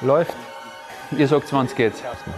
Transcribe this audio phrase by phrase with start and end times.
[0.00, 0.34] Läuft.
[1.16, 1.92] Ihr sagt, wann es geht.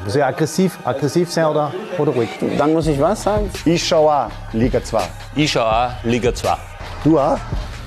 [0.04, 2.30] Muss ich aggressiv, aggressiv sein oder, oder ruhig?
[2.56, 3.50] Dann muss ich was sagen?
[3.66, 5.02] Ich schaue auch Liga 2.
[5.36, 6.56] Ich schaue auch Liga 2.
[7.04, 7.38] Du auch?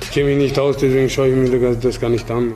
[0.01, 2.53] Ich kenne mich nicht aus, deswegen schaue ich mir das gar nicht an.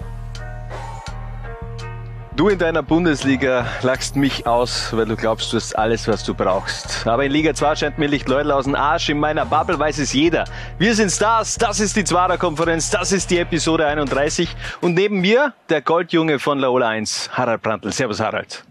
[2.40, 6.34] Du in deiner Bundesliga lachst mich aus, weil du glaubst, du hast alles, was du
[6.34, 7.06] brauchst.
[7.06, 9.10] Aber in Liga 2 scheint mir Licht Leute aus dem Arsch.
[9.10, 10.46] In meiner Bubble weiß es jeder.
[10.78, 14.56] Wir sind Stars, das ist die Zwarer Konferenz, das ist die Episode 31.
[14.80, 17.92] Und neben mir der Goldjunge von Laola 1, Harald Brandl.
[17.92, 18.64] Servus Harald.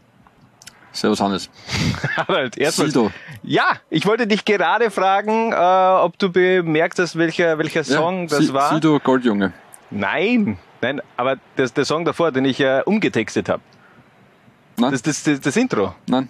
[0.92, 1.50] Servus Hannes.
[2.16, 3.10] Harald, erstmal.
[3.42, 8.38] Ja, ich wollte dich gerade fragen, äh, ob du bemerkt hast, welcher, welcher Song ja,
[8.38, 8.72] das war.
[8.72, 9.52] Sido Goldjunge.
[9.90, 13.62] Nein, Nein, aber das, der Song davor, den ich äh, umgetextet habe.
[14.76, 15.94] Das, das, das, das Intro.
[16.06, 16.28] Nein.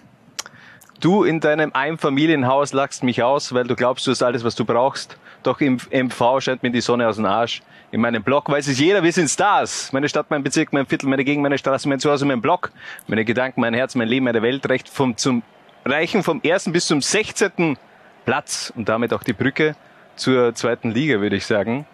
[0.99, 4.65] Du in deinem Einfamilienhaus lachst mich aus, weil du glaubst, du hast alles, was du
[4.65, 5.17] brauchst.
[5.43, 7.61] Doch im MV scheint mir die Sonne aus dem Arsch.
[7.91, 9.93] In meinem Blog weiß es jeder, wir sind Stars.
[9.93, 12.71] Meine Stadt, mein Bezirk, mein Viertel, meine Gegend, meine Straße, mein Zuhause, mein Blog.
[13.07, 14.67] Meine Gedanken, mein Herz, mein Leben, meine Welt.
[14.67, 15.41] Recht vom, zum
[15.85, 17.77] Reichen vom ersten bis zum 16.
[18.25, 18.73] Platz.
[18.75, 19.75] Und damit auch die Brücke
[20.17, 21.85] zur zweiten Liga, würde ich sagen.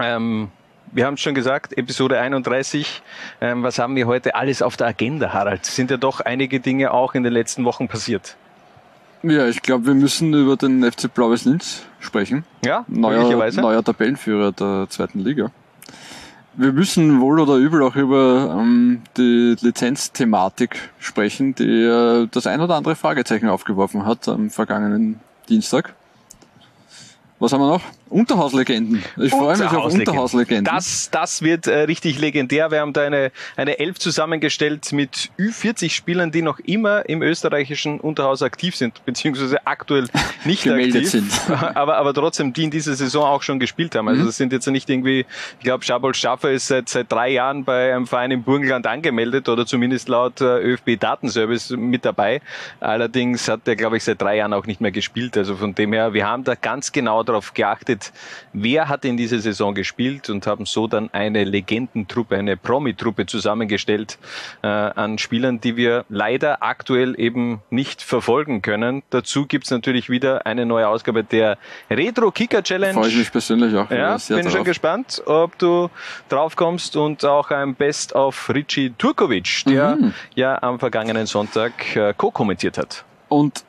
[0.00, 0.50] Ähm,
[0.92, 3.02] wir haben es schon gesagt, Episode 31.
[3.40, 5.64] Ähm, was haben wir heute alles auf der Agenda, Harald?
[5.64, 8.36] Sind ja doch einige Dinge auch in den letzten Wochen passiert.
[9.22, 12.44] Ja, ich glaube, wir müssen über den FC Blaues Linz sprechen.
[12.64, 13.60] Ja, neuer, möglicherweise.
[13.60, 15.50] neuer Tabellenführer der zweiten Liga.
[16.54, 22.60] Wir müssen wohl oder übel auch über ähm, die Lizenzthematik sprechen, die äh, das ein
[22.60, 25.94] oder andere Fragezeichen aufgeworfen hat am vergangenen Dienstag.
[27.38, 27.82] Was haben wir noch?
[28.12, 29.02] Unterhauslegenden.
[29.16, 30.64] Ich freue mich auf Unterhauslegenden.
[30.64, 32.70] Das, das wird äh, richtig legendär.
[32.70, 38.00] Wir haben da eine, eine Elf zusammengestellt mit Ü40 Spielern, die noch immer im österreichischen
[38.00, 40.08] Unterhaus aktiv sind, beziehungsweise aktuell
[40.44, 41.10] nicht aktiv.
[41.10, 41.30] Sind.
[41.74, 44.08] aber, aber trotzdem, die in dieser Saison auch schon gespielt haben.
[44.08, 44.26] Also Mhm.
[44.26, 45.26] das sind jetzt nicht irgendwie,
[45.58, 49.48] ich glaube, Schabol Schaffer ist seit, seit drei Jahren bei einem Verein im Burgenland angemeldet
[49.48, 52.40] oder zumindest laut äh, ÖFB Datenservice mit dabei.
[52.80, 55.36] Allerdings hat er, glaube ich, seit drei Jahren auch nicht mehr gespielt.
[55.36, 58.01] Also von dem her, wir haben da ganz genau darauf geachtet,
[58.52, 64.18] wer hat in dieser Saison gespielt und haben so dann eine Legendentruppe, eine Promi-Truppe zusammengestellt
[64.62, 69.02] äh, an Spielern, die wir leider aktuell eben nicht verfolgen können.
[69.10, 71.58] Dazu gibt's natürlich wieder eine neue Ausgabe der
[71.90, 72.94] Retro Kicker Challenge.
[72.94, 74.64] Freue ich mich persönlich auch Ja, sehr bin schon drauf.
[74.66, 75.90] gespannt, ob du
[76.28, 80.14] drauf kommst und auch ein Best of Richie Turkovic, der Mhm.
[80.34, 83.04] ja am vergangenen Sonntag äh, co-kommentiert hat.
[83.28, 83.64] Und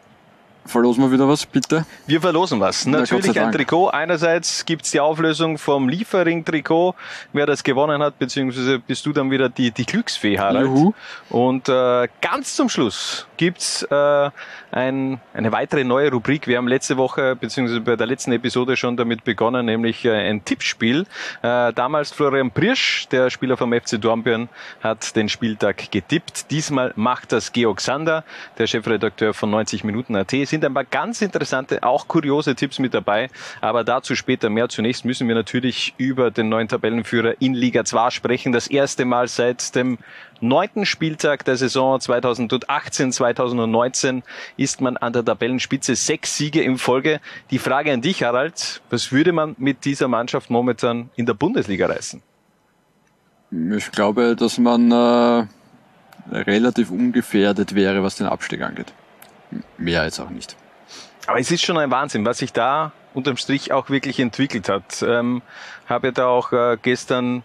[0.65, 1.85] verlosen wir wieder was, bitte?
[2.07, 2.85] Wir verlosen was.
[2.85, 3.51] Natürlich ein.
[3.51, 3.89] Trikot.
[3.89, 6.95] Einerseits gibt's die Auflösung vom Liefering-Trikot,
[7.33, 10.65] wer das gewonnen hat, beziehungsweise bist du dann wieder die, die Glücksfee, Harald.
[10.65, 10.93] Juhu.
[11.29, 14.29] Und äh, ganz zum Schluss gibt's äh,
[14.71, 16.47] ein, eine weitere neue Rubrik.
[16.47, 20.43] Wir haben letzte Woche, beziehungsweise bei der letzten Episode schon damit begonnen, nämlich äh, ein
[20.43, 21.05] Tippspiel.
[21.41, 24.49] Äh, damals Florian Priersch, der Spieler vom FC Dornbirn,
[24.81, 26.49] hat den Spieltag getippt.
[26.51, 28.23] Diesmal macht das Georg Sander,
[28.57, 30.31] der Chefredakteur von 90 Minuten AT.
[30.53, 34.69] Sind ein paar ganz interessante, auch kuriose Tipps mit dabei, aber dazu später mehr.
[34.69, 38.51] Zunächst müssen wir natürlich über den neuen Tabellenführer in Liga 2 sprechen.
[38.51, 39.97] Das erste Mal seit dem
[40.41, 44.21] neunten Spieltag der Saison 2018-2019
[44.55, 45.95] ist man an der Tabellenspitze.
[45.95, 47.19] Sechs Siege in Folge.
[47.49, 51.87] Die Frage an dich, Harald, was würde man mit dieser Mannschaft momentan in der Bundesliga
[51.87, 52.21] reißen?
[53.75, 55.47] Ich glaube, dass man äh,
[56.31, 58.93] relativ ungefährdet wäre, was den Abstieg angeht.
[59.77, 60.55] Mehr jetzt auch nicht.
[61.27, 65.01] Aber es ist schon ein Wahnsinn, was sich da unterm Strich auch wirklich entwickelt hat.
[65.01, 65.41] Ähm,
[65.87, 67.43] habe da auch äh, gestern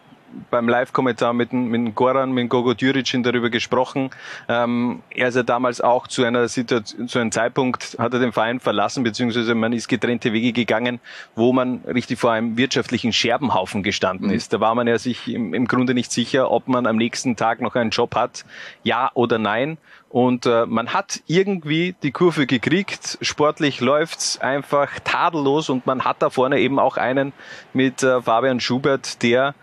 [0.51, 4.11] beim Live-Kommentar mit, mit Goran, mit Gogo Djuricin darüber gesprochen.
[4.49, 8.33] Ähm, er ist ja damals auch zu einer Situation, zu einem Zeitpunkt hat er den
[8.33, 11.01] Verein verlassen, beziehungsweise man ist getrennte Wege gegangen,
[11.35, 14.53] wo man richtig vor einem wirtschaftlichen Scherbenhaufen gestanden ist.
[14.53, 17.61] Da war man ja sich im, im Grunde nicht sicher, ob man am nächsten Tag
[17.61, 18.45] noch einen Job hat,
[18.83, 19.79] ja oder nein.
[20.11, 23.19] Und äh, man hat irgendwie die Kurve gekriegt.
[23.21, 27.33] Sportlich läuft's einfach tadellos und man hat da vorne eben auch einen
[27.75, 29.55] mit äh, Fabian Schubert, der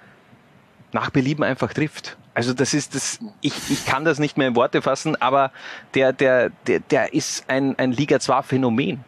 [0.95, 2.17] nach Belieben einfach trifft.
[2.33, 5.51] Also das ist das, ich, ich kann das nicht mehr in Worte fassen, aber
[5.93, 9.03] der, der, der, der ist ein, ein Liga 2 Phänomen.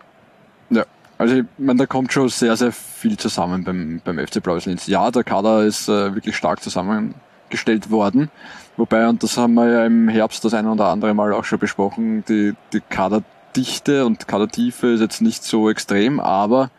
[0.70, 0.84] Ja,
[1.18, 4.86] also ich meine, da kommt schon sehr, sehr viel zusammen beim, beim FC Blaues Linz.
[4.88, 8.30] Ja, der Kader ist äh, wirklich stark zusammengestellt worden.
[8.76, 11.58] Wobei, und das haben wir ja im Herbst das eine oder andere Mal auch schon
[11.58, 16.70] besprochen, die, die Kaderdichte und Kadertiefe ist jetzt nicht so extrem, aber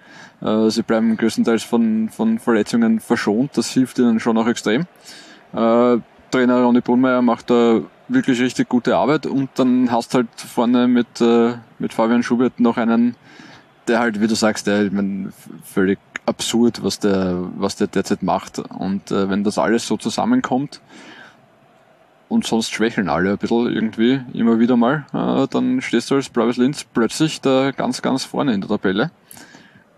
[0.41, 3.57] sie bleiben größtenteils von, von Verletzungen verschont.
[3.57, 4.83] Das hilft ihnen schon auch extrem.
[5.53, 5.99] Äh,
[6.31, 11.21] Trainer Ronny Brunmeier macht da wirklich richtig gute Arbeit und dann hast halt vorne mit,
[11.21, 13.17] äh, mit Fabian Schubert noch einen,
[13.87, 15.33] der halt, wie du sagst, der ich mein,
[15.65, 18.59] völlig absurd, was der, was der derzeit macht.
[18.59, 20.81] Und äh, wenn das alles so zusammenkommt,
[22.29, 26.29] und sonst schwächeln alle ein bisschen irgendwie, immer wieder mal, äh, dann stehst du als
[26.29, 29.11] Blaues Linz plötzlich da ganz, ganz vorne in der Tabelle.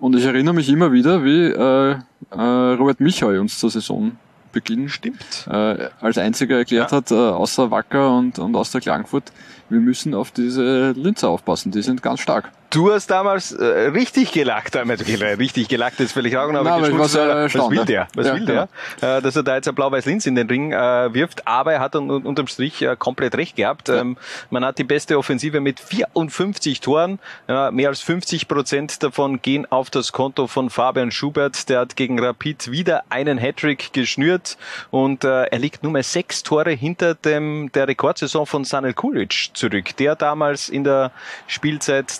[0.00, 1.96] Und ich erinnere mich immer wieder, wie äh,
[2.30, 5.46] äh, Robert Michael uns zur Saisonbeginn Stimmt.
[5.46, 9.30] äh, als einziger erklärt hat, äh, außer Wacker und, und aus der Klagenfurt,
[9.68, 12.50] wir müssen auf diese Linzer aufpassen, die sind ganz stark.
[12.70, 17.54] Du hast damals äh, richtig gelacht, äh, richtig gelacht ist völlig auch, aber, sehr äh,
[17.54, 17.84] was will ja.
[17.84, 18.08] der?
[18.14, 18.68] Was Ja, will der?
[19.00, 21.80] Äh, dass er da jetzt ein blau-weiß Linz in den Ring äh, wirft, aber er
[21.80, 23.88] hat un unterm Strich äh, komplett recht gehabt.
[23.88, 24.16] Ähm,
[24.50, 27.18] man hat die beste Offensive mit 54 Toren,
[27.48, 31.96] äh, mehr als 50 Prozent davon gehen auf das Konto von Fabian Schubert, der hat
[31.96, 34.56] gegen Rapid wieder einen Hattrick geschnürt
[34.92, 39.50] und äh, er liegt nur mal sechs Tore hinter dem der Rekordsaison von Sanel Kulic
[39.54, 41.10] zurück, der damals in der
[41.48, 42.10] Spielzeit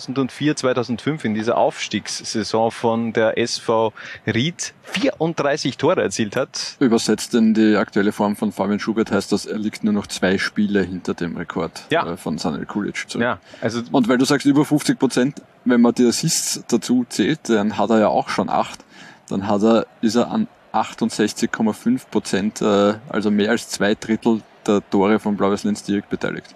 [0.00, 3.92] 2004, 2005 in dieser Aufstiegssaison von der SV
[4.26, 6.76] Ried 34 Tore erzielt hat.
[6.80, 10.38] Übersetzt in die aktuelle Form von Fabian Schubert heißt das, er liegt nur noch zwei
[10.38, 12.06] Spiele hinter dem Rekord Ja.
[12.12, 13.22] äh, von Sanel Kulic zurück.
[13.22, 17.40] Ja, also Und weil du sagst über 50 Prozent, wenn man die Assists dazu zählt,
[17.48, 18.84] dann hat er ja auch schon acht.
[19.28, 24.82] Dann hat er, ist er an 68,5 Prozent, äh, also mehr als zwei Drittel der
[24.90, 26.54] Tore von Blaues Linz direkt beteiligt.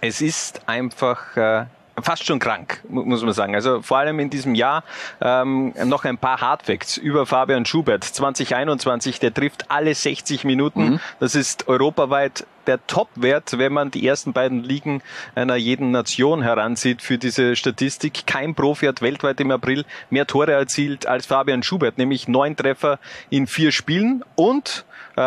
[0.00, 1.64] es ist einfach äh,
[2.02, 3.54] fast schon krank, mu- muss man sagen.
[3.54, 4.84] Also vor allem in diesem Jahr
[5.20, 8.04] ähm, noch ein paar Hardfacts über Fabian Schubert.
[8.04, 11.00] 2021, der trifft alle 60 Minuten.
[11.20, 15.00] Das ist europaweit der Topwert, wenn man die ersten beiden Ligen
[15.34, 18.26] einer jeden Nation heranzieht für diese Statistik.
[18.26, 22.98] Kein Profi hat weltweit im April mehr Tore erzielt als Fabian Schubert, nämlich neun Treffer
[23.30, 24.84] in vier Spielen und
[25.16, 25.20] äh,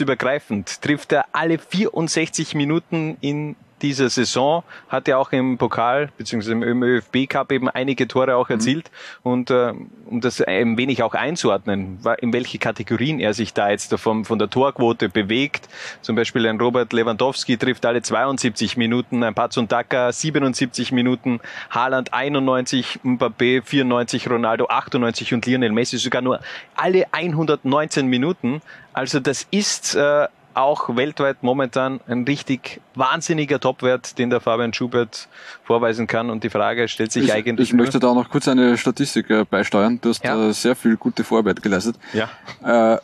[0.00, 6.52] wettbewerbsübergreifend trifft er alle 64 Minuten in dieser Saison, hat er auch im Pokal bzw.
[6.52, 8.90] im ÖFB Cup eben einige Tore auch erzielt
[9.22, 9.72] und äh,
[10.06, 14.38] um das ein wenig auch einzuordnen, in welche Kategorien er sich da jetzt davon, von
[14.38, 15.68] der Torquote bewegt.
[16.00, 21.40] Zum Beispiel ein Robert Lewandowski trifft alle 72 Minuten, ein Pazundaka 77 Minuten,
[21.70, 26.40] Haaland 91, Mbappé 94, Ronaldo 98 und Lionel Messi sogar nur
[26.74, 28.62] alle 119 Minuten.
[28.92, 30.26] Also das ist äh,
[30.56, 35.28] auch weltweit momentan ein richtig wahnsinniger Topwert, den der Fabian Schubert
[35.64, 36.30] vorweisen kann.
[36.30, 39.28] Und die Frage stellt sich Ich, eigentlich ich möchte da auch noch kurz eine Statistik
[39.30, 39.98] äh, beisteuern.
[40.00, 40.48] Du hast Ja.
[40.48, 41.96] äh, sehr viel gute Vorarbeit geleistet.
[42.12, 42.28] ja.
[42.64, 42.98] Äh,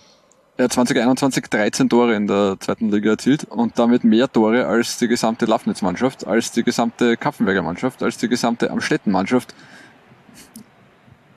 [0.59, 4.99] er hat 2021 13 Tore in der zweiten Liga erzielt und damit mehr Tore als
[4.99, 9.55] die gesamte Lafnitz-Mannschaft, als die gesamte Kapfenberger Mannschaft, als die gesamte Amstetten-Mannschaft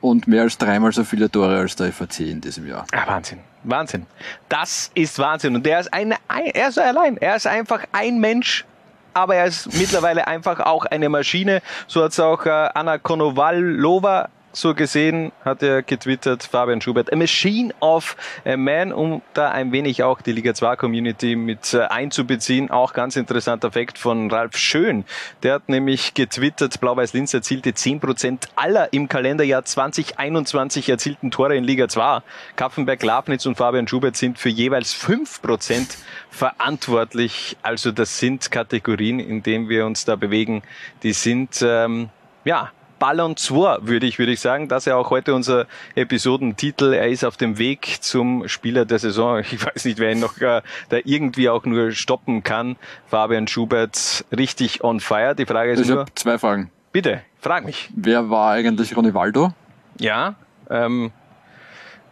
[0.01, 2.85] und mehr als dreimal so viele Tore als der FAC in diesem Jahr.
[2.91, 3.39] Ah, Wahnsinn.
[3.69, 4.05] Wahnsinn.
[4.49, 5.55] Das ist Wahnsinn.
[5.55, 7.17] Und der ist eine, ein, er ist allein.
[7.17, 8.65] Er ist einfach ein Mensch.
[9.13, 11.61] Aber er ist mittlerweile einfach auch eine Maschine.
[11.87, 17.15] So hat es auch äh, Anna Konovalova so gesehen, hat er getwittert, Fabian Schubert, a
[17.15, 18.15] machine of
[18.45, 22.71] a man, um da ein wenig auch die Liga 2 Community mit äh, einzubeziehen.
[22.71, 25.03] Auch ganz interessanter Fakt von Ralf Schön.
[25.43, 31.63] Der hat nämlich getwittert, Blau-Weiß Linz erzielte 10% aller im Kalenderjahr 2021 erzielten Tore in
[31.63, 32.21] Liga 2.
[32.55, 35.97] Kaffenberg, Lafnitz und Fabian Schubert sind für jeweils 5%
[36.29, 37.57] verantwortlich.
[37.61, 40.63] Also das sind Kategorien, in denen wir uns da bewegen.
[41.03, 42.09] Die sind, ähm,
[42.45, 44.67] ja, Ballon 2, würde ich, würde ich sagen.
[44.67, 46.93] Das ist ja auch heute unser Episodentitel.
[46.93, 49.39] Er ist auf dem Weg zum Spieler der Saison.
[49.51, 52.77] Ich weiß nicht, wer ihn noch äh, da irgendwie auch nur stoppen kann.
[53.07, 55.35] Fabian Schubert richtig on fire.
[55.35, 56.71] Die Frage ist Ich nur, habe zwei Fragen.
[56.91, 57.89] bitte, frag mich.
[57.95, 59.51] Wer war eigentlich Ronivaldo?
[59.99, 60.35] Ja,
[60.69, 61.11] ähm,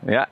[0.08, 0.28] ja,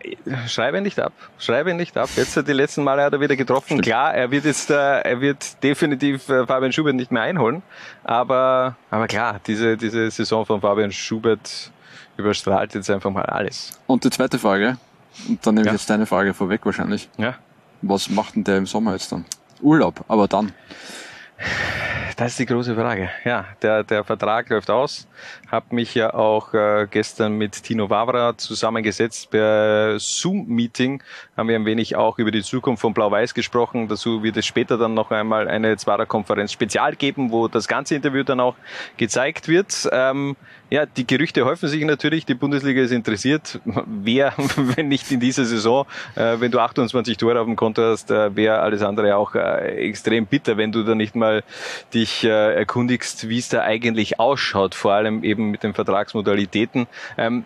[0.48, 1.14] schreibe ihn nicht ab.
[1.40, 2.10] Schreibe ihn nicht ab.
[2.16, 3.82] Jetzt die letzten Male hat er wieder getroffen.
[3.82, 7.62] Klar, er wird jetzt, äh, er wird definitiv äh, Fabian Schubert nicht mehr einholen.
[8.04, 11.72] Aber, aber klar, diese, diese Saison von Fabian Schubert
[12.18, 13.80] überstrahlt jetzt einfach mal alles.
[13.88, 14.78] Und die zweite Frage,
[15.28, 15.74] und dann nehme Ja.
[15.74, 17.10] ich jetzt deine Frage vorweg wahrscheinlich.
[17.18, 17.36] Ja.
[17.82, 19.26] Was macht denn der im Sommer jetzt dann?
[19.62, 20.52] Urlaub, aber dann.
[22.16, 23.10] Das ist die große Frage.
[23.24, 25.08] Ja, der, der Vertrag läuft aus.
[25.50, 31.02] Hab mich ja auch äh, gestern mit Tino Wawra zusammengesetzt per Zoom-Meeting.
[31.38, 33.88] Haben wir ein wenig auch über die Zukunft von Blau-Weiß gesprochen.
[33.88, 38.24] Dazu wird es später dann noch einmal eine Zwarer-Konferenz spezial geben, wo das ganze Interview
[38.24, 38.56] dann auch
[38.98, 39.88] gezeigt wird.
[39.92, 40.36] Ähm,
[40.72, 42.26] ja, die Gerüchte häufen sich natürlich.
[42.26, 43.60] Die Bundesliga ist interessiert.
[43.86, 48.10] Wer, wenn nicht in dieser Saison, äh, wenn du 28 Tore auf dem Konto hast,
[48.10, 51.44] äh, wäre alles andere auch äh, extrem bitter, wenn du da nicht mal
[52.02, 56.88] dich äh, erkundigst, wie es da eigentlich ausschaut, vor allem eben mit den Vertragsmodalitäten.
[57.18, 57.46] Ähm,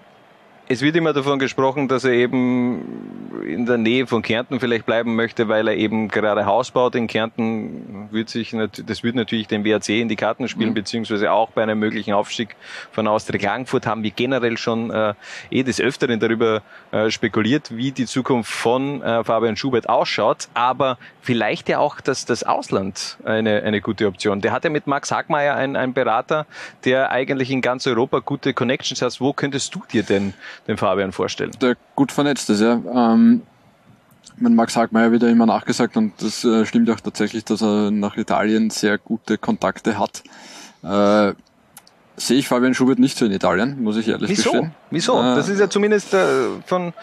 [0.67, 5.15] es wird immer davon gesprochen, dass er eben in der Nähe von Kärnten vielleicht bleiben
[5.15, 8.09] möchte, weil er eben gerade Haus baut in Kärnten.
[8.11, 8.55] wird sich,
[8.85, 10.75] das wird natürlich den WAC in die Karten spielen, Mhm.
[10.75, 12.55] beziehungsweise auch bei einem möglichen Aufstieg
[12.91, 15.13] von Austria Klagenfurt haben wir generell schon äh,
[15.49, 20.97] eh des Öfteren darüber äh, spekuliert, wie die Zukunft von äh, Fabian Schubert ausschaut, aber
[21.21, 24.41] vielleicht ja auch das, das Ausland eine, eine gute Option.
[24.41, 26.45] Der hat ja mit Max Hagmeier einen, einen Berater,
[26.85, 29.19] der eigentlich in ganz Europa gute Connections hat.
[29.19, 30.33] Wo könntest du dir denn
[30.67, 31.51] den Fabian vorstellen?
[31.61, 32.79] der gut vernetzt ist, ja.
[32.93, 33.41] Ähm,
[34.37, 38.17] mein Max Hagmeier wieder immer nachgesagt und das äh, stimmt auch tatsächlich, dass er nach
[38.17, 40.23] Italien sehr gute Kontakte hat.
[40.83, 41.33] Äh,
[42.17, 44.51] sehe ich Fabian Schubert nicht so in Italien, muss ich ehrlich Wieso?
[44.51, 44.71] gestehen.
[44.91, 45.19] Wieso?
[45.19, 46.93] Äh, Das ist ja zumindest äh, von,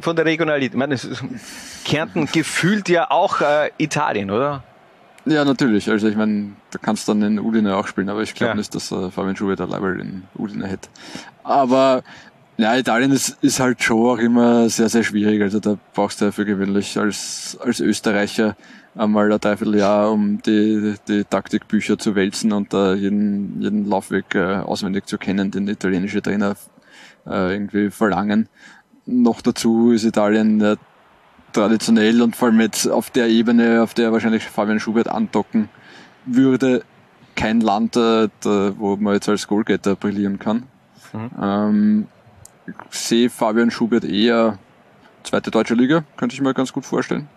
[0.00, 0.72] von der Regionalität.
[0.72, 0.96] Ich meine,
[1.84, 4.62] Kärnten gefühlt ja auch äh, Italien, oder?
[5.24, 5.90] Ja, natürlich.
[5.90, 8.54] Also ich meine, da kannst du dann in Udine auch spielen, aber ich glaube Ja.
[8.54, 10.88] nicht, dass äh, Fabian Schubert ein Level in Udine hätte.
[11.44, 12.02] Aber
[12.58, 15.40] ja, Italien ist, ist halt schon auch immer sehr, sehr schwierig.
[15.42, 18.56] Also da brauchst du ja für gewöhnlich als, als Österreicher
[18.96, 24.56] einmal ein Dreivierteljahr, um die, die Taktikbücher zu wälzen und da jeden, jeden Laufweg äh,
[24.56, 26.56] auswendig zu kennen, den italienische Trainer
[27.26, 28.48] äh, irgendwie verlangen.
[29.06, 30.76] Noch dazu ist Italien äh,
[31.52, 35.68] traditionell und vor allem jetzt auf der Ebene, auf der wahrscheinlich Fabian Schubert andocken
[36.26, 36.82] würde,
[37.36, 40.64] kein Land, äh, da, wo man jetzt als Goalgetter brillieren kann.
[41.40, 42.17] Ähm, ich
[42.90, 44.58] sehe Fabian Schubert eher
[45.22, 47.28] zweite deutsche Liga, könnte ich mir ganz gut vorstellen.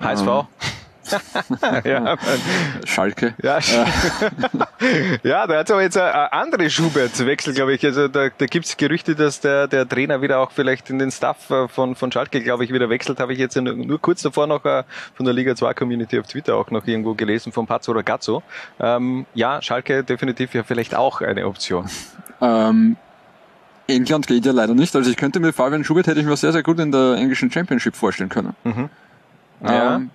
[0.00, 0.46] HSV?
[1.84, 2.16] ja,
[2.84, 3.34] Schalke.
[3.42, 3.58] ja,
[5.22, 7.84] ja, da hat es aber jetzt eine andere Schubert-Wechsel, glaube ich.
[7.84, 11.10] Also da, da gibt es Gerüchte, dass der, der Trainer wieder auch vielleicht in den
[11.10, 13.20] Staff äh, von, von Schalke, glaube ich, wieder wechselt.
[13.20, 16.56] Habe ich jetzt nur, kurz davor noch äh, von der Liga 2 Community auf Twitter
[16.56, 18.42] auch noch irgendwo gelesen, von Pazzo Ragazzo.
[18.80, 21.88] Ähm, ja, Schalke definitiv ja vielleicht auch eine Option.
[22.40, 22.96] Ähm,
[23.86, 24.94] England geht ja leider nicht.
[24.96, 27.50] Also ich könnte mir Fabian Schubert hätte ich mir sehr, sehr gut in der englischen
[27.50, 28.54] Championship vorstellen können.
[28.64, 28.88] Mhm.
[29.62, 29.96] Ja.
[29.96, 30.10] Ähm,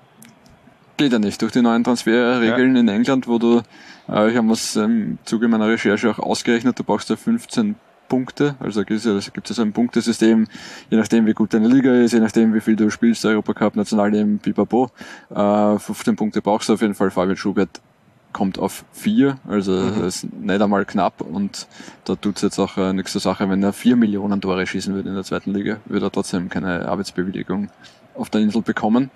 [0.97, 1.41] geht ja nicht.
[1.41, 3.61] Durch die neuen Transferregeln in England, wo du,
[4.09, 7.75] äh, ich habe es im Zuge meiner Recherche auch ausgerechnet, du brauchst ja 15
[8.09, 10.47] Punkte, also gibt es ja, ja so ein Punktesystem,
[10.89, 14.39] je nachdem wie gut deine Liga ist, je nachdem wie viel du spielst, Europacup, Nationalteam,
[14.39, 14.89] pipapo,
[15.29, 17.81] äh, 15 Punkte brauchst du auf jeden Fall, Fabian Schubert
[18.31, 21.67] kommt auf vier, also das ist nicht einmal knapp und
[22.05, 25.09] da tut's jetzt auch äh, nichts zur Sache, wenn er vier Millionen Tore schießen würde
[25.09, 27.69] in der zweiten Liga, würde er trotzdem keine Arbeitsbewilligung
[28.15, 29.09] auf der Insel bekommen.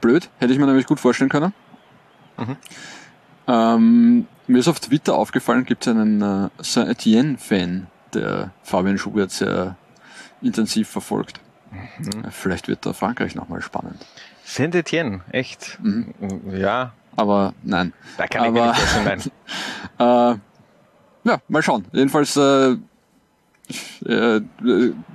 [0.00, 1.54] Blöd, hätte ich mir nämlich gut vorstellen können.
[3.46, 9.76] Ähm, mir ist auf Twitter aufgefallen, gibt es einen äh, Saint-Etienne-Fan, der Fabian Schubert sehr
[10.42, 11.40] intensiv verfolgt.
[11.72, 14.04] Äh, Vielleicht wird da Frankreich nochmal spannend.
[14.44, 15.78] Saint-Etienne, echt?
[16.50, 17.92] Ja, Aber nein.
[18.16, 19.22] da kann ich mir nicht nein.
[19.98, 20.38] Äh,
[21.28, 21.84] ja, mal schauen.
[21.90, 22.76] Jedenfalls, äh,
[24.06, 24.40] äh,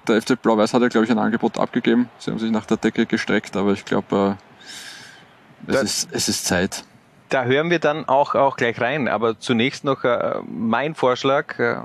[0.06, 2.10] der FC Blau-Weiß hat ja, glaube ich, ein Angebot abgegeben.
[2.20, 4.38] Sie haben sich nach der Decke gestreckt, aber ich glaube,
[5.68, 6.84] äh, es, ist, es ist Zeit.
[7.30, 9.08] Da hören wir dann auch, auch gleich rein.
[9.08, 11.58] Aber zunächst noch äh, mein Vorschlag.
[11.58, 11.78] Äh,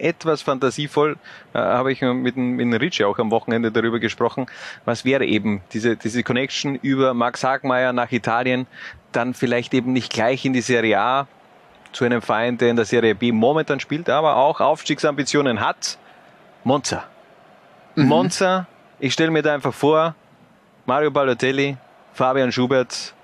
[0.00, 1.16] etwas fantasievoll
[1.52, 4.46] äh, habe ich mit, mit dem Ritchie auch am Wochenende darüber gesprochen.
[4.84, 8.66] Was wäre eben diese, diese Connection über Max Hagmeier nach Italien,
[9.12, 11.26] dann vielleicht eben nicht gleich in die Serie A
[11.92, 15.98] zu einem Verein, der in der Serie B momentan spielt, aber auch Aufstiegsambitionen hat.
[16.64, 17.04] Monza.
[17.96, 18.66] Monza,
[18.98, 20.14] ich stelle mir da einfach vor,
[20.86, 21.76] Mario Balotelli,
[22.12, 23.14] Fabian Schubert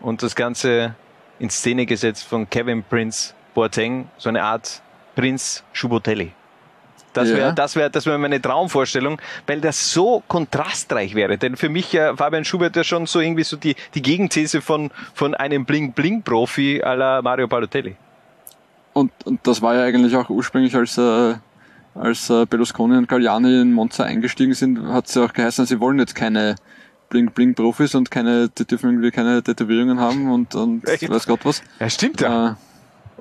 [0.00, 0.94] und das Ganze
[1.38, 4.82] in Szene gesetzt von Kevin Prince Boateng, so eine Art
[5.14, 6.32] Prinz Schubotelli.
[7.14, 7.36] Das Ja.
[7.36, 11.36] wäre das wäre das wäre meine Traumvorstellung, weil das so kontrastreich wäre.
[11.38, 14.90] Denn für mich äh, Fabian Schubert ja schon so irgendwie so die die Gegenthese von
[15.14, 17.96] von einem Bling Bling Profi à la Mario Balotelli.
[18.94, 21.34] Und, und das war ja eigentlich auch ursprünglich, als, äh,
[21.94, 25.80] als äh, Berlusconi und Galliani in Monza eingestiegen sind, hat es ja auch geheißen, sie
[25.80, 26.56] wollen jetzt keine
[27.08, 31.08] Bling-Bling-Profis und keine, die dürfen irgendwie keine Tätowierungen haben und, und Echt?
[31.08, 31.62] weiß Gott was.
[31.80, 32.50] Ja, stimmt Äh,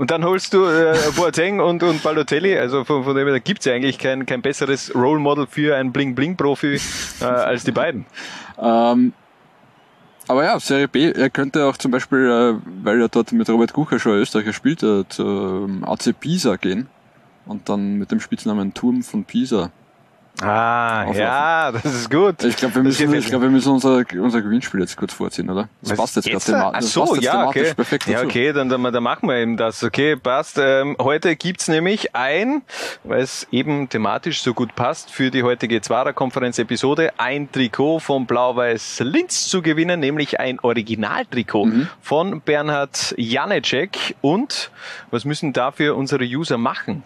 [0.01, 3.37] Und dann holst du äh, Boateng und, und Balotelli, also von, von dem her, da
[3.37, 6.79] gibt's ja eigentlich kein, kein besseres Role Model für einen Bling-Bling-Profi
[7.21, 8.07] äh, als die beiden.
[8.57, 9.13] ähm,
[10.27, 13.73] aber ja, Serie B, er könnte auch zum Beispiel, äh, weil er dort mit Robert
[13.73, 16.87] Kucher schon Österreicher spielt, äh, zum AC Pisa gehen
[17.45, 19.69] und dann mit dem Spitznamen Turm von Pisa.
[20.41, 21.21] Ah, Auflaufen.
[21.21, 22.43] ja, das ist gut.
[22.43, 25.69] Ich glaube, wir müssen, ich glaube, wir müssen unser, unser Gewinnspiel jetzt kurz vorziehen, oder?
[25.81, 27.73] Das Was, passt jetzt, gerade thema- Ach so, ja, thematisch okay.
[27.75, 28.25] perfekt Ja, dazu.
[28.27, 29.83] okay, dann, dann, dann machen wir eben das.
[29.83, 30.57] Okay, passt.
[30.57, 32.61] Ähm, heute gibt's nämlich ein,
[33.03, 39.01] weil es eben thematisch so gut passt, für die heutige Zwarer-Konferenz-Episode ein Trikot von Blau-Weiß
[39.03, 41.87] Linz zu gewinnen, nämlich ein Originaltrikot Mhm.
[42.01, 44.15] von Bernhard Janecek.
[44.21, 44.71] Und
[45.11, 47.03] was müssen dafür unsere User machen?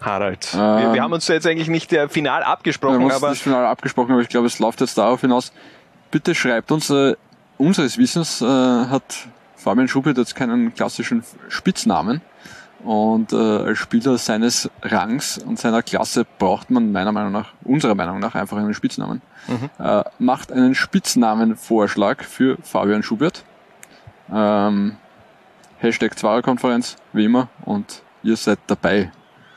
[0.00, 0.52] Harald.
[0.52, 3.30] wir, Ähm, wir haben uns jetzt eigentlich nicht äh, final Wir abgesprochen, haben uns aber
[3.30, 5.52] nicht final abgesprochen, aber ich glaube, es läuft jetzt darauf hinaus.
[6.10, 7.14] Bitte schreibt uns, äh,
[7.58, 12.20] unseres Wissens äh, hat Fabian Schubert hat keinen klassischen Spitznamen.
[12.84, 17.94] Und äh, als Spieler seines Rangs und seiner Klasse braucht man meiner Meinung nach, unserer
[17.94, 19.22] Meinung nach, einfach einen Spitznamen.
[19.48, 19.70] Mhm.
[19.82, 23.42] Äh, macht einen Spitznamenvorschlag für Fabian Schubert.
[24.30, 24.96] Ähm,
[25.78, 29.10] Hashtag Zwarer-Konferenz, wie immer, und ihr seid dabei.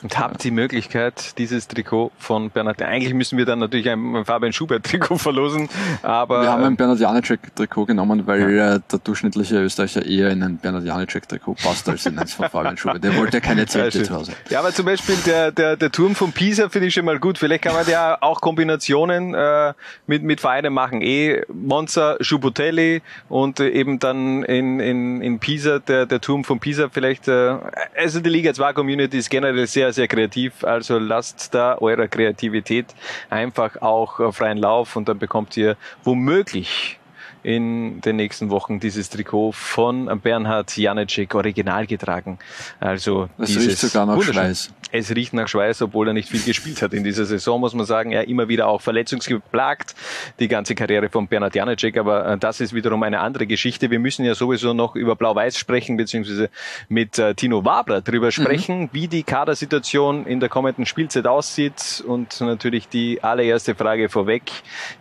[0.03, 4.53] Und habt die Möglichkeit, dieses Trikot von Bernhard, eigentlich müssen wir dann natürlich ein Fabian
[4.53, 5.69] Schubert-Trikot verlosen,
[6.03, 6.43] aber...
[6.43, 8.77] Wir haben ein Bernhard Janicek-Trikot genommen, weil ja.
[8.77, 13.03] der durchschnittliche Österreicher eher in ein Bernhard Janicek-Trikot passt als in eins von Fabian Schubert.
[13.03, 14.33] Der wollte ja keine Zelte zu Hause.
[14.49, 17.39] Ja, aber zum Beispiel der, der, der Turm von Pisa finde ich schon mal gut.
[17.39, 19.73] Vielleicht kann man ja auch Kombinationen äh,
[20.05, 21.01] mit, mit Vereinen machen.
[21.01, 26.59] Eh Monza, Schubotelli und äh, eben dann in, in, in Pisa, der, der Turm von
[26.59, 27.27] Pisa vielleicht...
[27.27, 27.55] Äh,
[27.97, 30.63] also die Liga 2 Community ist generell sehr sehr, sehr kreativ.
[30.63, 32.87] Also lasst da eurer Kreativität
[33.29, 36.99] einfach auch freien Lauf und dann bekommt ihr womöglich
[37.47, 42.39] in den nächsten Wochen dieses Trikot von Bernhard Janecek original getragen.
[42.81, 44.73] Also es riecht sogar nach Schweiß.
[44.91, 47.85] Es riecht nach Schweiß, obwohl er nicht viel gespielt hat in dieser Saison, muss man
[47.85, 48.11] sagen.
[48.11, 49.95] Er immer wieder auch verletzungsgeplagt,
[50.39, 51.97] die ganze Karriere von Bernhard Janecek.
[51.97, 53.91] Aber äh, das ist wiederum eine andere Geschichte.
[53.91, 56.49] Wir müssen ja sowieso noch über Blau-Weiß sprechen, beziehungsweise
[56.89, 58.31] mit äh, Tino Wabler darüber mhm.
[58.31, 58.89] sprechen, mhm.
[58.91, 62.03] wie die Kadersituation in der kommenden Spielzeit aussieht.
[62.05, 64.51] Und natürlich die allererste Frage vorweg.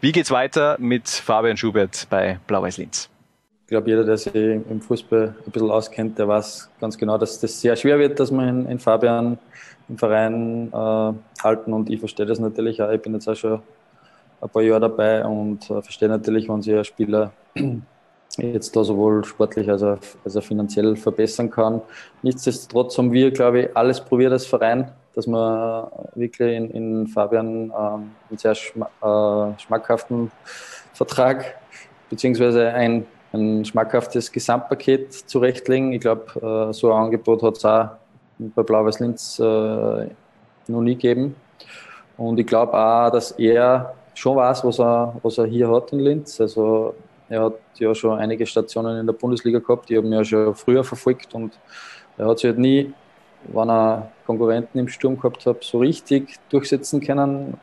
[0.00, 3.09] Wie geht's weiter mit Fabian Schubert bei Blau-Weiß Linz?
[3.66, 7.40] Ich glaube, jeder, der sich im Fußball ein bisschen auskennt, der weiß ganz genau, dass
[7.40, 9.38] das sehr schwer wird, dass man in, Fabian
[9.88, 12.93] im Verein äh, halten und ich verstehe das natürlich auch.
[12.93, 13.61] Ich bin jetzt auch schon
[14.40, 17.33] ein paar Jahre dabei und äh, verstehe natürlich, wenn sich ein Spieler
[18.37, 21.83] jetzt da sowohl sportlich als auch, als auch finanziell verbessern kann.
[22.23, 27.73] Nichtsdestotrotz haben wir, glaube ich, alles probiert als Verein, dass wir wirklich in, in Fabian
[27.76, 30.31] ähm, einen sehr schma äh, schmackhaften
[30.93, 31.57] Vertrag
[32.10, 35.92] beziehungsweise ein, ein schmackhaftes Gesamtpaket zurechtlegen.
[35.92, 37.90] Ich glaube, äh, so ein Angebot hat es auch
[38.38, 41.36] bei Blau-Weiß Linz äh, noch nie gegeben.
[42.16, 46.00] Und ich glaube auch, dass er schon weiß, was er, was er hier hat in
[46.00, 46.40] Linz.
[46.40, 46.94] Also
[47.28, 50.84] er hat ja schon einige Stationen in der Bundesliga gehabt, die haben ja schon früher
[50.84, 51.58] verfolgt und
[52.16, 52.92] er hat sich halt nie,
[53.48, 57.59] wenn er Konkurrenten im Sturm gehabt hat, so richtig durchsetzen können.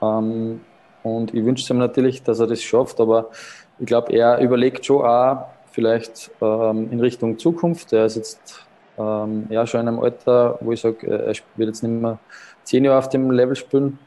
[0.00, 0.60] Ähm,
[1.02, 3.30] und ich wünsche ihm natürlich, dass er das schafft, aber
[3.78, 7.92] ich glaube, er überlegt schon auch vielleicht ähm, in Richtung Zukunft.
[7.92, 8.66] Er ist jetzt
[8.98, 12.18] ähm, ja, schon in einem Alter, wo ich sage, er wird jetzt nicht mehr
[12.64, 13.98] zehn Jahre auf dem Level spielen.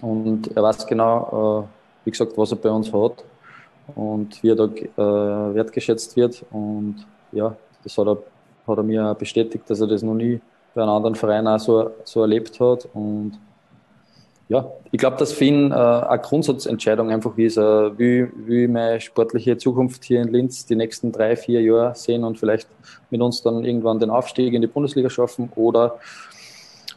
[0.00, 3.24] Und er weiß genau, äh, wie gesagt, was er bei uns hat
[3.94, 6.44] und wie er da äh, wertgeschätzt wird.
[6.50, 8.18] Und ja, das hat er,
[8.66, 10.40] hat er mir bestätigt, dass er das noch nie
[10.74, 12.88] bei einem anderen Verein auch so, so erlebt hat.
[12.94, 13.38] Und
[14.48, 19.00] ja, ich glaube, dass für ihn äh, eine Grundsatzentscheidung einfach ist, äh, wie, wie meine
[19.00, 22.68] sportliche Zukunft hier in Linz die nächsten drei, vier Jahre sehen und vielleicht
[23.10, 25.98] mit uns dann irgendwann den Aufstieg in die Bundesliga schaffen oder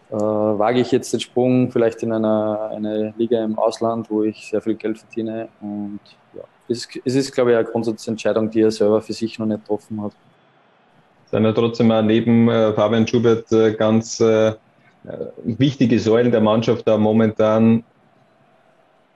[0.09, 4.49] äh, wage ich jetzt den Sprung vielleicht in eine, eine Liga im Ausland, wo ich
[4.49, 5.99] sehr viel Geld verdiene und
[6.33, 9.45] ja, es ist, es ist glaube ich, eine Grundsatzentscheidung, die er selber für sich noch
[9.45, 10.11] nicht getroffen hat.
[11.31, 14.53] Sind ja trotzdem auch neben äh, Fabian Schubert äh, ganz äh,
[15.43, 17.83] wichtige Säulen der Mannschaft da momentan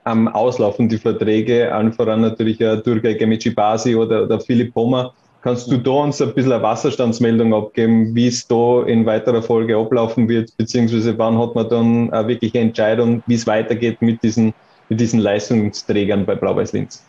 [0.04, 5.12] am Auslaufen, die Verträge, allen voran natürlich ja Durga Gemici Basi oder, oder Philipp Pommer.
[5.42, 9.76] Kannst du da uns ein bisschen eine Wasserstandsmeldung abgeben, wie es da in weiterer Folge
[9.76, 14.54] ablaufen wird, beziehungsweise wann hat man dann eine wirkliche Entscheidung, wie es weitergeht mit diesen,
[14.88, 17.04] mit diesen Leistungsträgern bei Blau-Weiß Linz?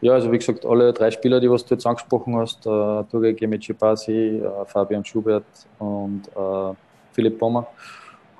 [0.00, 3.32] Ja, also wie gesagt, alle drei Spieler, die was du jetzt angesprochen hast, äh, Durga
[3.32, 5.44] Gemici Basi, äh, Fabian Schubert
[5.80, 6.74] und äh,
[7.12, 7.66] Philipp Bommer,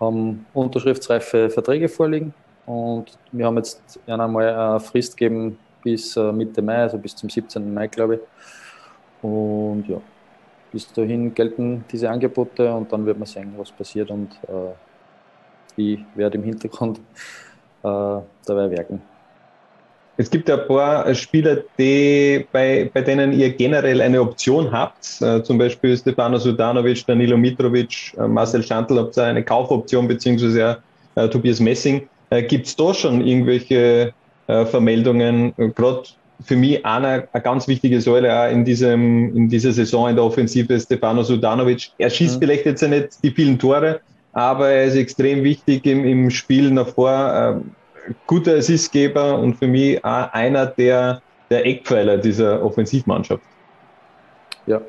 [0.01, 2.33] haben unterschriftsreife Verträge vorliegen
[2.67, 7.31] und wir haben jetzt einmal eine Frist gegeben bis äh, Mitte Mai, also bis zum
[7.31, 7.73] 17.
[7.73, 8.21] Mai, glaube ich.
[9.23, 10.01] Und ja,
[10.73, 14.75] bis dahin gelten diese Angebote und dann wird man sehen, was passiert und äh,
[15.77, 17.03] ich werde im Hintergrund äh,
[17.83, 19.01] dabei werken.
[20.21, 25.23] Es gibt ein paar Spieler, die, bei, bei denen ihr generell eine Option habt.
[25.23, 30.79] Äh, zum Beispiel Stefano Sudanovic, Danilo Mitrovic, äh, Marcel Schantl habt ihr eine Kaufoption, beziehungsweise
[31.15, 32.09] äh, Tobias Messing.
[32.31, 34.13] Äh, gibt es da schon irgendwelche
[34.49, 35.55] äh, Vermeldungen?
[35.77, 36.03] Gerade
[36.45, 40.25] für mich eine, eine ganz wichtige Säule auch in, diesem, in dieser Saison in der
[40.25, 41.93] Offensive, Stefano Sudanovic.
[41.97, 42.41] Er schießt mhm.
[42.41, 44.01] vielleicht jetzt nicht die vielen Tore,
[44.33, 47.61] aber er ist extrem wichtig im, im Spiel nach vor.
[47.61, 47.71] Ähm,
[48.27, 53.43] guter Assistgeber und für mich auch einer der, der Eckpfeiler dieser Offensivmannschaft.
[54.67, 54.81] Ja,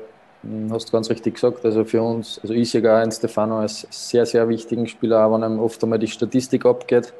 [0.70, 1.64] hast ganz richtig gesagt.
[1.64, 5.34] Also für uns, also ich sehe gar einen Stefano als sehr, sehr wichtigen Spieler, auch
[5.34, 7.12] wenn einem oft einmal die Statistik abgeht.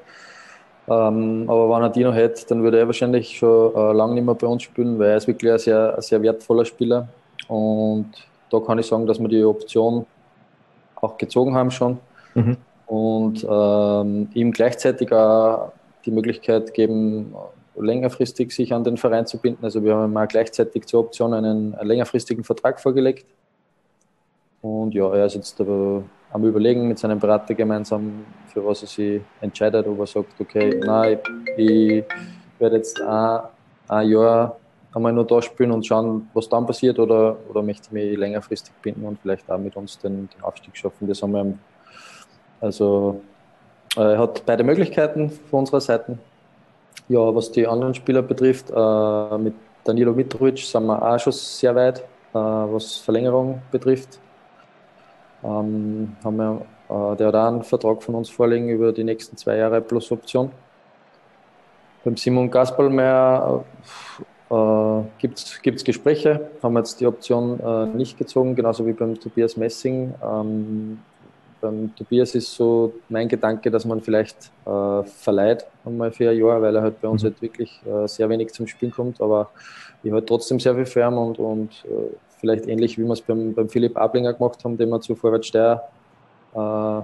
[0.88, 4.24] Ähm, aber wenn er die noch hätte, dann würde er wahrscheinlich schon äh, lange nicht
[4.24, 7.08] mehr bei uns spielen, weil er ist wirklich ein sehr, ein sehr wertvoller Spieler.
[7.48, 8.10] Und
[8.50, 10.06] da kann ich sagen, dass wir die Option
[10.96, 11.98] auch gezogen haben schon.
[12.34, 12.56] Mhm.
[12.86, 15.72] Und ähm, ihm gleichzeitig auch
[16.04, 17.34] die Möglichkeit geben,
[17.76, 19.64] längerfristig sich an den Verein zu binden.
[19.64, 23.26] Also wir haben mal gleichzeitig zur Option einen, einen längerfristigen Vertrag vorgelegt.
[24.62, 28.88] Und ja, er ist jetzt aber am Überlegen mit seinem Berater gemeinsam, für was er
[28.88, 31.18] sich entscheidet, ob er sagt, okay, nein,
[31.56, 32.04] ich, ich
[32.58, 33.40] werde jetzt ein,
[33.88, 34.56] ein Jahr
[34.94, 38.74] einmal nur da spielen und schauen, was dann passiert, oder, oder möchte ich mich längerfristig
[38.82, 41.08] binden und vielleicht auch mit uns den, den Aufstieg schaffen.
[41.08, 41.54] Das haben wir,
[42.60, 43.20] also
[43.96, 46.18] er hat beide Möglichkeiten von unserer Seite.
[47.08, 51.74] Ja, was die anderen Spieler betrifft, äh, mit Danilo Mitrovic sind wir auch schon sehr
[51.74, 54.20] weit, äh, was Verlängerung betrifft.
[55.42, 59.36] Ähm, haben wir, äh, der hat auch einen Vertrag von uns vorliegen über die nächsten
[59.36, 60.50] zwei Jahre plus Option.
[62.04, 63.64] Beim Simon Gaspalmeier
[64.50, 69.56] äh, gibt es Gespräche, haben jetzt die Option äh, nicht gezogen, genauso wie beim Tobias
[69.56, 70.14] Messing.
[70.22, 70.98] Ähm,
[71.60, 76.60] beim Tobias ist so mein Gedanke, dass man vielleicht äh, verleiht einmal für ein Jahr,
[76.60, 77.28] weil er halt bei uns mhm.
[77.28, 79.50] halt wirklich äh, sehr wenig zum Spielen kommt, aber
[80.02, 83.54] ich halt trotzdem sehr viel Firm und, und äh, vielleicht ähnlich wie wir es beim,
[83.54, 85.88] beim Philipp Ablinger gemacht haben, den wir zu Vorwärtssteier
[86.54, 87.00] äh,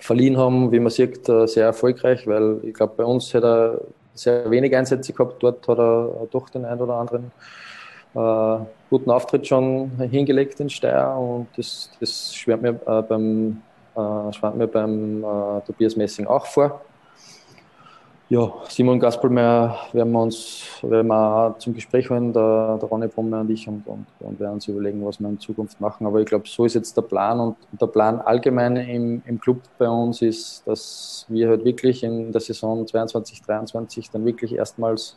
[0.00, 3.80] verliehen haben, wie man sieht, äh, sehr erfolgreich, weil ich glaube, bei uns hat er
[4.14, 7.32] sehr wenig Einsätze gehabt, dort hat er doch den einen oder anderen
[8.14, 8.58] äh,
[8.90, 13.62] guten Auftritt schon hingelegt in Steyr und das, das schwärmt mir äh, beim,
[13.96, 16.80] äh, schwärmt mir beim äh, Tobias Messing auch vor.
[18.30, 23.40] Ja, Simon Gaspelmeier werden wir uns werden wir zum Gespräch holen, der, der Ronny Brummer
[23.40, 26.06] und ich, und, und, und, werden uns überlegen, was wir in Zukunft machen.
[26.06, 29.60] Aber ich glaube, so ist jetzt der Plan und der Plan allgemein im, im Club
[29.76, 35.16] bei uns ist, dass wir halt wirklich in der Saison 22, 23 dann wirklich erstmals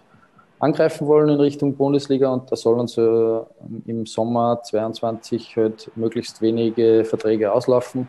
[0.59, 3.39] angreifen wollen in Richtung Bundesliga und da soll uns äh,
[3.85, 8.07] im Sommer 22 halt möglichst wenige Verträge auslaufen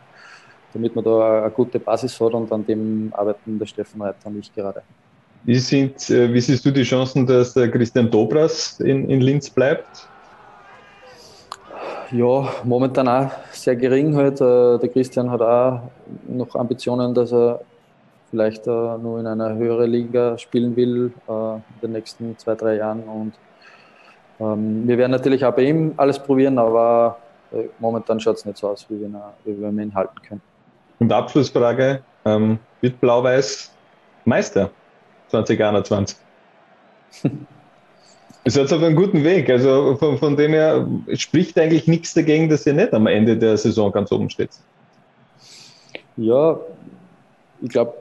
[0.73, 4.39] damit man da eine gute Basis hat und an dem arbeiten der Steffen Reiter und
[4.39, 4.83] ich gerade.
[5.45, 9.49] Wie, sind, äh, wie siehst du die Chancen, dass der Christian Dobras in, in Linz
[9.49, 10.09] bleibt?
[12.11, 14.41] Ja, momentan auch sehr gering halt.
[14.41, 15.83] Äh, der Christian hat auch
[16.27, 17.61] noch Ambitionen, dass er
[18.31, 23.03] vielleicht äh, nur in einer höheren Liga spielen will in den nächsten zwei, drei Jahren.
[23.05, 23.33] Und
[24.41, 27.19] ähm, wir werden natürlich auch bei ihm alles probieren, aber
[27.79, 29.09] momentan schaut es nicht so aus, wie wir,
[29.45, 30.43] wie wir ihn halten können.
[30.99, 33.73] Und Abschlussfrage, ähm, wird Blau-Weiß
[34.25, 34.71] Meister
[35.29, 36.17] 2021?
[38.45, 39.51] Ihr seid auf einem guten Weg.
[39.51, 43.57] Also von, von dem her spricht eigentlich nichts dagegen, dass ihr nicht am Ende der
[43.57, 44.51] Saison ganz oben steht.
[46.17, 46.59] Ja,
[47.61, 47.95] ich glaube,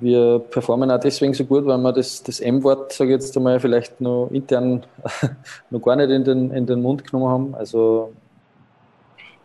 [0.00, 3.60] wir performen auch deswegen so gut, weil wir das, das M-Wort, sage ich jetzt einmal,
[3.60, 4.84] vielleicht noch intern
[5.70, 7.54] noch gar nicht in den, in den Mund genommen haben.
[7.54, 8.12] Also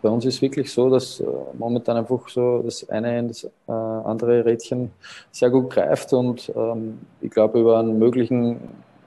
[0.01, 1.25] bei uns ist es wirklich so, dass äh,
[1.57, 4.91] momentan einfach so das eine und das äh, andere Rädchen
[5.31, 8.59] sehr gut greift und ähm, ich glaube, über einen möglichen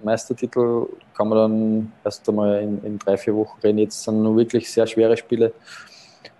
[0.02, 3.78] Meistertitel kann man dann erst einmal in, in drei, vier Wochen reden.
[3.78, 5.52] Jetzt sind nur wirklich sehr schwere Spiele.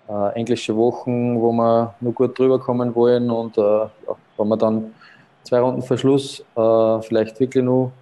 [0.09, 3.91] Äh, englische Wochen, wo wir nur gut drüber kommen wollen und äh, ja,
[4.39, 4.95] wenn wir dann
[5.43, 7.93] zwei Runden Verschluss äh, vielleicht wirklich nur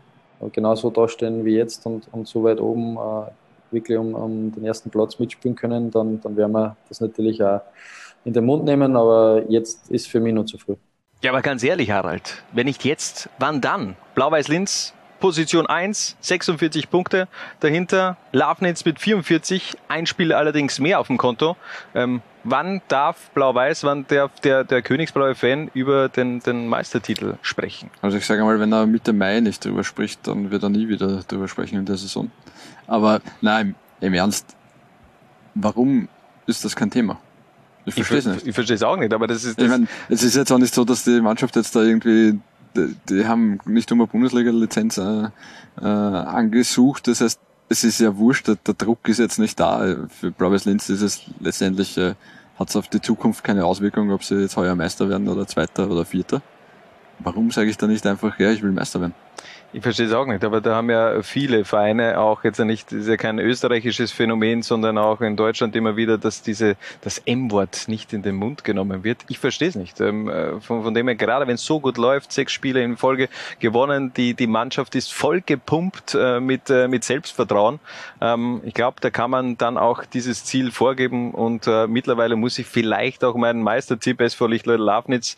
[0.52, 3.30] genauso dastehen wie jetzt und, und so weit oben äh,
[3.70, 7.62] wirklich um, um den ersten Platz mitspielen können, dann, dann werden wir das natürlich auch
[8.24, 10.74] in den Mund nehmen, aber jetzt ist für mich noch zu früh.
[11.22, 13.96] Ja, aber ganz ehrlich, Harald, wenn nicht jetzt, wann dann?
[14.14, 17.28] Blau-Weiß-Linz, Position 1, 46 Punkte.
[17.60, 21.56] Dahinter Lafnitz mit 44, ein Spiel allerdings mehr auf dem Konto.
[21.94, 27.90] Ähm, wann darf Blau-Weiß, wann darf der, der Königsblaue Fan über den, den Meistertitel sprechen?
[28.02, 30.88] Also ich sage mal, wenn er Mitte Mai nicht drüber spricht, dann wird er nie
[30.88, 32.30] wieder drüber sprechen in der Saison.
[32.86, 34.56] Aber nein, im Ernst,
[35.54, 36.08] warum
[36.46, 37.18] ist das kein Thema?
[37.84, 38.46] Ich verstehe es nicht.
[38.46, 39.58] Ich verstehe es auch nicht, aber das ist.
[39.58, 42.38] Das ich meine, es ist jetzt auch nicht so, dass die Mannschaft jetzt da irgendwie,
[42.76, 45.28] die, die haben nicht eine Bundesliga-Lizenz äh,
[45.80, 47.06] äh, angesucht.
[47.06, 49.96] Das heißt, es ist ja wurscht, der, Druck ist jetzt nicht da.
[50.08, 52.14] Für Blau Linz ist es letztendlich, äh,
[52.58, 55.90] hat es auf die Zukunft keine Auswirkung, ob sie jetzt heuer Meister werden oder Zweiter
[55.90, 56.42] oder Vierter.
[57.18, 59.14] Warum sage ich da nicht einfach, ja, ich will Meister werden?
[59.76, 63.00] Ich verstehe es auch nicht, aber da haben ja viele Vereine auch jetzt nicht, das
[63.00, 67.86] ist ja kein österreichisches Phänomen, sondern auch in Deutschland immer wieder, dass diese, das M-Wort
[67.86, 69.18] nicht in den Mund genommen wird.
[69.28, 70.00] Ich verstehe es nicht.
[70.00, 72.96] Ähm, äh, von, von dem her, gerade wenn es so gut läuft, sechs Spiele in
[72.96, 77.78] Folge gewonnen, die, die Mannschaft ist voll gepumpt äh, mit, äh, mit Selbstvertrauen.
[78.22, 82.66] Ähm, ich glaube, da kann man dann auch dieses Ziel vorgeben und mittlerweile muss ich
[82.66, 85.36] vielleicht auch meinen Meistertipp SV Lichtleut Lafnitz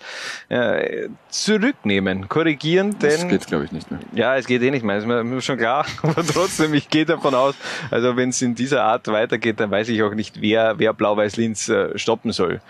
[1.29, 3.11] zurücknehmen, korrigieren, denn...
[3.11, 4.01] Das geht, glaube ich, nicht mehr.
[4.13, 5.87] Ja, es geht eh nicht mehr, ist mir schon klar.
[6.03, 7.55] Aber trotzdem, ich gehe davon aus,
[7.91, 11.69] also wenn es in dieser Art weitergeht, dann weiß ich auch nicht, wer, wer Blau-Weiß-Linz
[11.69, 12.61] äh, stoppen soll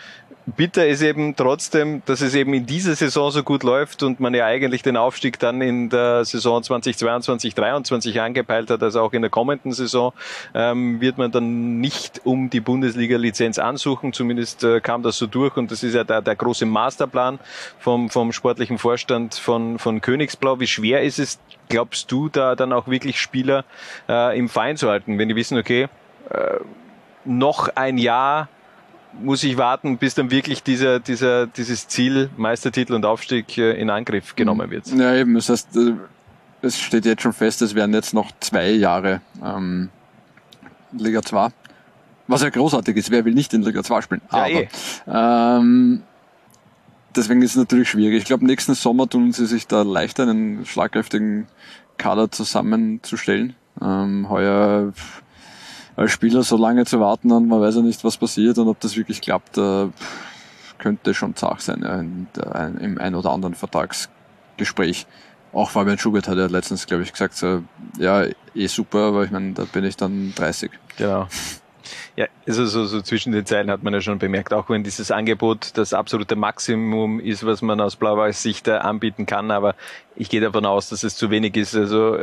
[0.56, 4.34] bitter ist eben trotzdem, dass es eben in dieser Saison so gut läuft und man
[4.34, 9.22] ja eigentlich den Aufstieg dann in der Saison 2022, 2023 angepeilt hat, also auch in
[9.22, 10.12] der kommenden Saison
[10.54, 14.12] ähm, wird man dann nicht um die Bundesliga-Lizenz ansuchen.
[14.12, 17.38] Zumindest äh, kam das so durch und das ist ja der, der große Masterplan
[17.78, 20.61] vom, vom sportlichen Vorstand von, von Königsblau.
[20.61, 23.64] Wie schwer ist es, glaubst du, da dann auch wirklich Spieler
[24.08, 25.88] äh, im Verein zu halten, wenn die wissen, okay,
[26.30, 26.58] äh,
[27.24, 28.48] noch ein Jahr
[29.20, 33.90] muss ich warten, bis dann wirklich dieser, dieser, dieses Ziel, Meistertitel und Aufstieg äh, in
[33.90, 34.86] Angriff genommen wird.
[34.88, 35.34] Ja, eben.
[35.34, 35.94] Das heißt, äh,
[36.62, 39.90] es steht jetzt schon fest, es werden jetzt noch zwei Jahre ähm,
[40.92, 41.48] Liga 2.
[42.26, 44.20] Was ja großartig ist, wer will nicht in Liga 2 spielen?
[44.30, 44.68] Ja, Aber, eh.
[45.06, 46.02] ähm,
[47.16, 48.18] deswegen ist es natürlich schwierig.
[48.18, 51.46] Ich glaube, nächsten Sommer tun sie sich da leichter, einen schlagkräftigen
[51.96, 53.54] Kader zusammenzustellen.
[53.80, 54.92] Ähm, heuer
[55.98, 58.78] als Spieler so lange zu warten und man weiß ja nicht, was passiert und ob
[58.78, 59.88] das wirklich klappt, äh,
[60.78, 62.28] könnte schon zart sein in,
[62.80, 65.06] im ein oder anderen Vertragsgespräch.
[65.52, 67.64] Auch Fabian Schubert hat ja letztens, glaube ich, gesagt, so,
[67.98, 70.70] ja, eh super, aber ich meine, da bin ich dann 30.
[70.98, 71.26] Genau.
[72.14, 75.11] Ja, also so, so zwischen den Zeilen hat man ja schon bemerkt, auch wenn dieses
[75.11, 79.74] Angebot das absolute Maximum ist, was man aus Blau-Weiß Sicht anbieten kann, aber
[80.14, 81.74] ich gehe davon aus, dass es zu wenig ist.
[81.74, 82.18] Also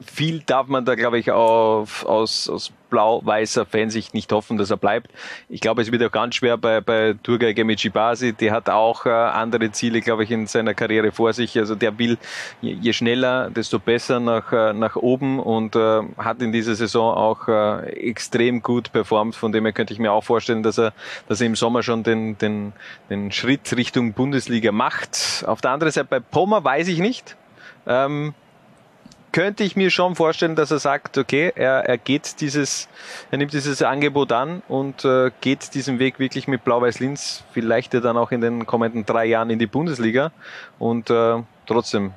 [0.00, 4.76] viel darf man da, glaube ich, auf, aus, aus blau-weißer Fansicht nicht hoffen, dass er
[4.76, 5.10] bleibt.
[5.48, 8.32] Ich glaube, es wird auch ganz schwer bei, bei Turgay Gemicibasi.
[8.34, 11.58] Der hat auch äh, andere Ziele, glaube ich, in seiner Karriere vor sich.
[11.58, 12.18] Also der will
[12.60, 17.14] je, je schneller, desto besser nach, äh, nach oben und äh, hat in dieser Saison
[17.14, 19.34] auch äh, extrem gut performt.
[19.34, 20.92] Von dem her könnte ich mir auch vorstellen, dass er,
[21.26, 22.74] dass er im Sommer schon den, den,
[23.10, 25.44] den Schritt Richtung Bundesliga macht.
[25.46, 27.36] Auf der anderen Seite bei Poma weiß ich nicht.
[27.86, 28.34] Ähm,
[29.34, 32.88] könnte ich mir schon vorstellen, dass er sagt, okay, er, er geht dieses,
[33.32, 38.00] er nimmt dieses Angebot an und äh, geht diesen Weg wirklich mit Blau-Weiß-Linz, vielleicht ja
[38.00, 40.30] dann auch in den kommenden drei Jahren in die Bundesliga.
[40.78, 42.12] Und äh, trotzdem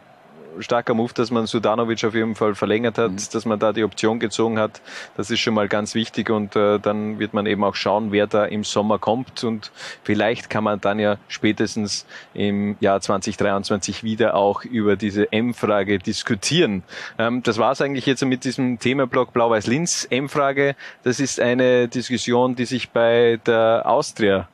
[0.60, 3.18] starker Move, dass man Sudanovic auf jeden Fall verlängert hat, mhm.
[3.32, 4.82] dass man da die Option gezogen hat.
[5.16, 8.28] Das ist schon mal ganz wichtig und äh, dann wird man eben auch schauen, wer
[8.28, 9.72] da im Sommer kommt und
[10.04, 16.84] vielleicht kann man dann ja spätestens im Jahr 2023 wieder auch über diese M-Frage diskutieren.
[17.18, 20.08] Ähm, das war es eigentlich jetzt mit diesem Themablock Blau-Weiß-Linz.
[20.10, 24.48] M-Frage, das ist eine Diskussion, die sich bei der Austria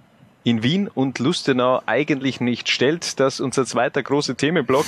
[0.44, 3.20] in Wien und Lustenau eigentlich nicht stellt.
[3.20, 4.86] Das ist unser zweiter großer Themenblock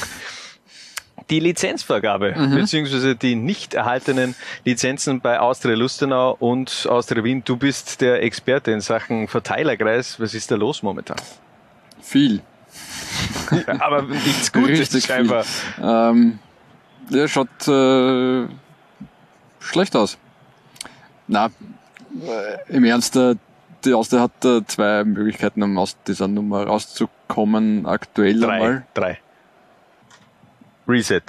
[1.30, 2.56] die Lizenzvergabe, mhm.
[2.56, 7.44] beziehungsweise die nicht erhaltenen Lizenzen bei Austria Lustenau und Austria Wien.
[7.44, 10.20] Du bist der Experte in Sachen Verteilerkreis.
[10.20, 11.18] Was ist da los momentan?
[12.02, 12.42] Viel.
[13.80, 15.46] Aber nichts Gutes Richtig scheinbar.
[15.82, 16.40] Ähm,
[17.10, 18.48] der schaut äh,
[19.60, 20.18] schlecht aus.
[21.28, 23.36] Na, äh, im Ernst, äh,
[23.84, 27.86] die Austria hat äh, zwei Möglichkeiten, um aus dieser Nummer rauszukommen.
[27.86, 28.86] Aktuell drei, einmal.
[28.94, 29.20] Drei.
[30.88, 31.21] Reset.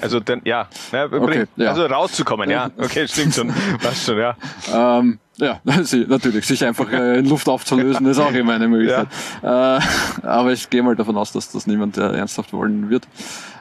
[0.00, 1.70] Also dann, ja, ja, Okay, ja.
[1.70, 2.70] also rauszukommen, ja.
[2.76, 3.48] Okay, stimmt schon.
[3.82, 4.36] Passt schon, ja.
[4.72, 6.46] Ähm, ja, natürlich.
[6.46, 9.08] Sich einfach äh, in Luft aufzulösen, ist auch immer eine Möglichkeit.
[9.42, 13.06] Äh, aber ich gehe mal davon aus, dass das niemand ernsthaft wollen wird.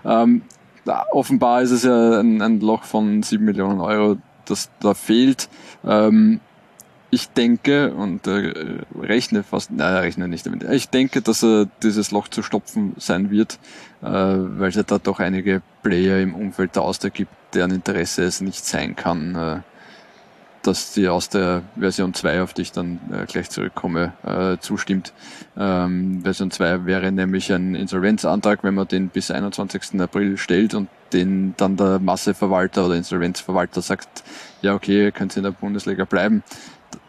[0.03, 0.41] Ähm,
[1.11, 5.49] offenbar ist es ja ein, ein Loch von sieben Millionen Euro, das da fehlt.
[5.85, 6.39] Ähm,
[7.09, 8.53] ich denke und äh,
[8.99, 10.63] rechne fast, nein, rechne nicht damit.
[10.63, 13.59] Ich denke, dass äh, dieses Loch zu stopfen sein wird,
[14.01, 18.23] äh, weil es ja da doch einige Player im Umfeld der Austria gibt, deren Interesse
[18.23, 19.59] es nicht sein kann, äh,
[20.63, 25.13] dass die aus der Version 2, auf die ich dann äh, gleich zurückkomme, äh, zustimmt.
[25.57, 30.01] Ähm, Version 2 wäre nämlich ein Insolvenzantrag, wenn man den bis 21.
[30.01, 34.25] April stellt und den dann der Masseverwalter oder Insolvenzverwalter sagt,
[34.61, 36.43] ja okay, ihr könnt in der Bundesliga bleiben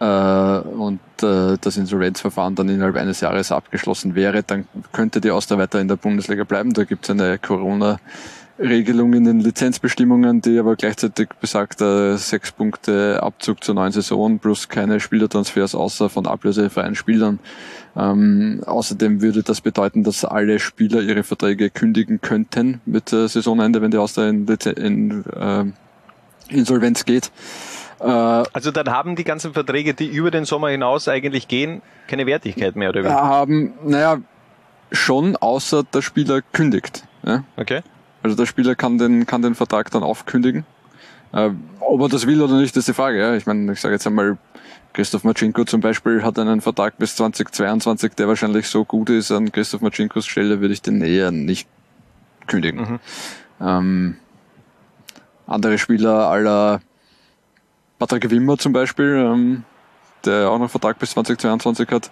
[0.05, 5.81] und äh, das Insolvenzverfahren dann innerhalb eines Jahres abgeschlossen wäre, dann könnte die Austria weiter
[5.81, 6.73] in der Bundesliga bleiben.
[6.73, 7.99] Da gibt es eine Corona
[8.59, 14.39] Regelung in den Lizenzbestimmungen, die aber gleichzeitig besagt, äh, sechs Punkte Abzug zur neuen Saison
[14.39, 17.39] plus keine Spielertransfers außer von ablösefreien Spielern.
[17.97, 23.81] Ähm, außerdem würde das bedeuten, dass alle Spieler ihre Verträge kündigen könnten mit äh, Saisonende,
[23.81, 25.65] wenn die aus der in, in äh,
[26.49, 27.31] Insolvenz geht.
[28.01, 32.27] Äh, also dann haben die ganzen Verträge, die über den Sommer hinaus eigentlich gehen, keine
[32.27, 33.09] Wertigkeit mehr, oder wie?
[33.09, 34.19] Haben, naja,
[34.93, 37.05] schon, außer der Spieler kündigt.
[37.25, 37.45] Ja?
[37.57, 37.83] Okay.
[38.23, 40.65] Also der Spieler kann den, kann den Vertrag dann aufkündigen.
[41.33, 43.19] Äh, ob er das will oder nicht, ist die Frage.
[43.19, 43.35] Ja.
[43.35, 44.39] Ich meine, ich sage jetzt einmal,
[44.93, 49.31] Christoph Machinko zum Beispiel hat einen Vertrag bis 2022, der wahrscheinlich so gut ist.
[49.31, 51.69] An Christoph Machinkos Stelle würde ich den eher nicht
[52.47, 52.81] kündigen.
[52.81, 53.01] Mhm.
[53.61, 54.17] Ähm,
[55.47, 56.81] andere Spieler aller
[57.99, 59.65] Patrick Wimmer zum Beispiel, ähm,
[60.25, 62.11] der auch noch einen Vertrag bis 2022 hat,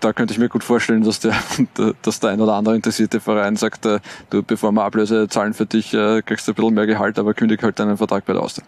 [0.00, 1.34] da könnte ich mir gut vorstellen, dass der,
[2.02, 5.66] dass der ein oder andere interessierte Verein sagt, äh, du, bevor wir Ablöse zahlen für
[5.66, 8.42] dich, äh, kriegst du ein bisschen mehr Gehalt, aber kündig halt deinen Vertrag bei der
[8.42, 8.66] Austria.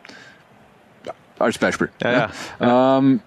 [1.38, 1.88] Als Beispiel.
[2.02, 2.30] Ja, ja.
[2.61, 2.98] ja.
[2.98, 3.20] Ähm,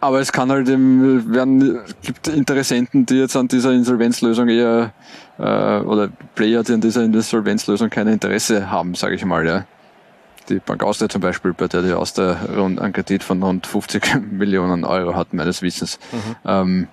[0.00, 4.92] aber es kann halt eben, werden, gibt Interessenten, die jetzt an dieser Insolvenzlösung eher,
[5.38, 9.64] äh, oder Player, die an dieser Insolvenzlösung kein Interesse haben, sage ich mal, ja.
[10.48, 14.20] Die Bank Austria zum Beispiel, bei der die Austria rund einen Kredit von rund 50
[14.30, 15.98] Millionen Euro hat, meines Wissens.
[16.12, 16.36] Mhm.
[16.44, 16.88] Ähm,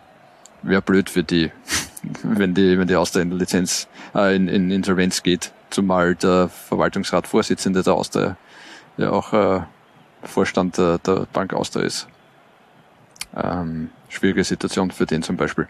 [0.63, 1.51] wäre blöd für die,
[2.23, 7.83] wenn die, wenn die Austria in Lizenz, äh, in, in Insolvenz geht, zumal der Verwaltungsratvorsitzende
[7.83, 8.37] der Austria
[8.97, 9.61] ja auch äh,
[10.23, 12.07] Vorstand der, der Bank Austria ist.
[13.35, 15.67] Ähm, schwierige Situation für den zum Beispiel.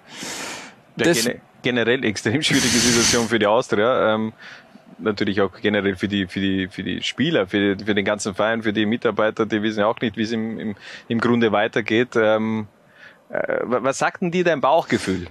[0.97, 1.27] Ja, das,
[1.61, 4.13] generell extrem schwierige Situation für die Austria.
[4.13, 4.33] Ähm,
[4.99, 8.33] natürlich auch generell für die, für die, für die Spieler, für, die, für den ganzen
[8.33, 10.75] Verein, für die Mitarbeiter, die wissen ja auch nicht, wie es im, im,
[11.07, 12.15] im Grunde weitergeht.
[12.15, 12.67] Ähm,
[13.29, 15.27] äh, was sagt denn dir dein Bauchgefühl?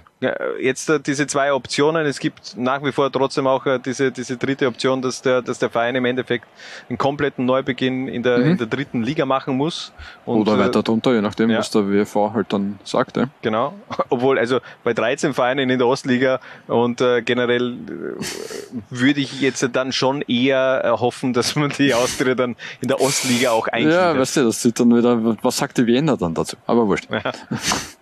[0.59, 4.37] Jetzt äh, diese zwei Optionen, es gibt nach wie vor trotzdem auch äh, diese, diese
[4.37, 6.45] dritte Option, dass der, dass der Verein im Endeffekt
[6.89, 8.51] einen kompletten Neubeginn in der, mhm.
[8.51, 9.91] in der dritten Liga machen muss.
[10.25, 11.59] Und, Oder weiter drunter, je nachdem, ja.
[11.59, 13.17] was der WV halt dann sagt.
[13.17, 13.25] Ja.
[13.41, 13.73] Genau.
[14.09, 17.75] Obwohl, also bei 13 Vereinen in der Ostliga und äh, generell
[18.89, 23.51] würde ich jetzt dann schon eher hoffen, dass man die Austria dann in der Ostliga
[23.51, 23.97] auch einschließt.
[23.97, 26.57] Ja, weißt du, das sieht dann wieder, was sagt die Wiener dann dazu?
[26.65, 27.07] Aber wurscht.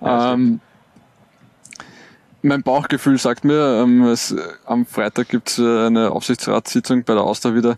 [0.02, 0.34] Ja.
[0.34, 0.60] ähm,
[2.44, 7.24] mein Bauchgefühl sagt mir, ähm, es, am Freitag gibt es äh, eine Aufsichtsratssitzung bei der
[7.24, 7.78] Austria wieder.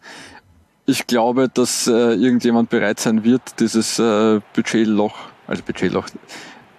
[0.86, 5.15] Ich glaube, dass äh, irgendjemand bereit sein wird, dieses äh, Budgetloch,
[5.47, 6.08] also Budgetloch,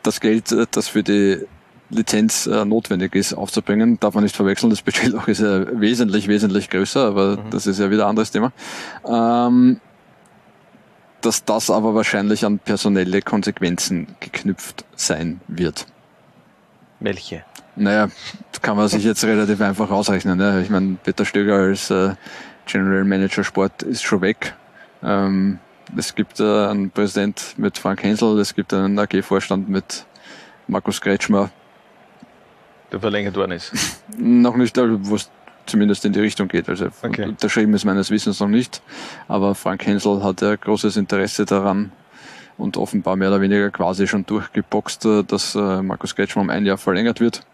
[0.02, 1.38] das Geld, äh, das für die
[1.90, 3.98] Lizenz äh, notwendig ist, aufzubringen.
[4.00, 7.50] Darf man nicht verwechseln, das Budgetloch ist ja wesentlich, wesentlich größer, aber mhm.
[7.50, 8.52] das ist ja wieder ein anderes Thema.
[9.06, 9.80] Ähm,
[11.20, 15.86] dass das aber wahrscheinlich an personelle Konsequenzen geknüpft sein wird.
[17.04, 17.44] Welche?
[17.76, 18.08] Naja,
[18.62, 20.38] kann man sich jetzt relativ einfach ausrechnen.
[20.38, 20.62] Ne?
[20.62, 22.14] Ich meine, Peter Stöger als äh,
[22.64, 24.54] General Manager Sport ist schon weg.
[25.02, 25.58] Ähm,
[25.96, 30.06] es gibt äh, einen Präsident mit Frank Hensel, es gibt einen AG-Vorstand mit
[30.66, 31.50] Markus Kretschmer.
[32.90, 33.72] Der verlängert worden ist.
[34.18, 35.28] noch nicht, wo es
[35.66, 36.70] zumindest in die Richtung geht.
[36.70, 37.24] Also okay.
[37.24, 38.80] unterschrieben ist meines Wissens noch nicht.
[39.28, 41.92] Aber Frank Hensel hat ja großes Interesse daran,
[42.58, 46.66] und offenbar mehr oder weniger quasi schon durchgeboxt, äh, dass äh, Markus Kretschmer um ein
[46.66, 47.44] Jahr verlängert wird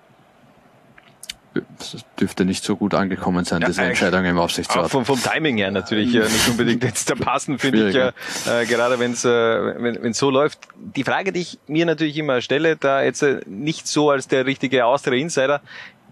[1.78, 4.90] das dürfte nicht so gut angekommen sein, ja, diese Entscheidung im Aufsichtsrat.
[4.90, 8.98] Vom, vom Timing her natürlich äh, nicht unbedingt jetzt der passen, finde ich, äh, gerade
[8.98, 10.60] wenn's, äh, wenn es so läuft.
[10.76, 14.46] Die Frage, die ich mir natürlich immer stelle, da jetzt äh, nicht so als der
[14.46, 15.60] richtige Austria-Insider,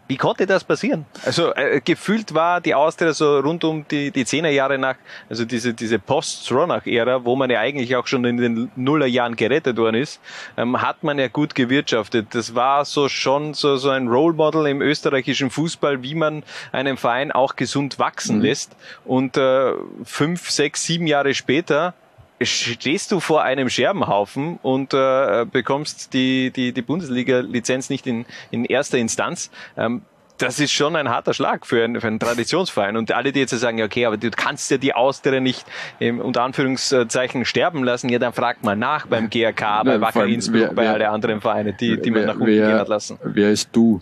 [0.08, 1.04] wie konnte das passieren?
[1.24, 4.96] Also äh, gefühlt war die Austria so rund um die, die Zehnerjahre nach,
[5.28, 9.96] also diese, diese Post-Stronach-Ära, wo man ja eigentlich auch schon in den Nullerjahren gerettet worden
[9.96, 10.20] ist,
[10.56, 12.34] ähm, hat man ja gut gewirtschaftet.
[12.34, 16.42] Das war so schon so, so ein Role Model im österreichischen Fußball, wie man
[16.72, 18.42] einen Verein auch gesund wachsen mhm.
[18.42, 18.76] lässt.
[19.04, 19.72] Und äh,
[20.04, 21.94] fünf, sechs, sieben Jahre später
[22.40, 28.64] stehst du vor einem Scherbenhaufen und äh, bekommst die, die, die Bundesliga-Lizenz nicht in, in
[28.64, 29.50] erster Instanz.
[29.76, 30.02] Ähm,
[30.38, 32.96] das ist schon ein harter Schlag für einen, für einen Traditionsverein.
[32.96, 35.66] Und alle, die jetzt sagen, okay, aber du kannst ja die Austria nicht
[36.00, 40.74] ähm, unter Anführungszeichen sterben lassen, ja, dann frag mal nach beim GRK, bei Wacker Innsbruck,
[40.74, 43.18] bei alle anderen Vereine, die, die man nach unten wer, gehen hat lassen.
[43.24, 44.00] Wer ist du?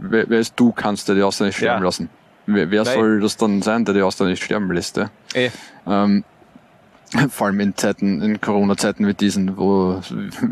[0.00, 1.84] Wer, wer ist du, kannst du die Austria nicht sterben ja.
[1.84, 2.10] lassen?
[2.46, 4.96] Wer, wer soll das dann sein, der die Austria nicht sterben lässt?
[4.96, 5.10] Ja?
[5.34, 5.50] Eh.
[5.86, 6.24] Ähm,
[7.28, 10.00] vor allem in Zeiten, in Corona-Zeiten wie diesen, wo,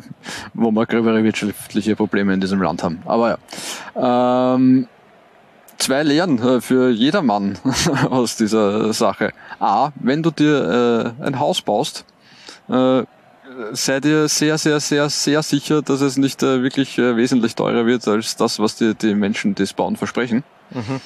[0.54, 3.02] wo wir gröbere wirtschaftliche Probleme in diesem Land haben.
[3.04, 3.38] Aber
[3.96, 4.54] ja.
[4.54, 4.88] Ähm,
[5.78, 7.58] zwei Lehren äh, für jedermann
[8.10, 9.32] aus dieser Sache.
[9.60, 12.04] A, wenn du dir äh, ein Haus baust,
[12.68, 13.02] äh,
[13.72, 17.86] sei dir sehr, sehr, sehr, sehr sicher, dass es nicht äh, wirklich äh, wesentlich teurer
[17.86, 20.44] wird als das, was dir die Menschen, die es bauen, versprechen.
[20.70, 21.00] Mhm.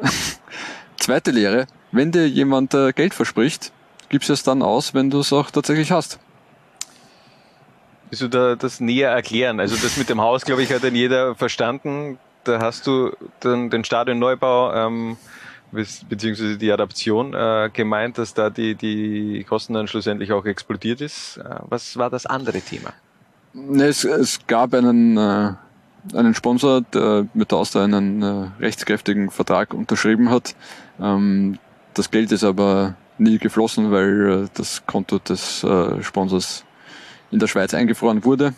[0.98, 3.72] zweite Lehre, wenn dir jemand äh, Geld verspricht,
[4.10, 6.18] gibst es dann aus, wenn du es auch tatsächlich hast.
[8.10, 9.60] Willst du da das näher erklären?
[9.60, 12.18] Also das mit dem Haus, glaube ich, hat dann jeder verstanden.
[12.44, 15.16] Da hast du dann den Stadionneubau ähm,
[15.70, 21.36] beziehungsweise die Adaption äh, gemeint, dass da die, die Kosten dann schlussendlich auch explodiert ist.
[21.36, 22.92] Äh, was war das andere Thema?
[23.78, 25.52] Es, es gab einen, äh,
[26.14, 30.56] einen Sponsor, der mit der Austria einen äh, rechtskräftigen Vertrag unterschrieben hat.
[31.00, 31.58] Ähm,
[31.94, 36.64] das Geld ist aber nie geflossen, weil äh, das Konto des äh, Sponsors
[37.30, 38.54] in der Schweiz eingefroren wurde.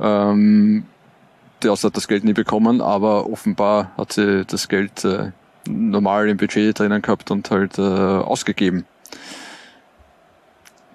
[0.00, 0.84] Ähm,
[1.66, 5.32] Austria hat das Geld nie bekommen, aber offenbar hat sie das Geld äh,
[5.68, 8.84] normal im Budget drinnen gehabt und halt äh, ausgegeben.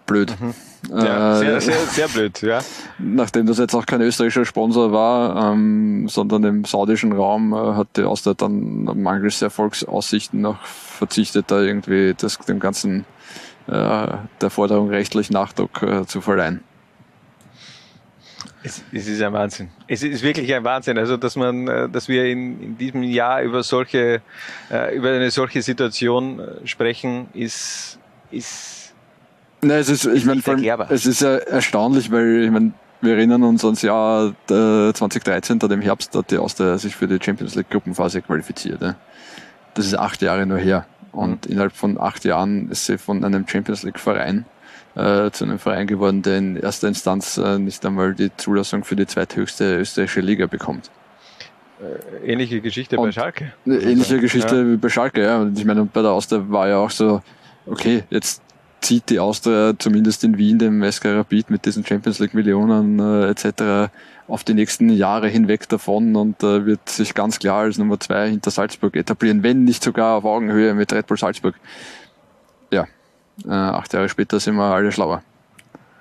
[0.05, 0.35] Blöd.
[0.39, 0.53] Mhm.
[0.89, 2.59] Ja, sehr, äh, sehr, sehr blöd, ja.
[2.99, 7.87] Nachdem das jetzt auch kein österreichischer Sponsor war, ähm, sondern im saudischen Raum, äh, hat
[7.95, 13.05] die Austria dann mangels Erfolgsaussichten noch verzichtet, da irgendwie das, dem ganzen
[13.67, 14.07] äh,
[14.41, 16.63] der Forderung rechtlich Nachdruck äh, zu verleihen.
[18.65, 19.69] Es, es, ist ein Wahnsinn.
[19.87, 20.97] Es ist wirklich ein Wahnsinn.
[20.97, 24.21] Also, dass man, äh, dass wir in, in diesem Jahr über solche,
[24.71, 27.99] äh, über eine solche Situation sprechen, ist,
[28.31, 28.82] ist.
[29.63, 30.41] Nein, es ist, ich meine,
[30.89, 35.67] es ist ja erstaunlich, weil, ich meine, wir erinnern uns ans Jahr äh, 2013, da
[35.67, 38.81] im Herbst hat die Austria sich für die Champions League Gruppenphase qualifiziert.
[38.81, 38.95] Ja.
[39.73, 40.85] Das ist acht Jahre nur her.
[41.11, 41.51] Und mhm.
[41.51, 44.45] innerhalb von acht Jahren ist sie von einem Champions League Verein
[44.95, 48.95] äh, zu einem Verein geworden, der in erster Instanz äh, nicht einmal die Zulassung für
[48.95, 50.91] die zweithöchste österreichische Liga bekommt.
[51.81, 53.53] Äh, ähnliche Geschichte Und bei Schalke.
[53.65, 54.67] Ähnliche Geschichte ja.
[54.67, 55.39] wie bei Schalke, ja.
[55.39, 57.21] Und ich meine, bei der Austria war ja auch so,
[57.65, 58.41] okay, jetzt
[58.83, 63.29] zieht die Austria zumindest in Wien dem SK Rapid mit diesen Champions League Millionen äh,
[63.29, 63.91] etc.
[64.27, 68.29] auf die nächsten Jahre hinweg davon und äh, wird sich ganz klar als Nummer zwei
[68.29, 71.55] hinter Salzburg etablieren, wenn nicht sogar auf Augenhöhe mit Red Bull Salzburg.
[72.71, 72.87] Ja,
[73.45, 75.23] äh, acht Jahre später sind wir alle schlauer.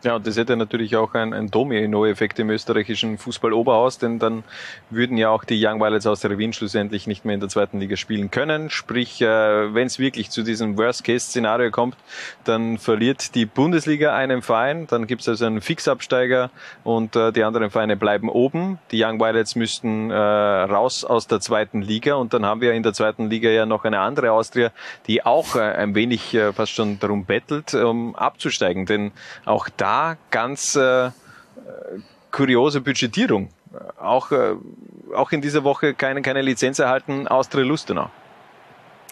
[0.05, 4.42] Ja, und das hätte natürlich auch ein, ein Domino-Effekt im österreichischen Fußball-Oberhaus, denn dann
[4.90, 7.78] würden ja auch die Young Violets aus der Wien schlussendlich nicht mehr in der zweiten
[7.78, 8.68] Liga spielen können.
[8.68, 9.26] Sprich, äh,
[9.72, 11.96] wenn es wirklich zu diesem Worst-Case-Szenario kommt,
[12.42, 16.50] dann verliert die Bundesliga einen Verein, dann gibt es also einen Fixabsteiger
[16.82, 18.80] und äh, die anderen Vereine bleiben oben.
[18.90, 22.82] Die Young Violets müssten äh, raus aus der zweiten Liga und dann haben wir in
[22.82, 24.72] der zweiten Liga ja noch eine andere Austria,
[25.07, 29.12] die auch ein wenig fast schon darum bettelt, um abzusteigen, denn
[29.44, 29.91] auch da
[30.30, 31.11] ganz äh,
[32.30, 33.49] kuriose Budgetierung.
[33.99, 34.55] Auch, äh,
[35.14, 38.11] auch in dieser Woche keine, keine Lizenz erhalten, Austria Lustenau.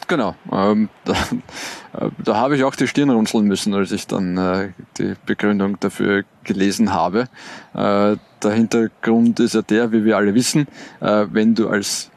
[0.09, 4.37] Genau, ähm, da, äh, da habe ich auch die Stirn runzeln müssen, als ich dann
[4.37, 7.29] äh, die Begründung dafür gelesen habe.
[7.75, 10.67] Äh, der Hintergrund ist ja der, wie wir alle wissen,
[11.01, 12.11] äh, wenn du als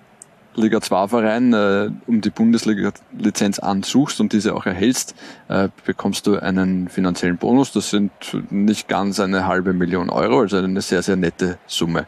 [0.56, 5.16] Liga 2 Verein äh, um die Bundesliga-Lizenz ansuchst und diese auch erhältst,
[5.50, 7.72] äh, bekommst du einen finanziellen Bonus.
[7.72, 8.12] Das sind
[8.50, 12.06] nicht ganz eine halbe Million Euro, also eine sehr, sehr nette Summe.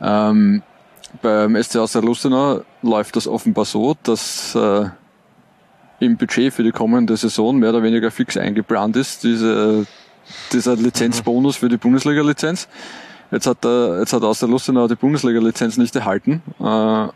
[0.00, 0.62] Ähm,
[1.22, 4.86] beim SC Austria Lustenau läuft das offenbar so, dass äh,
[6.00, 9.86] im Budget für die kommende Saison mehr oder weniger fix eingeplant ist, diese,
[10.52, 12.68] dieser Lizenzbonus für die Bundesliga-Lizenz.
[13.30, 16.42] Jetzt hat, äh, jetzt hat Austria Lustenau die Bundesliga-Lizenz nicht erhalten.
[16.60, 17.08] Äh,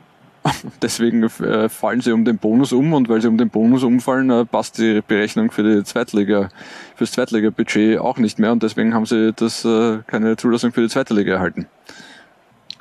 [0.83, 4.31] Deswegen äh, fallen sie um den Bonus um und weil sie um den Bonus umfallen,
[4.31, 6.49] äh, passt die Berechnung für die Zweitliga,
[6.97, 10.89] fürs Zweitliga-Budget auch nicht mehr und deswegen haben sie das äh, keine Zulassung für die
[10.89, 11.67] zweite Liga erhalten.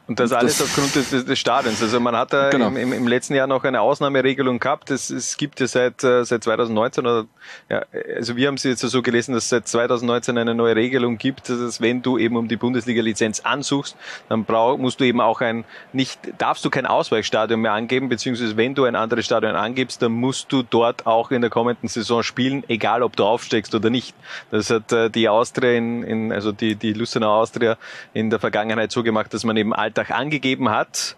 [0.09, 1.83] Und das alles aufgrund des, des Stadions.
[1.83, 2.69] Also man hat da genau.
[2.69, 4.89] im, im, letzten Jahr noch eine Ausnahmeregelung gehabt.
[4.89, 7.25] Es, es gibt ja seit, äh, seit 2019 oder
[7.69, 7.83] ja,
[8.15, 11.47] also wir haben es jetzt so gelesen, dass es seit 2019 eine neue Regelung gibt,
[11.49, 13.95] dass wenn du eben um die Bundesliga-Lizenz ansuchst,
[14.29, 18.57] dann brauch, musst du eben auch ein nicht darfst du kein Ausweichstadion mehr angeben, beziehungsweise
[18.57, 22.23] wenn du ein anderes Stadion angibst, dann musst du dort auch in der kommenden Saison
[22.23, 24.15] spielen, egal ob du aufsteigst oder nicht.
[24.49, 27.77] Das hat äh, die Austria in, in also die die Lustenau Austria
[28.15, 31.15] in der Vergangenheit so gemacht, dass man eben Alter Spieltag angegeben hat,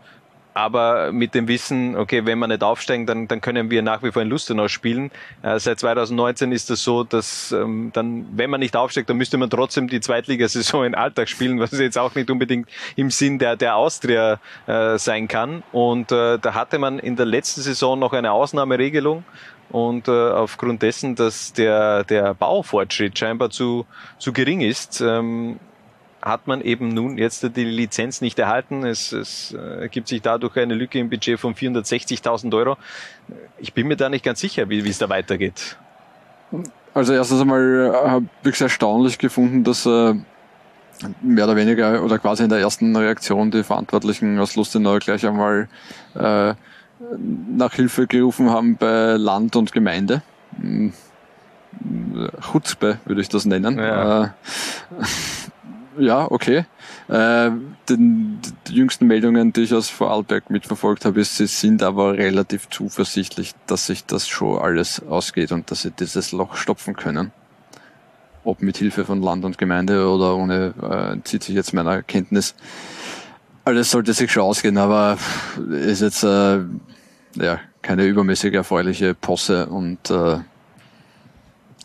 [0.54, 4.12] aber mit dem Wissen, okay, wenn wir nicht aufsteigen, dann, dann können wir nach wie
[4.12, 5.12] vor in Lustenau spielen.
[5.44, 9.18] Äh, seit 2019 ist es das so, dass ähm, dann, wenn man nicht aufsteigt, dann
[9.18, 12.68] müsste man trotzdem die Zweitligasaison in Alltag spielen, was jetzt auch nicht unbedingt
[12.98, 15.64] im Sinn der, der Austria äh, sein kann.
[15.72, 19.24] Und äh, da hatte man in der letzten Saison noch eine Ausnahmeregelung.
[19.70, 23.86] Und äh, aufgrund dessen, dass der, der Baufortschritt scheinbar zu,
[24.20, 25.62] zu gering ist, ähm,
[26.22, 28.86] hat man eben nun jetzt die Lizenz nicht erhalten.
[28.86, 32.78] Es, es äh, ergibt sich dadurch eine Lücke im Budget von 460.000 Euro.
[33.58, 35.78] Ich bin mir da nicht ganz sicher, wie, wie es da weitergeht.
[36.94, 40.14] Also erstens einmal äh, habe ich es erstaunlich gefunden, dass äh,
[41.22, 45.70] mehr oder weniger oder quasi in der ersten Reaktion die Verantwortlichen aus Lustenau gleich einmal
[46.16, 46.54] äh,
[47.56, 50.22] nach Hilfe gerufen haben bei Land und Gemeinde.
[50.60, 50.94] Hm,
[52.52, 53.80] Chutzpe würde ich das nennen.
[53.80, 54.24] Ja.
[54.24, 54.30] Äh,
[56.02, 56.66] ja, okay.
[57.08, 57.52] Äh,
[57.89, 62.70] den, die jüngsten Meldungen, die ich aus Vorarlberg mitverfolgt habe, ist, sie sind aber relativ
[62.70, 67.32] zuversichtlich, dass sich das schon alles ausgeht und dass sie dieses Loch stopfen können.
[68.43, 72.56] Ob mit Hilfe von Land und Gemeinde oder ohne, äh, zieht sich jetzt meiner Kenntnis.
[73.64, 75.20] Alles sollte sich schon ausgehen, aber
[75.70, 76.62] ist jetzt äh,
[77.36, 80.39] ja keine übermäßig erfreuliche Posse und äh,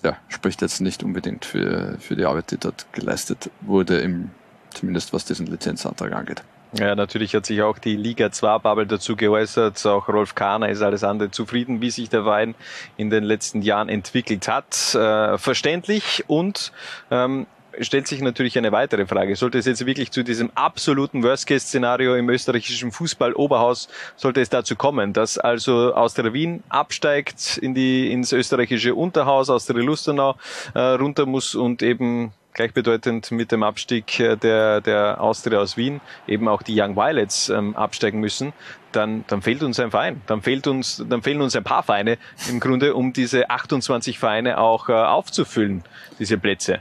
[0.07, 4.31] ja, spricht jetzt nicht unbedingt für, für die Arbeit, die dort geleistet wurde, im,
[4.71, 6.45] zumindest was diesen Lizenzantrag angeht.
[6.79, 9.85] Ja, natürlich hat sich auch die Liga 2 Bubble dazu geäußert.
[9.87, 12.55] Auch Rolf Kahner ist alles andere zufrieden, wie sich der Verein
[12.97, 14.95] in den letzten Jahren entwickelt hat.
[14.95, 16.73] Äh, verständlich und
[17.11, 17.47] ähm,
[17.81, 19.37] stellt sich natürlich eine weitere Frage.
[19.37, 25.13] Sollte es jetzt wirklich zu diesem absoluten Worst-Case-Szenario im österreichischen Fußball-Oberhaus, sollte es dazu kommen,
[25.13, 30.37] dass also Austria Wien absteigt in die, ins österreichische Unterhaus, Austria Lustenau
[30.75, 36.01] äh, runter muss und eben gleichbedeutend mit dem Abstieg äh, der, der Austria aus Wien
[36.27, 38.53] eben auch die Young Violets ähm, absteigen müssen,
[38.93, 40.23] dann, dann fehlt uns ein Verein.
[40.27, 42.19] Dann fehlt uns, dann fehlen uns ein paar Vereine
[42.49, 45.85] im Grunde, um diese 28 Vereine auch äh, aufzufüllen,
[46.19, 46.81] diese Plätze.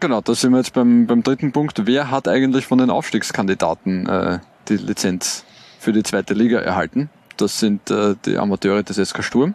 [0.00, 1.86] Genau, da sind wir jetzt beim, beim dritten Punkt.
[1.86, 4.38] Wer hat eigentlich von den Aufstiegskandidaten äh,
[4.68, 5.44] die Lizenz
[5.78, 7.10] für die zweite Liga erhalten?
[7.36, 9.54] Das sind äh, die Amateure des SK Sturm.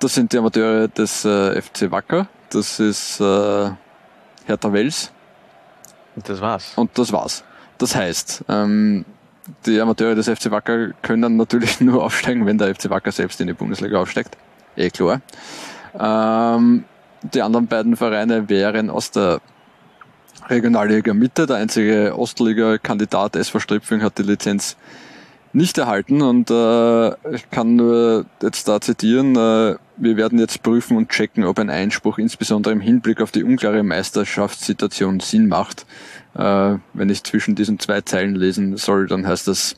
[0.00, 2.28] Das sind die Amateure des äh, FC Wacker.
[2.50, 3.70] Das ist äh,
[4.44, 5.12] Hertha Wels.
[6.14, 6.72] Und das war's.
[6.76, 7.42] Und das war's.
[7.78, 9.06] Das heißt, ähm,
[9.64, 13.46] die Amateure des FC Wacker können natürlich nur aufsteigen, wenn der FC Wacker selbst in
[13.46, 14.36] die Bundesliga aufsteigt.
[14.76, 15.22] Eh klar.
[15.98, 16.84] Ähm,
[17.22, 19.40] die anderen beiden Vereine wären aus der
[20.48, 21.46] Regionalliga Mitte.
[21.46, 24.76] Der einzige Ostliga-Kandidat SV Stripfing hat die Lizenz
[25.52, 30.96] nicht erhalten und äh, ich kann nur jetzt da zitieren, äh, wir werden jetzt prüfen
[30.96, 35.86] und checken, ob ein Einspruch insbesondere im Hinblick auf die unklare Meisterschaftssituation Sinn macht.
[36.34, 39.76] Äh, wenn ich zwischen diesen zwei Zeilen lesen soll, dann heißt das,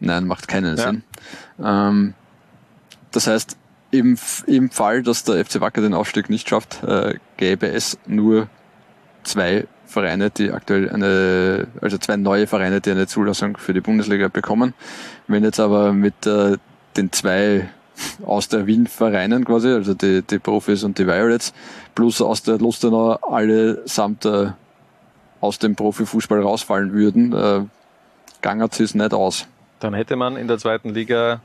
[0.00, 0.84] nein, macht keinen Ja.
[0.84, 1.02] Sinn.
[1.62, 2.14] Ähm,
[3.12, 3.56] das heißt,
[3.90, 8.48] im, im Fall, dass der FC Wacker den Aufstieg nicht schafft, äh, gäbe es nur
[9.22, 14.28] zwei Vereine, die aktuell eine, also zwei neue Vereine, die eine Zulassung für die Bundesliga
[14.28, 14.74] bekommen.
[15.26, 16.58] Wenn jetzt aber mit äh,
[16.96, 17.70] den zwei
[18.24, 21.52] aus der Wien-Vereinen quasi, also die, die Profis und die Violets,
[21.94, 24.50] plus aus der Lustenau allesamt äh,
[25.40, 27.64] aus dem Profifußball rausfallen würden, äh,
[28.42, 29.46] gangert es nicht aus.
[29.80, 31.40] Dann hätte man in der zweiten Liga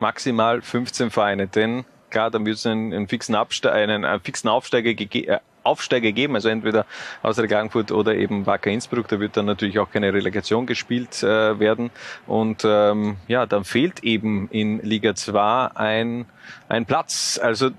[0.00, 4.90] maximal 15 Vereine, denn klar, würde es einen, einen, fixen Abste einen, einen fixen Aufsteiger,
[4.90, 6.86] äh, Aufsteiger geben, also entweder
[7.22, 9.08] aus der Klagenfurt oder eben Wacker Innsbruck.
[9.08, 11.90] Da wird dann natürlich auch keine Relegation gespielt äh, werden.
[12.26, 16.26] Und ähm, ja, dann fehlt eben in Liga 2 ein,
[16.68, 17.38] ein Platz.
[17.42, 17.70] Also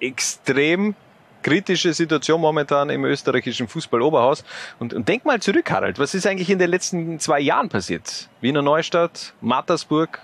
[0.00, 0.94] extrem
[1.42, 4.44] kritische Situation momentan im österreichischen Fußball-Oberhaus.
[4.80, 8.28] Und, und denk mal zurück, Harald, was ist eigentlich in den letzten zwei Jahren passiert?
[8.40, 10.20] Wiener Neustadt, Mattersburg,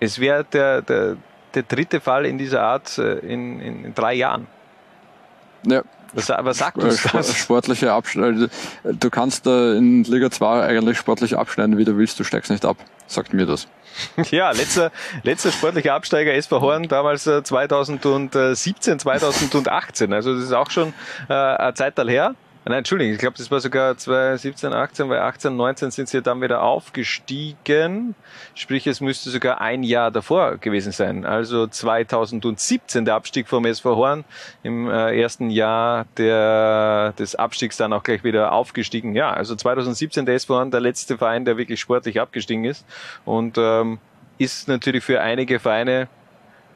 [0.00, 1.16] es wäre der, der,
[1.54, 4.46] der dritte Fall in dieser Art äh, in, in, in drei Jahren.
[5.66, 5.82] Ja.
[6.12, 7.36] Was, was sagt uns das?
[7.36, 8.50] Sportliche Abschneiden.
[8.82, 12.64] Du kannst äh, in Liga 2 eigentlich sportlich abschneiden, wie du willst, du steigst nicht
[12.64, 12.76] ab.
[13.06, 13.68] Sagt mir das.
[14.30, 14.92] Ja, letzter,
[15.24, 20.12] letzter sportlicher Absteiger SV Horn, damals äh, 2017, 2018.
[20.12, 20.94] Also das ist auch schon
[21.28, 22.34] äh, eine Zeit her.
[22.66, 26.42] Nein, Entschuldigung, ich glaube, das war sogar 2017, 18, weil 18, 19 sind sie dann
[26.42, 28.14] wieder aufgestiegen.
[28.54, 31.24] Sprich, es müsste sogar ein Jahr davor gewesen sein.
[31.24, 34.24] Also 2017 der Abstieg vom SV Horn.
[34.62, 39.14] Im äh, ersten Jahr der, des Abstiegs dann auch gleich wieder aufgestiegen.
[39.14, 42.84] Ja, also 2017 der SV Horn, der letzte Verein, der wirklich sportlich abgestiegen ist.
[43.24, 43.98] Und ähm,
[44.36, 46.08] ist natürlich für einige Vereine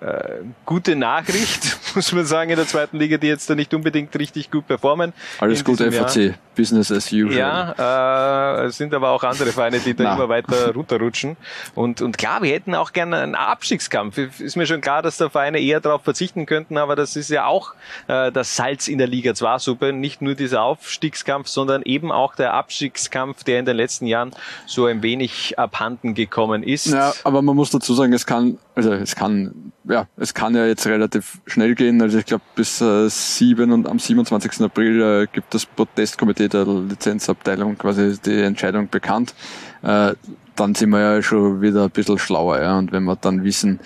[0.05, 4.15] äh, gute Nachricht, muss man sagen, in der zweiten Liga, die jetzt da nicht unbedingt
[4.19, 5.15] richtig gut performen.
[5.39, 6.35] Alles gut, FAC, Jahr.
[6.55, 7.33] Business as usual.
[7.33, 11.37] Ja, äh, es sind aber auch andere Vereine, die da immer weiter runterrutschen.
[11.75, 14.19] Und, und klar, wir hätten auch gerne einen Abstiegskampf.
[14.19, 17.47] Ist mir schon klar, dass da Vereine eher darauf verzichten könnten, aber das ist ja
[17.47, 17.75] auch
[18.07, 19.93] äh, das Salz in der Liga 2 Suppe.
[19.93, 24.33] Nicht nur dieser Aufstiegskampf, sondern eben auch der Abstiegskampf, der in den letzten Jahren
[24.67, 26.87] so ein wenig abhanden gekommen ist.
[26.87, 30.67] Ja, aber man muss dazu sagen, es kann, also es kann, ja, es kann ja
[30.67, 32.01] jetzt relativ schnell gehen.
[32.01, 34.63] Also ich glaube, bis äh, 7 und am 27.
[34.63, 39.35] April äh, gibt das Protestkomitee der Lizenzabteilung quasi die Entscheidung bekannt.
[39.83, 40.15] Äh,
[40.57, 42.61] dann sind wir ja schon wieder ein bisschen schlauer.
[42.61, 42.79] Ja?
[42.79, 43.81] Und wenn wir dann wissen,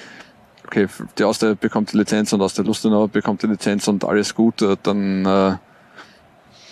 [0.66, 0.86] okay,
[1.18, 4.62] die Austria bekommt die Lizenz und aus der Lustenau bekommt die Lizenz und alles gut,
[4.62, 5.57] äh, dann äh,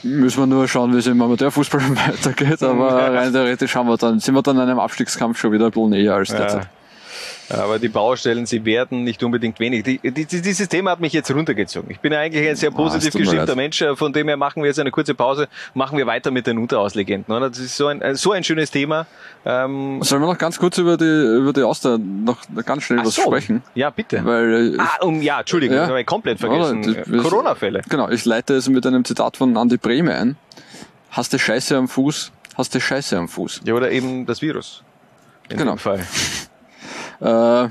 [0.04, 2.62] müssen wir nur schauen, wie es im Amateurfußball weitergeht.
[2.62, 5.70] Aber rein theoretisch haben wir dann, sind wir dann in einem Abstiegskampf schon wieder ein
[5.72, 6.60] bisschen näher als Ja.
[7.48, 9.84] Aber die Baustellen, sie werden nicht unbedingt wenig.
[9.84, 11.90] Die, die, dieses Thema hat mich jetzt runtergezogen.
[11.90, 13.54] Ich bin eigentlich ein sehr Ah, positiv mir gestimmter.
[13.54, 13.84] Mensch.
[13.94, 17.34] Von dem her machen wir jetzt eine kurze Pause, machen wir weiter mit den Unterhauslegenden.
[17.34, 17.48] Oder?
[17.50, 19.06] Das ist so ein, so ein schönes Thema.
[19.44, 23.06] Ähm, Sollen wir noch ganz kurz über die, über die Auster noch ganz schnell ach
[23.06, 23.22] was so.
[23.22, 23.62] sprechen?
[23.74, 24.24] Ja, bitte.
[24.24, 25.82] Weil, äh, ah, um, ja, Entschuldigung, Ja.
[25.82, 26.96] das habe ich komplett vergessen.
[27.22, 27.82] Corona-Fälle.
[27.88, 30.36] Genau, ich leite es mit einem Zitat von Andy Brehme ein.
[31.10, 33.62] Hast du Scheiße am Fuß, hast du Scheiße am Fuß.
[33.64, 34.82] Ja, oder eben das Virus.
[35.48, 35.72] In Genau.
[35.74, 36.00] dem Fall.
[37.20, 37.68] Äh,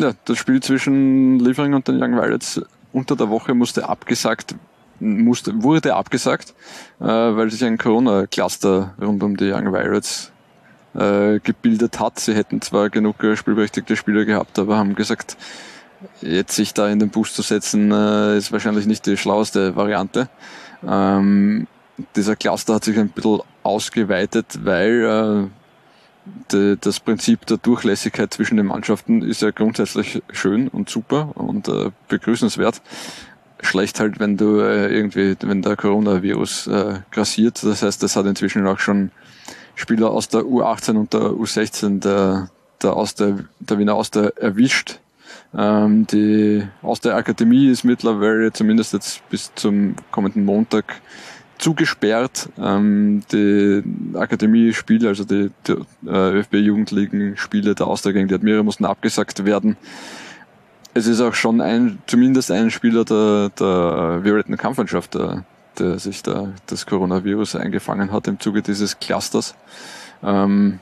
[0.00, 2.60] ja, das Spiel zwischen Liefering und den Young Violets
[2.92, 4.54] unter der Woche musste abgesagt,
[4.98, 6.54] musste, wurde abgesagt,
[7.00, 10.32] äh, weil sich ein Corona-Cluster rund um die Young Violets
[10.94, 12.18] äh, gebildet hat.
[12.18, 15.36] Sie hätten zwar genug äh, spielberechtigte Spieler gehabt, aber haben gesagt,
[16.22, 20.28] jetzt sich da in den Bus zu setzen, äh, ist wahrscheinlich nicht die schlaueste Variante.
[20.86, 21.66] Ähm,
[22.16, 25.50] dieser Cluster hat sich ein bisschen ausgeweitet, weil
[26.52, 31.68] de, das Prinzip der Durchlässigkeit zwischen den Mannschaften ist ja grundsätzlich schön und super und
[31.68, 32.80] äh, begrüßenswert.
[33.62, 37.62] Schlecht halt, wenn du äh, irgendwie, wenn der Coronavirus äh, grassiert.
[37.62, 39.10] Das heißt, das hat inzwischen auch schon
[39.74, 42.50] Spieler aus der U18 und der U16 der,
[42.82, 45.00] der, aus der, der Wiener Auster erwischt.
[45.56, 51.00] Ähm, die aus der Akademie ist mittlerweile zumindest jetzt bis zum kommenden Montag
[51.60, 52.48] zugesperrt.
[52.58, 53.82] Ähm, die
[54.14, 55.72] Akademie-Spiele, also die, die
[56.08, 59.76] äh, ÖFB-Jugendligen-Spiele der Austria gegen die Admira mussten abgesagt werden.
[60.92, 65.44] Es ist auch schon ein, zumindest ein Spieler der, der violetten Kampfmannschaft, der,
[65.78, 69.54] der sich da das Coronavirus eingefangen hat im Zuge dieses Clusters.
[70.22, 70.80] Ähm,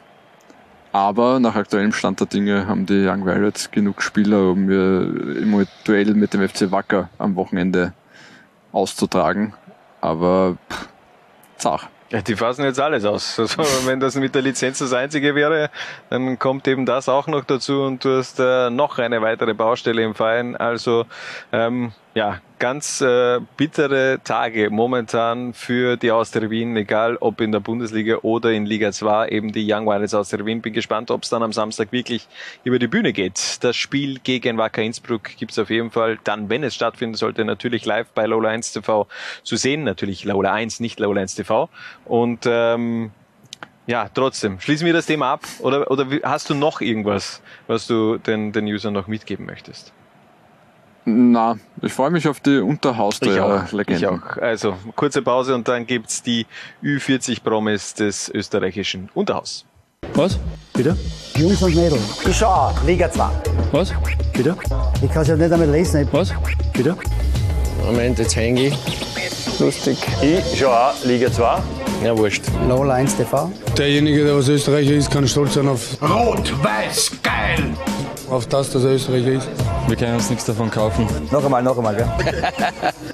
[0.93, 5.03] aber nach aktuellem Stand der Dinge haben die Young Violets genug Spieler, um äh,
[5.43, 7.93] im Duell mit dem FC Wacker am Wochenende
[8.73, 9.53] auszutragen.
[10.01, 10.89] Aber pff,
[11.57, 11.89] zach.
[12.11, 13.39] Ja, die fassen jetzt alles aus.
[13.39, 15.71] Also, wenn das mit der Lizenz das einzige wäre,
[16.09, 20.03] dann kommt eben das auch noch dazu und du hast äh, noch eine weitere Baustelle
[20.03, 20.57] im Verein.
[20.57, 21.05] Also
[21.53, 27.61] ähm, ja, ganz äh, bittere Tage momentan für die Austria Wien, egal ob in der
[27.61, 30.61] Bundesliga oder in Liga 2, eben die Young Violets Austria Wien.
[30.61, 32.27] Bin gespannt, ob es dann am Samstag wirklich
[32.65, 33.59] über die Bühne geht.
[33.63, 37.85] Das Spiel gegen Wacker Innsbruck gibt's auf jeden Fall dann, wenn es stattfinden sollte, natürlich
[37.85, 39.07] live bei Lola 1 TV
[39.43, 39.85] zu sehen.
[39.85, 41.69] Natürlich Lola 1, nicht Lola 1 TV.
[42.05, 43.11] Und ähm,
[43.87, 48.19] ja, trotzdem, schließen wir das Thema ab oder, oder hast du noch irgendwas, was du
[48.19, 49.95] den, den Usern noch mitgeben möchtest?
[51.11, 52.67] Na, ich freue mich auf die Ich auch.
[52.69, 53.97] Unterhaus-Legenden.
[53.97, 54.37] Ich auch.
[54.43, 56.47] Also, kurze Pause und dann gibt's die
[56.83, 59.65] Ü40-Promis des österreichischen Unterhaus.
[60.15, 60.39] Was?
[60.75, 60.97] Bitte?
[61.37, 63.29] Jungs und Mädels, Ich schau Liga 2.
[63.73, 63.93] Was?
[64.33, 64.57] Bitte?
[65.03, 66.07] ich kann es ja nicht einmal lesen.
[66.13, 66.33] Was?
[66.73, 66.97] Bitte?
[67.85, 68.79] Moment, jetzt hänge ich.
[69.59, 69.99] Lustig.
[70.23, 71.59] Ich schau auch Liga 2.
[72.05, 72.45] Ja, wurscht.
[72.69, 73.51] Lola 1 TV.
[73.77, 77.75] Derjenige, der aus Österreicher ist, kann stolz sein auf, Rot-Weiß, geil!
[78.31, 79.49] Auf das, dass er Österreicher ist.
[79.87, 81.07] Wir können uns nichts davon kaufen.
[81.31, 82.09] Noch einmal, noch einmal, gell?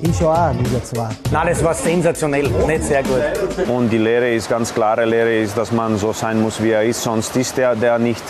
[0.01, 1.09] Ich schaue auch Liga 2.
[1.31, 2.49] Nein, das war sensationell.
[2.67, 3.69] Nicht sehr gut.
[3.69, 6.83] Und die Lehre ist ganz klare Lehre ist, dass man so sein muss, wie er
[6.83, 8.23] ist, sonst ist er der nicht.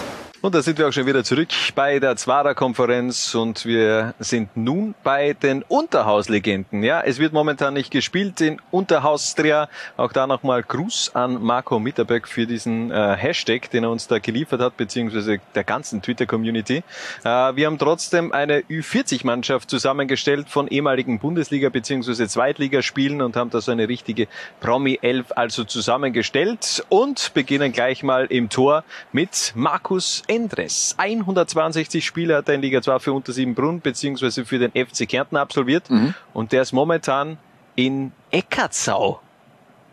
[0.45, 4.95] Und da sind wir auch schon wieder zurück bei der Zwarer-Konferenz und wir sind nun
[5.03, 6.82] bei den Unterhauslegenden.
[6.82, 9.70] Ja, es wird momentan nicht gespielt in Unterhaustria.
[9.97, 14.18] Auch da nochmal Gruß an Marco Mitterberg für diesen äh, Hashtag, den er uns da
[14.18, 16.84] geliefert hat, beziehungsweise der ganzen Twitter-Community.
[17.24, 23.62] Äh, wir haben trotzdem eine Ü40-Mannschaft zusammengestellt von ehemaligen Bundesliga- beziehungsweise Zweitligaspielen und haben da
[23.62, 24.28] so eine richtige
[24.61, 30.95] Promi-Elf also zusammengestellt und beginnen gleich mal im Tor mit Markus Endres.
[30.99, 35.85] 162 Spiele hat er in Liga 2 für Untersiebenbrunn beziehungsweise für den FC Kärnten absolviert
[36.32, 37.39] und der ist momentan
[37.76, 39.20] in Eckartsau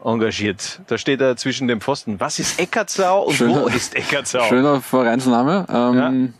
[0.03, 0.81] engagiert.
[0.87, 2.19] Da steht er zwischen dem Pfosten.
[2.19, 4.43] Was ist Eckartsau und wo ist Eckartsau?
[4.43, 5.65] Schöner Vereinsname.
[5.69, 6.33] Ähm,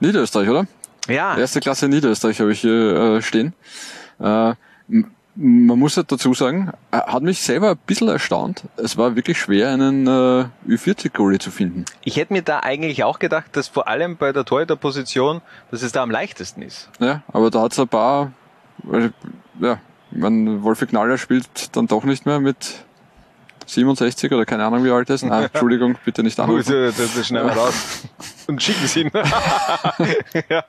[0.00, 0.66] Niederösterreich, oder?
[1.08, 1.36] Ja.
[1.36, 3.54] Erste Klasse Niederösterreich habe ich hier äh, stehen.
[4.18, 4.54] Äh,
[5.34, 8.64] man muss halt dazu sagen, äh, hat mich selber ein bisschen erstaunt.
[8.76, 11.84] Es war wirklich schwer, einen äh, Ü40-Goalie zu finden.
[12.02, 15.92] Ich hätte mir da eigentlich auch gedacht, dass vor allem bei der Torhüterposition, dass es
[15.92, 16.90] da am leichtesten ist.
[17.00, 18.32] Ja, aber da hat es ein paar,
[18.78, 19.12] weil,
[19.60, 19.78] ja,
[20.10, 22.84] mein, Wolfi Knaller spielt dann doch nicht mehr mit
[23.66, 25.24] 67 oder keine Ahnung wie alt er ist.
[25.24, 26.72] Nein, Entschuldigung, bitte nicht Gut, anrufen.
[26.72, 28.02] das, das schneiden wir raus
[28.48, 29.10] und schicken sie ihn.
[30.50, 30.64] ja.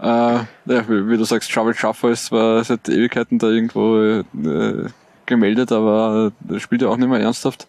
[0.00, 0.46] Äh, ja,
[0.88, 4.24] wie, wie du sagst, Trouble Schaffer ist zwar seit Ewigkeiten da irgendwo äh,
[5.26, 7.66] gemeldet, aber spielt ja auch nicht mehr ernsthaft.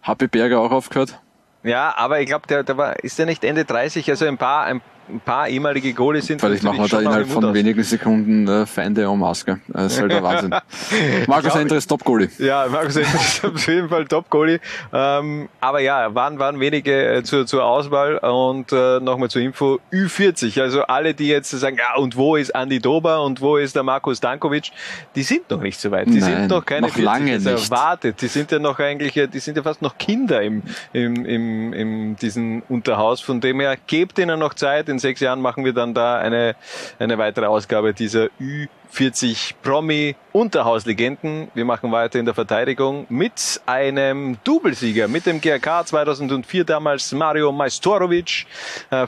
[0.00, 1.18] Happy Berger auch aufgehört.
[1.62, 4.08] Ja, aber ich glaube, der, der war, ist der nicht Ende 30?
[4.10, 6.40] Also ein paar, ein ein paar ehemalige Goalies sind.
[6.40, 7.54] Vielleicht machen wir da innerhalb von aus.
[7.54, 9.60] wenigen Sekunden äh, Feinde en maske.
[9.68, 10.54] Das ist halt der Wahnsinn.
[11.26, 12.28] Markus Ender ist Top-Goalie.
[12.38, 14.60] Ja, Markus Ender ist auf jeden Fall Top-Goalie.
[14.92, 19.80] Ähm, aber ja, waren, waren wenige äh, zur, zur Auswahl und äh, nochmal zur Info,
[19.92, 20.60] Ü40.
[20.60, 23.82] Also alle, die jetzt sagen, ja, und wo ist Andi Dober und wo ist der
[23.82, 24.70] Markus Dankovic,
[25.14, 26.06] die sind noch nicht so weit.
[26.06, 27.70] Die Nein, sind noch keine noch 40 lange also nicht.
[27.70, 28.22] erwartet.
[28.22, 32.16] Die sind ja noch eigentlich, die sind ja fast noch Kinder im, im, im, im
[32.16, 33.20] diesen Unterhaus.
[33.20, 34.88] Von dem her, gebt ihnen noch Zeit.
[34.94, 36.54] In sechs Jahren machen wir dann da eine,
[37.00, 41.50] eine weitere Ausgabe dieser Ü40 Promi Unterhauslegenden.
[41.52, 47.50] Wir machen weiter in der Verteidigung mit einem Doublesieger, mit dem GRK 2004 damals Mario
[47.50, 48.46] Majstorovic,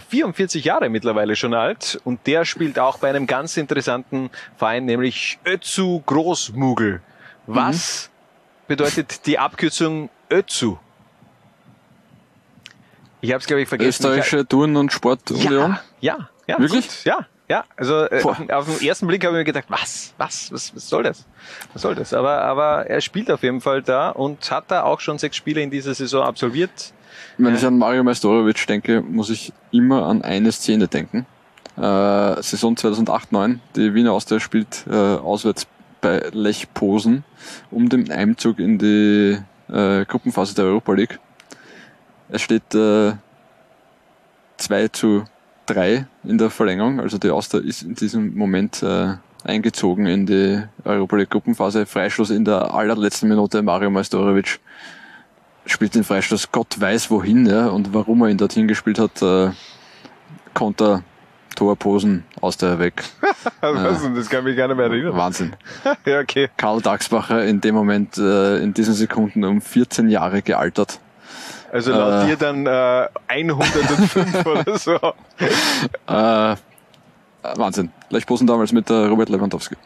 [0.08, 4.86] 44 äh, Jahre mittlerweile schon alt und der spielt auch bei einem ganz interessanten Verein,
[4.86, 7.00] nämlich Özu Großmugel.
[7.46, 8.66] Was mhm.
[8.66, 10.80] bedeutet die Abkürzung Özu?
[13.26, 13.88] Ich habe es, glaube ich, vergessen.
[13.88, 15.72] Österreichische Touren- und Sportunion?
[16.00, 16.58] Ja, ja, ja.
[16.60, 16.86] Wirklich?
[16.86, 17.64] Gut, ja, ja.
[17.76, 20.88] Also äh, auf, auf, den ersten Blick habe ich mir gedacht, was, was, was, was
[20.88, 21.26] soll das?
[21.72, 22.14] Was soll das?
[22.14, 25.60] Aber, aber er spielt auf jeden Fall da und hat da auch schon sechs Spiele
[25.60, 26.92] in dieser Saison absolviert.
[27.36, 31.26] Wenn ich an Mario Majstorovic denke, muss ich immer an eine Szene denken.
[31.76, 35.66] Äh, Saison 2008-9, die Wiener Austria spielt äh, auswärts
[36.00, 37.24] bei Lech Posen
[37.72, 41.18] um den Einzug in die äh, Gruppenphase der Europa League.
[42.28, 43.12] Es steht äh,
[44.56, 45.24] 2 zu
[45.66, 49.14] 3 in der Verlängerung, also die Austria ist in diesem Moment äh,
[49.44, 51.86] eingezogen in die Europa League Gruppenphase.
[51.86, 53.62] Freischluss in der allerletzten Minute.
[53.62, 54.58] Mario Majstorovic
[55.66, 59.22] spielt den Freistoß Gott weiß wohin ja, und warum er ihn dorthin gespielt hat.
[59.22, 59.50] Äh,
[60.54, 61.02] Konter,
[61.54, 63.02] Torposen aus der weg.
[63.60, 65.16] Was, äh, das kann mich gar nicht mehr erinnern.
[65.16, 65.54] Wahnsinn.
[66.06, 66.48] ja, okay.
[66.56, 71.00] Karl Dagsbacher in dem Moment, äh, in diesen Sekunden um 14 Jahre gealtert.
[71.76, 74.94] Also laut äh, dir dann äh, 105 oder so.
[76.06, 76.56] Äh,
[77.56, 77.92] Wahnsinn.
[78.10, 79.76] Lechposen damals mit äh, Robert Lewandowski.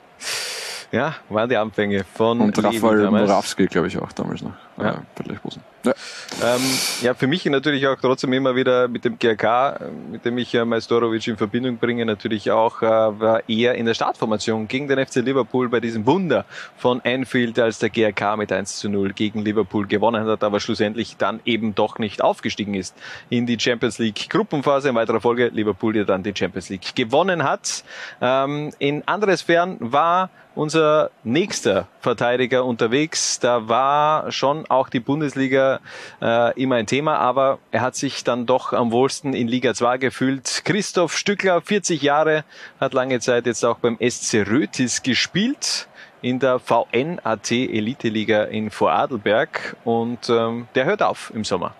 [0.92, 4.52] Ja, waren die Anfänge von Und Rafael Morawski, glaube ich, auch damals noch.
[4.78, 4.90] Ja.
[4.90, 5.62] Äh, bei Lechposen.
[5.84, 5.94] Ja.
[6.42, 6.60] Ähm,
[7.02, 10.64] ja, für mich natürlich auch trotzdem immer wieder mit dem GRK, mit dem ich äh,
[10.64, 15.16] Majstorovic in Verbindung bringe, natürlich auch äh, war er in der Startformation gegen den FC
[15.16, 16.44] Liverpool bei diesem Wunder
[16.76, 21.16] von Anfield, als der GRK mit 1 zu 0 gegen Liverpool gewonnen hat, aber schlussendlich
[21.16, 22.94] dann eben doch nicht aufgestiegen ist
[23.30, 24.90] in die Champions League Gruppenphase.
[24.90, 27.84] In weiterer Folge Liverpool, der dann die Champions League gewonnen hat.
[28.20, 33.38] Ähm, in andere Sphären war unser nächster Verteidiger unterwegs.
[33.38, 35.80] Da war schon auch die Bundesliga
[36.20, 39.98] äh, immer ein Thema, aber er hat sich dann doch am wohlsten in Liga 2
[39.98, 40.62] gefühlt.
[40.64, 42.44] Christoph Stückler, 40 Jahre,
[42.80, 45.88] hat lange Zeit jetzt auch beim SC Rötis gespielt
[46.22, 51.74] in der VNAT Elite Liga in Vorarlberg und ähm, der hört auf im Sommer.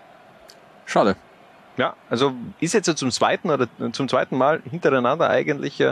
[0.85, 1.15] Schade.
[1.77, 5.83] Ja, also ist jetzt zum zweiten oder zum zweiten Mal hintereinander eigentlich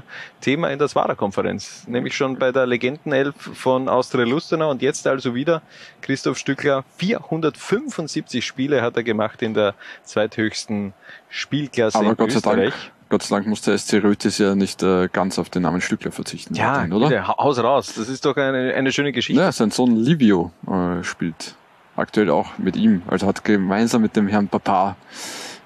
[0.42, 1.86] Thema in der Swara-Konferenz.
[1.88, 5.62] Nämlich schon bei der Legendenelf von Austria Lustenau und jetzt also wieder
[6.02, 6.84] Christoph Stückler.
[6.98, 9.74] 475 Spiele hat er gemacht in der
[10.04, 10.94] zweithöchsten
[11.30, 12.74] Spielklasse Aber in Gott Österreich.
[12.74, 12.92] Sei Dank.
[13.10, 16.12] Gott sei Dank muss der SC Rötis ja nicht äh, ganz auf den Namen Stückler
[16.12, 16.54] verzichten.
[16.54, 17.10] Ja, weiterhin, oder?
[17.10, 17.94] Bitte, Haus raus.
[17.96, 19.42] Das ist doch eine, eine schöne Geschichte.
[19.42, 21.56] Ja, sein Sohn Livio äh, spielt
[21.96, 23.02] aktuell auch mit ihm.
[23.08, 24.96] Also hat gemeinsam mit dem Herrn Papa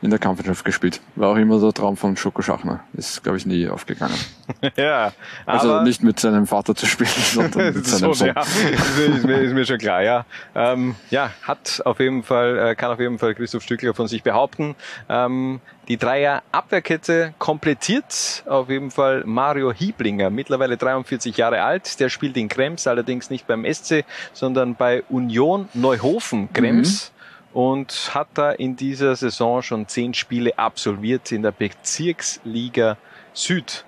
[0.04, 1.00] in der Kampfmannschaft gespielt.
[1.16, 2.82] War auch immer der Traum von Schoko Schachner.
[2.94, 4.18] Ist, glaube ich, nie aufgegangen.
[4.76, 5.14] ja.
[5.46, 8.28] Also nicht mit seinem Vater zu spielen, sondern mit seinem Sohn.
[8.28, 10.26] Ja, ist, mir, ist mir schon klar, ja.
[10.56, 14.24] Ähm, ja, hat auf jeden Fall, äh, kann auf jeden Fall Christoph Stückler von sich
[14.24, 14.76] behaupten.
[15.10, 22.00] Ähm, die Dreier Abwehrkette komplettiert auf jeden Fall Mario Hieblinger, mittlerweile 43 Jahre alt.
[22.00, 27.10] Der spielt in Krems, allerdings nicht beim SC, sondern bei Union Neuhofen Krems.
[27.10, 27.13] Mhm
[27.54, 32.98] und hat da in dieser Saison schon zehn Spiele absolviert in der Bezirksliga
[33.34, 33.86] Süd.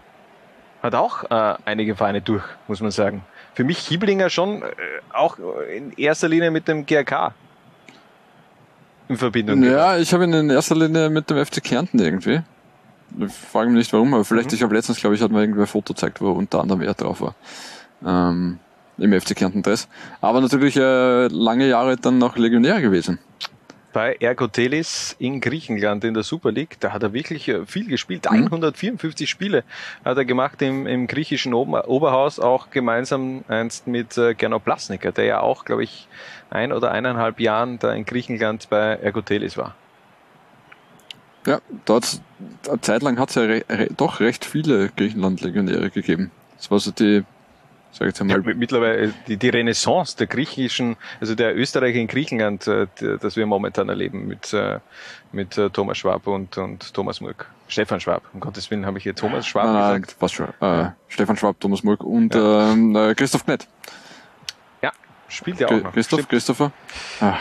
[0.82, 3.24] Hat auch äh, einige Vereine durch, muss man sagen.
[3.55, 4.68] Für mich Hieblinger schon äh,
[5.11, 5.38] auch
[5.76, 7.34] in erster Linie mit dem GRK
[9.07, 9.63] in Verbindung.
[9.63, 12.41] Ja, ich habe ihn in erster Linie mit dem FC Kärnten irgendwie.
[13.20, 14.55] Ich frage mich nicht warum, aber vielleicht, mhm.
[14.55, 16.93] ich habe letztens, glaube ich, hat mir irgendwie ein Foto gezeigt, wo unter anderem er
[16.93, 17.36] drauf war.
[18.05, 18.59] Ähm,
[18.97, 19.88] Im FC Kärnten Dress.
[20.22, 23.20] Aber natürlich äh, lange Jahre dann noch Legionär gewesen
[23.95, 26.75] bei Ergotelis in Griechenland in der Super League.
[26.81, 28.29] Da hat er wirklich äh, viel gespielt.
[28.29, 29.29] 154 mhm.
[29.29, 29.63] Spiele
[30.03, 35.13] hat er gemacht im, im griechischen Ober Oberhaus, auch gemeinsam einst mit äh, Gernot Plasniker,
[35.13, 36.09] der ja auch, glaube ich,
[36.49, 39.75] ein oder eineinhalb Jahren da in Griechenland bei Ergotelis war.
[41.47, 42.19] Ja, dort
[42.67, 46.31] eine Zeit lang hat es ja re re doch recht viele Griechenland-Legionäre gegeben.
[46.57, 47.23] Das war so die
[47.95, 48.41] sag ich jetzt einmal.
[48.45, 52.87] Ja, mittlerweile die, die Renaissance der griechischen, also der Österreicher in Griechenland, äh,
[53.21, 54.79] das wir momentan erleben mit, äh,
[55.31, 57.49] mit äh, Thomas Schwab und, und Thomas Murk.
[57.67, 60.19] Stefan Schwab, um Gottes Willen habe ich hier Thomas Schwab nein, gesagt.
[60.19, 60.49] passt schon.
[60.59, 63.67] Äh, Stefan Schwab, Thomas Murk und ähm, äh, Christoph Knett.
[64.81, 64.91] Ja,
[65.29, 65.93] spielt ja auch noch.
[65.93, 66.29] Christoph, Stimmt.
[66.29, 66.71] Christopher.
[67.21, 67.39] Ach,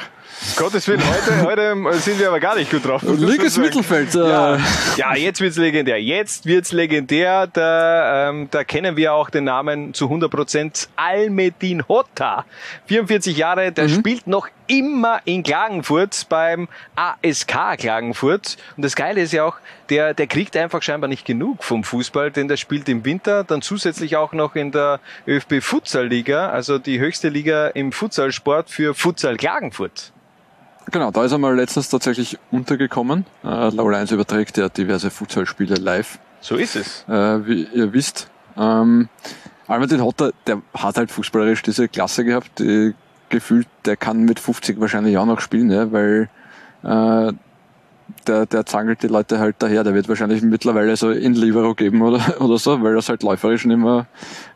[0.56, 3.02] Um Gottes Willen, heute, heute sind wir aber gar nicht gut drauf.
[3.02, 3.56] Linkes.
[3.56, 4.14] Mittelfeld.
[4.14, 4.58] Äh, Ja,
[4.96, 6.00] ja, jetzt wird's legendär.
[6.02, 7.46] Jetzt wird's legendär.
[7.46, 12.44] Da, ähm, da kennen wir auch den Namen zu 100% Almedin Hotta.
[12.86, 18.56] 44 Jahre, der spielt noch immer in Klagenfurt beim ASK Klagenfurt.
[18.76, 19.56] Und das Geile ist ja auch,
[19.90, 23.62] der, der kriegt einfach scheinbar nicht genug vom Fußball, denn der spielt im Winter, dann
[23.62, 28.94] zusätzlich auch noch in der ÖFB Futsal Liga, also die höchste Liga im Futsalsport für
[28.94, 30.12] Futsal Klagenfurt.
[30.90, 33.24] Genau, da ist er mal letztens tatsächlich untergekommen.
[33.42, 36.18] Äh, Laul 1 überträgt ja diverse Futsalspiele live.
[36.40, 37.04] So ist es.
[37.08, 38.28] Äh, wie ihr wisst.
[38.56, 39.08] Ähm,
[39.66, 42.94] Almedin Hotter, der hat halt fußballerisch diese Klasse gehabt, die
[43.28, 46.28] gefühlt, der kann mit 50 wahrscheinlich auch noch spielen, ja, weil
[46.82, 47.32] äh,
[48.26, 49.84] der, der zangelt die Leute halt daher.
[49.84, 53.64] Der wird wahrscheinlich mittlerweile so in Libero geben oder, oder so, weil das halt läuferisch
[53.64, 54.06] nicht mehr,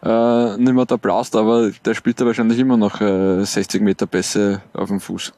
[0.02, 4.06] äh, nicht mehr da blast, aber der spielt da wahrscheinlich immer noch äh, 60 Meter
[4.06, 5.32] Pässe auf dem Fuß.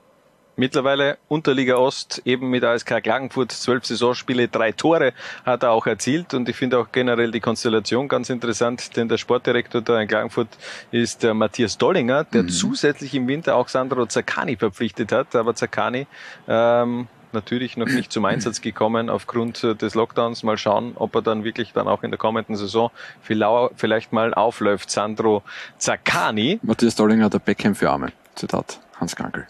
[0.61, 5.14] Mittlerweile Unterliga Ost, eben mit ASK Klagenfurt, zwölf Saisonspiele, drei Tore
[5.46, 9.16] hat er auch erzielt und ich finde auch generell die Konstellation ganz interessant, denn der
[9.16, 10.48] Sportdirektor da in Klagenfurt
[10.90, 16.06] ist der Matthias Dollinger, der zusätzlich im Winter auch Sandro Zaccani verpflichtet hat, aber Zaccani
[16.46, 20.42] ähm, natürlich noch nicht zum Einsatz gekommen aufgrund äh, des Lockdowns.
[20.42, 22.90] Mal schauen, ob er dann wirklich dann auch in der kommenden Saison
[23.22, 24.90] vielleicht mal aufläuft.
[24.90, 25.42] Sandro
[25.78, 26.61] Zaccani.
[26.62, 28.12] Matthias Dollinger, der Beckham für Arme.
[28.34, 29.46] Zitat Hans Krankel.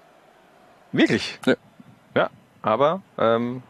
[0.92, 1.38] Wirklich?
[1.46, 1.54] Ja.
[2.16, 2.30] Ja,
[2.62, 3.62] aber ähm,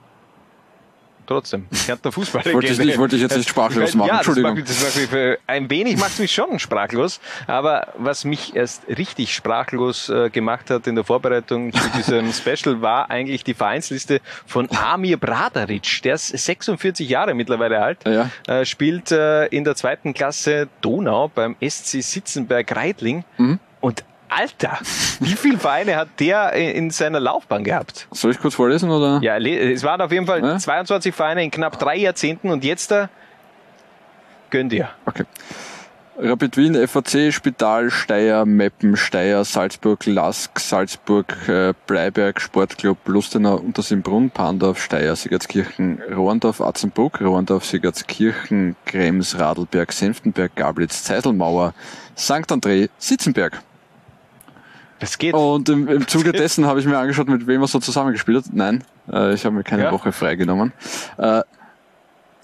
[1.27, 2.45] trotzdem, Kärntner Fußball.
[2.53, 4.59] Wollte ich nicht- wollte ich jetzt nicht sprachlos machen, Ja, Entschuldigung.
[4.59, 10.31] Macht, ein wenig macht es mich schon sprachlos, aber was mich erst richtig sprachlos äh,
[10.31, 16.03] gemacht hat in der Vorbereitung zu diesem Special war eigentlich die Vereinsliste von Amir Bradaric.
[16.03, 18.31] Der ist 46 Jahre mittlerweile alt, Ja.
[18.49, 23.59] äh, spielt äh, in der zweiten Klasse Donau beim SC Sitzenberg-Reitling Mhm.
[23.81, 24.78] und Alter,
[25.20, 28.07] wie viele Vereine hat der in in seiner Laufbahn gehabt?
[28.12, 29.20] Soll ich kurz vorlesen oder?
[29.22, 30.59] Ja, es waren auf jeden Fall Ja?
[30.59, 33.09] 22 Vereine in knapp drei Jahrzehnten und jetzt da
[34.51, 34.89] gönn dir.
[35.07, 35.24] Okay.
[36.22, 44.31] Rapid Wien, FAC, Spital, Steyr, Meppen, Steyr, Salzburg, Lask, Salzburg, äh, Bleiberg, Sportclub, Lustenau, Untersimbrunn,
[44.31, 51.72] Pandorf, Steyr, Sigurtskirchen, Rohrendorf, Atzenburg, Rohrendorf, Sigurtskirchen, Krems, Radlberg, Senftenberg, Gablitz, Zeiselmauer,
[52.18, 52.53] St.
[52.53, 53.62] André, Sitzenberg.
[55.01, 55.34] Das geht.
[55.34, 58.53] Und im, im Zuge dessen habe ich mir angeschaut, mit wem er so zusammengespielt hat.
[58.55, 59.92] Nein, äh, ich habe mir keine Ja.
[59.92, 60.72] Woche freigenommen.
[61.18, 61.42] Äh,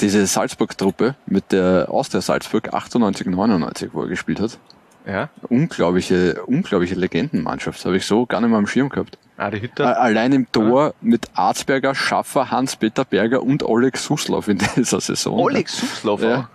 [0.00, 4.58] diese Salzburg-Truppe mit der aus der Salzburg 98, 99, wo er gespielt hat.
[5.06, 5.28] Ja.
[5.48, 7.84] Unglaubliche, unglaubliche Legendenmannschaft.
[7.84, 9.18] Habe ich so gar nicht mehr am Schirm gehabt.
[9.36, 10.00] Adi Äh, Hütter.
[10.00, 15.38] Allein im Tor mit Arzberger, Schaffer, Hans-Peter Berger und Oleg Suslov in dieser Saison.
[15.38, 16.22] Oleg Suslov.
[16.22, 16.48] Ja.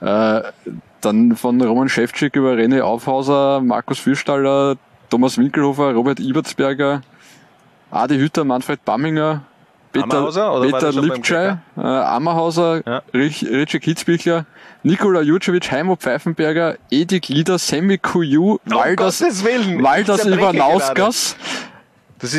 [0.00, 0.42] Äh,
[1.00, 4.76] dann von Roman Schäfczyk über René Aufhauser, Markus Fürstaller,
[5.12, 7.02] Thomas Winkelhofer, Robert Ibertsberger,
[7.90, 9.42] Adi Hütter, Manfred Bamminger,
[9.92, 10.30] Peter,
[10.62, 13.02] Peter Lipczai, äh, Ammerhauser, Ja.
[13.12, 14.46] Rich, Richie Kitzbichler,
[14.82, 21.36] Nikola Jucevic, Heimo Pfeifenberger, Edi Glieder, Waldas, Um Gottes Willen, Waldas Ivanauskas,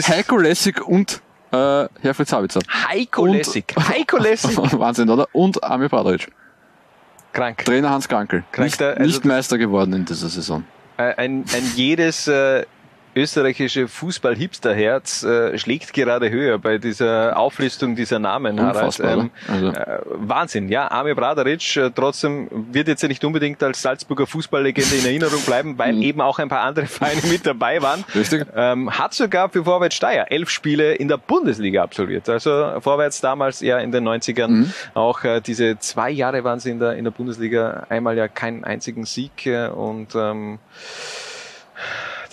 [0.07, 1.21] Heiko Lessig und
[1.51, 2.61] äh, Herfried Sabitzer.
[2.89, 3.65] Heiko Und- Lessig.
[3.87, 4.57] Heiko Lessig.
[4.79, 5.27] Wahnsinn, oder?
[5.31, 6.31] Und Amir Bradaric.
[7.33, 7.63] Krank.
[7.65, 8.43] Trainer Hans Krankel.
[8.51, 10.63] Krank, nicht der- also nicht Meister geworden in dieser Saison.
[10.97, 12.65] Ein, ein jedes äh,
[13.15, 18.59] österreichische Fußball-Hipster-Herz äh, schlägt gerade höher bei dieser Auflistung dieser Namen.
[18.59, 19.29] Unfassbar, oder?
[19.47, 20.89] Also- äh, Wahnsinn, ja.
[20.91, 25.77] Amir Bradaric äh, trotzdem wird jetzt ja nicht unbedingt als Salzburger Fußballlegende in Erinnerung bleiben,
[25.77, 27.99] weil eben auch ein paar andere Vereine mit dabei waren.
[28.13, 28.19] Mhm.
[28.19, 28.45] Richtig.
[28.55, 32.27] Ähm, hat sogar für Vorwärts Steyr elf Spiele in der Bundesliga absolviert.
[32.29, 34.73] Also Vorwärts damals ja in den 90ern Mhm.
[34.93, 38.63] auch äh, diese zwei Jahre waren sie in der, in der Bundesliga, einmal ja keinen
[38.63, 40.59] einzigen Sieg äh, und ähm,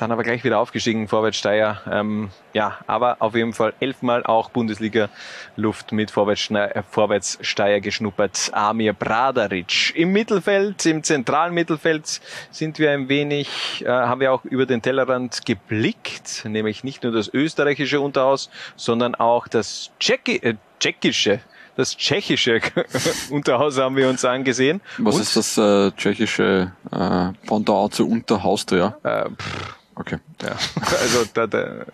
[0.00, 1.80] dann aber gleich wieder aufgestiegen, Vorwärts Steyr.
[1.90, 8.50] Ähm, ja, aber auf jeden Fall elfmal auch Bundesliga-Luft mit Vorwärts, Schne- äh, geschnuppert.
[8.52, 9.94] Amir Bradaric.
[9.94, 12.20] Im Mittelfeld, im zentralen Mittelfeld
[12.50, 17.12] sind wir ein wenig, äh, haben wir auch über den Tellerrand geblickt, nämlich nicht nur
[17.12, 21.40] das österreichische Unterhaus, sondern auch das Tschecki äh, tschechische.
[21.76, 22.60] Das tschechische
[23.30, 24.80] Unterhaus haben wir uns angesehen.
[24.98, 28.96] Was Und, ist das äh, tschechische äh, Pendant zu Unterhaustria?
[29.02, 30.18] Äh, pff, Okay.
[30.42, 30.56] Ja,
[31.00, 31.84] also da, da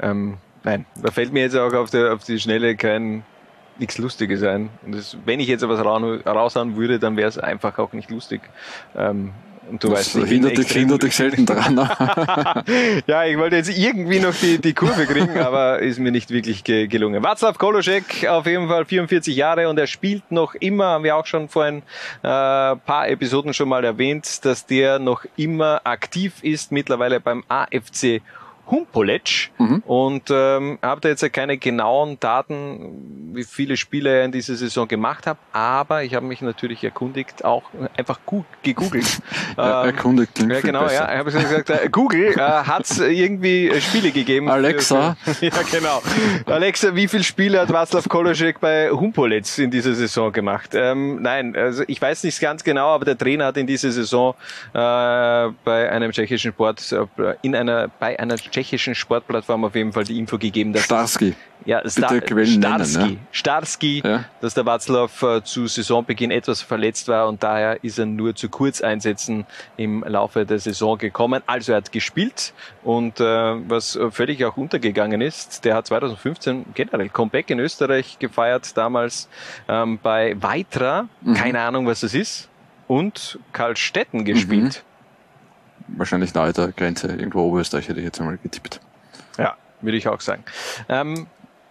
[0.00, 3.24] ähm, nein, da fällt mir jetzt auch auf, der, auf die Schnelle kein
[3.78, 4.68] nichts Lustiges ein.
[4.84, 8.10] Und das, wenn ich jetzt etwas raus- raushauen würde, dann wäre es einfach auch nicht
[8.10, 8.42] lustig.
[8.96, 9.32] Ähm,
[9.72, 11.74] du das weißt, ich bin hindert dich, extrem- hindert dich selten daran.
[11.74, 11.88] ne?
[13.06, 16.64] ja, ich wollte jetzt irgendwie noch die, die Kurve kriegen, aber ist mir nicht wirklich
[16.64, 17.22] ge gelungen.
[17.24, 21.26] Václav Koloschek, auf jeden Fall 44 Jahre und er spielt noch immer, haben wir auch
[21.26, 21.82] schon vor ein äh,
[22.22, 28.20] paar Episoden schon mal erwähnt, dass der noch immer aktiv ist, mittlerweile beim AFC
[28.70, 29.50] Humpolec
[29.86, 34.54] und ähm, habe da jetzt ja keine genauen Daten, wie viele Spiele er in dieser
[34.56, 37.64] Saison gemacht hat, aber ich habe mich natürlich erkundigt, auch
[37.96, 39.06] einfach gut gegoogelt.
[39.56, 41.10] Ja, Ähm, erkundigt klingt ja, genau, ja.
[41.12, 44.48] Ich habe gesagt, äh, Google äh, hat irgendwie äh, Spiele gegeben.
[44.48, 45.16] Alexa.
[45.40, 46.02] Ja, genau.
[46.46, 50.70] Alexa, wie viele Spiele hat Václav Koloschek bei Humpolec in dieser Saison gemacht?
[50.74, 54.34] Ähm, nein, also ich weiß nicht ganz genau, aber der Trainer hat in dieser Saison
[54.72, 54.78] äh,
[55.64, 60.18] bei einem tschechischen Sport, äh, in einer, bei einer tschechischen Sportplattform auf jeden Fall die
[60.18, 61.34] Info gegeben, dass Starski.
[61.64, 63.16] ja, Sta Bitte Quellen nennen, Starski, ne?
[63.30, 64.24] Starski Ja.
[64.40, 68.48] dass der Václav äh, zu Saisonbeginn etwas verletzt war und daher ist er nur zu
[68.48, 69.46] Kurzeinsätzen
[69.76, 71.42] im Laufe der Saison gekommen.
[71.46, 72.52] Also er hat gespielt
[72.82, 78.76] und äh, was völlig auch untergegangen ist, der hat 2015 generell Comeback in Österreich gefeiert,
[78.76, 79.28] damals
[79.68, 81.34] ähm, bei Weitra, Mhm.
[81.34, 82.48] keine Ahnung was das ist,
[82.88, 84.82] und Karlstetten gespielt.
[85.88, 88.80] Wahrscheinlich nahe der Grenze, irgendwo Oberösterreich hätte ich jetzt einmal getippt.
[89.36, 90.44] Ja, würde ich auch sagen.
[90.88, 91.26] Ähm,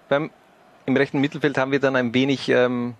[0.09, 0.31] beim,
[0.85, 2.95] Im rechten Mittelfeld haben wir dann ein wenig ähm,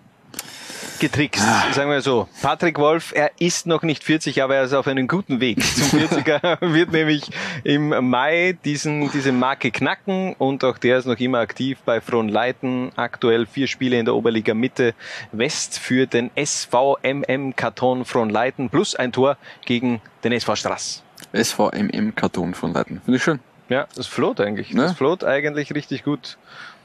[0.98, 2.28] getrickst, sagen wir so.
[2.42, 5.62] Patrick Wolf, er ist noch nicht 40, aber er ist auf einem guten Weg.
[5.62, 7.30] Zum 40er wird nämlich
[7.64, 12.92] im Mai diesen, diese Marke knacken und auch der ist noch immer aktiv bei Frohnleiten.
[12.96, 14.94] Aktuell vier Spiele in der Oberliga Mitte
[15.32, 21.02] West für den SVMM Karton Frohnleiten plus ein Tor gegen den SV Strass.
[21.32, 23.00] SVMM Karton von Leiten.
[23.04, 23.40] Finde ich schön.
[23.68, 24.72] Ja, das float eigentlich.
[24.72, 24.82] Ne?
[24.82, 26.38] Das float eigentlich richtig gut.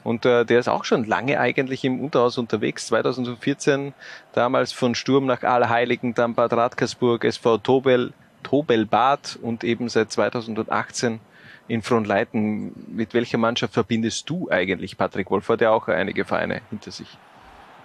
[0.04, 2.88] Und äh, der ist auch schon lange eigentlich im Unterhaus unterwegs.
[2.88, 3.94] 2014
[4.34, 11.20] damals von Sturm nach Allerheiligen, dann Bad Radkersburg, SV Tobel, Tobelbad und eben seit 2018
[11.68, 12.74] in Frohnleiten.
[12.94, 15.48] Mit welcher Mannschaft verbindest du eigentlich, Patrick Wolf?
[15.48, 17.18] Hat ja auch einige Vereine hinter sich.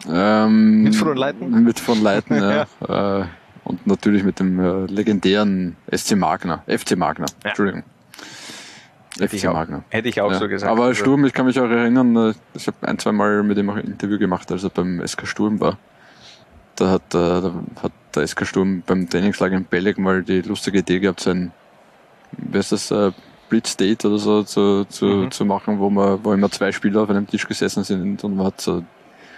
[0.08, 1.64] Ähm, Mit Frohnleiten?
[1.64, 2.36] Mit Frohnleiten,
[2.88, 3.20] ja.
[3.20, 3.26] Äh,
[3.64, 7.84] und natürlich mit dem äh, legendären SC Magna, FC Magna, Entschuldigung.
[9.20, 10.70] Hätte ich auch- hätte ich auch so gesagt.
[10.70, 13.58] Aber Also- Sturm, ich kann mich auch erinnern, äh, ich habe ein, zwei Mal mit
[13.58, 15.76] ihm auch ein Interview gemacht, als er beim SK Sturm war.
[16.76, 17.52] Da hat, äh, da
[17.82, 21.52] hat der SK Sturm beim Trainingslager in Belleg mal die lustige Idee gehabt, sein,
[22.32, 23.10] wer ist das, äh,
[23.48, 25.30] Blitz Date oder so zu, zu, Mhm.
[25.30, 28.46] zu machen, wo man, wo immer zwei Spieler auf einem Tisch gesessen sind und man
[28.46, 28.84] hat so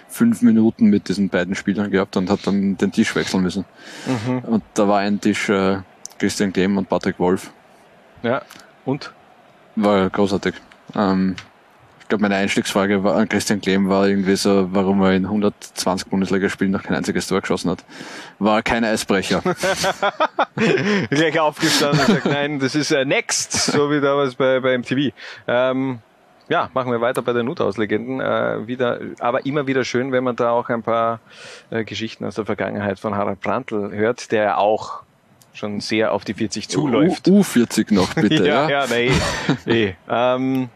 [0.09, 3.63] fünf Minuten mit diesen beiden Spielern gehabt und hat dann den Tisch wechseln müssen.
[4.27, 4.39] Mhm.
[4.39, 5.77] Und da war ein Tisch äh,
[6.19, 7.51] Christian Klemm und Patrick Wolf.
[8.21, 8.41] Ja,
[8.83, 9.13] und?
[9.75, 10.55] War großartig.
[10.95, 11.35] Ähm,
[12.01, 16.09] ich glaube, meine Einstiegsfrage war, an Christian Klemm war irgendwie so, warum er in 120
[16.09, 17.85] Bundesligaspielen noch kein einziges Tor geschossen hat.
[18.37, 19.41] War kein Eisbrecher.
[21.09, 25.13] Gleich aufgestanden und gesagt, nein, das ist äh, Next, so wie damals bei, bei MTV.
[25.47, 25.99] Ähm,
[26.49, 28.19] ja, machen wir weiter bei den Nuthaus-Legenden.
[28.19, 31.21] Äh, wieder, aber immer wieder schön, wenn man da auch ein paar
[31.69, 35.03] äh, Geschichten aus der Vergangenheit von Harald Brandl hört, der ja auch
[35.53, 37.27] schon sehr auf die 40 zuläuft.
[37.27, 38.45] U U40 noch, bitte.
[38.47, 39.11] ja, ja, ja, na eh.
[39.65, 39.95] eh.
[40.09, 40.69] Ähm,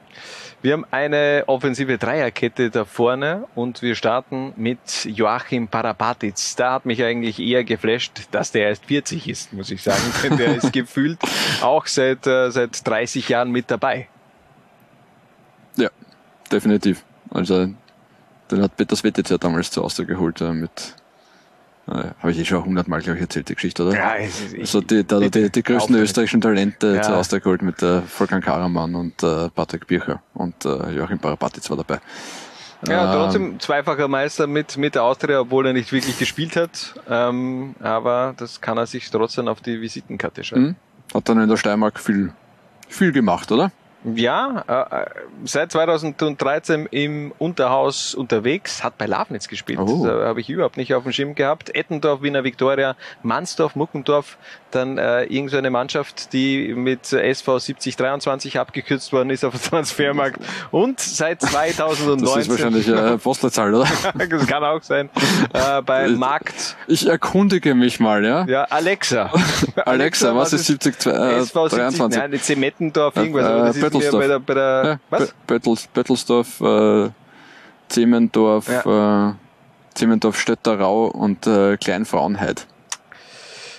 [0.66, 6.34] wir haben eine offensive Dreierkette da vorne und wir starten mit Joachim Parabatic.
[6.58, 10.02] Da hat mich eigentlich eher geflasht, dass der erst 40 ist, muss ich sagen.
[10.24, 11.20] Denn der ist gefühlt
[11.62, 14.08] auch seit, äh, seit 30 Jahren mit dabei.
[15.76, 15.90] Ja,
[16.52, 17.04] definitiv.
[17.30, 17.68] Also,
[18.50, 20.96] den hat Peter Svetic ja damals zu Austria geholt äh, mit,
[21.88, 23.96] habe ich eh schon hundertmal, glaube ich, erzählt, die Geschichte, oder?
[23.96, 26.02] Ja, es ist- ich- also die, da, die, die größten aufhören.
[26.04, 27.02] österreichischen Talente Ja.
[27.04, 31.70] zu Austria geholt mit äh, Volkan Karaman und äh, Patrick Bircher und äh, Joachim Parabatic
[31.70, 32.00] war dabei.
[32.88, 36.94] Ja, Ähm, trotzdem zweifacher Meister mit, mit der Austria, obwohl er nicht wirklich gespielt hat.
[37.10, 40.64] Ähm, aber das kann er sich trotzdem auf die Visitenkarte schreiben.
[40.64, 40.76] Mhm.
[41.14, 42.34] Hat dann in der Steiermark viel,
[42.90, 43.72] viel gemacht, oder?
[44.14, 45.06] Ja, äh, äh,
[45.46, 49.80] seit 2013 im Unterhaus unterwegs, hat bei Lafnitz gespielt.
[49.80, 50.06] Oh.
[50.08, 51.74] Habe ich überhaupt nicht auf dem Schirm gehabt.
[51.74, 54.38] Ettendorf, Wiener Viktoria, Mansdorf, Muckendorf,
[54.76, 59.62] dann äh, irgend so eine Mannschaft, die mit SV 7023 abgekürzt worden ist auf dem
[59.62, 60.40] Transfermarkt.
[60.72, 62.26] Und seit 2019...
[62.26, 63.88] Das ist wahrscheinlich äh, Postleitzahl, oder?
[64.30, 65.10] das kann auch sein.
[65.54, 66.76] Äh, bei Markt...
[66.88, 68.46] Ich erkundige mich mal, ja?
[68.46, 69.32] Ja, Alexa.
[69.86, 71.10] Alexa, was ist 70, äh,
[71.40, 72.22] SV 70, 23?
[72.22, 73.44] nein, Zementendorf, irgendwas.
[73.44, 75.28] Äh, aber das ist mir bei der, bei der Ja, was?
[75.28, 77.10] Be- Bettels, Bettelsdorf, äh,
[77.88, 79.34] Zementdorf, äh,
[79.94, 82.68] Zementdorf Stötterau und äh, Kleinfrauenheit.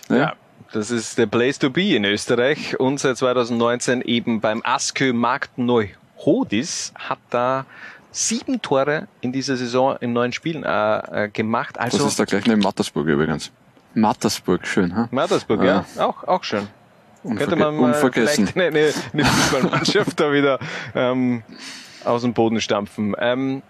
[0.08, 0.34] Ja.
[0.76, 5.56] Das ist der Place to be in Österreich und seit 2019 eben beim Askö Markt
[5.56, 7.64] Neuhodis hat da
[8.10, 11.80] sieben Tore in dieser Saison in neun Spielen äh, äh, gemacht.
[11.80, 13.50] Also das ist da gleich neben Mattersburg übrigens.
[13.94, 14.94] Mattersburg, schön.
[14.94, 15.08] Ha?
[15.12, 16.68] Mattersburg, ja, auch, auch schön.
[17.22, 18.46] Könnte Unverge man mal unvergessen.
[18.46, 20.58] vielleicht eine, eine, eine Fußballmannschaft da wieder
[20.94, 21.42] ähm,
[22.04, 23.16] aus dem Boden stampfen.
[23.18, 23.62] Ähm,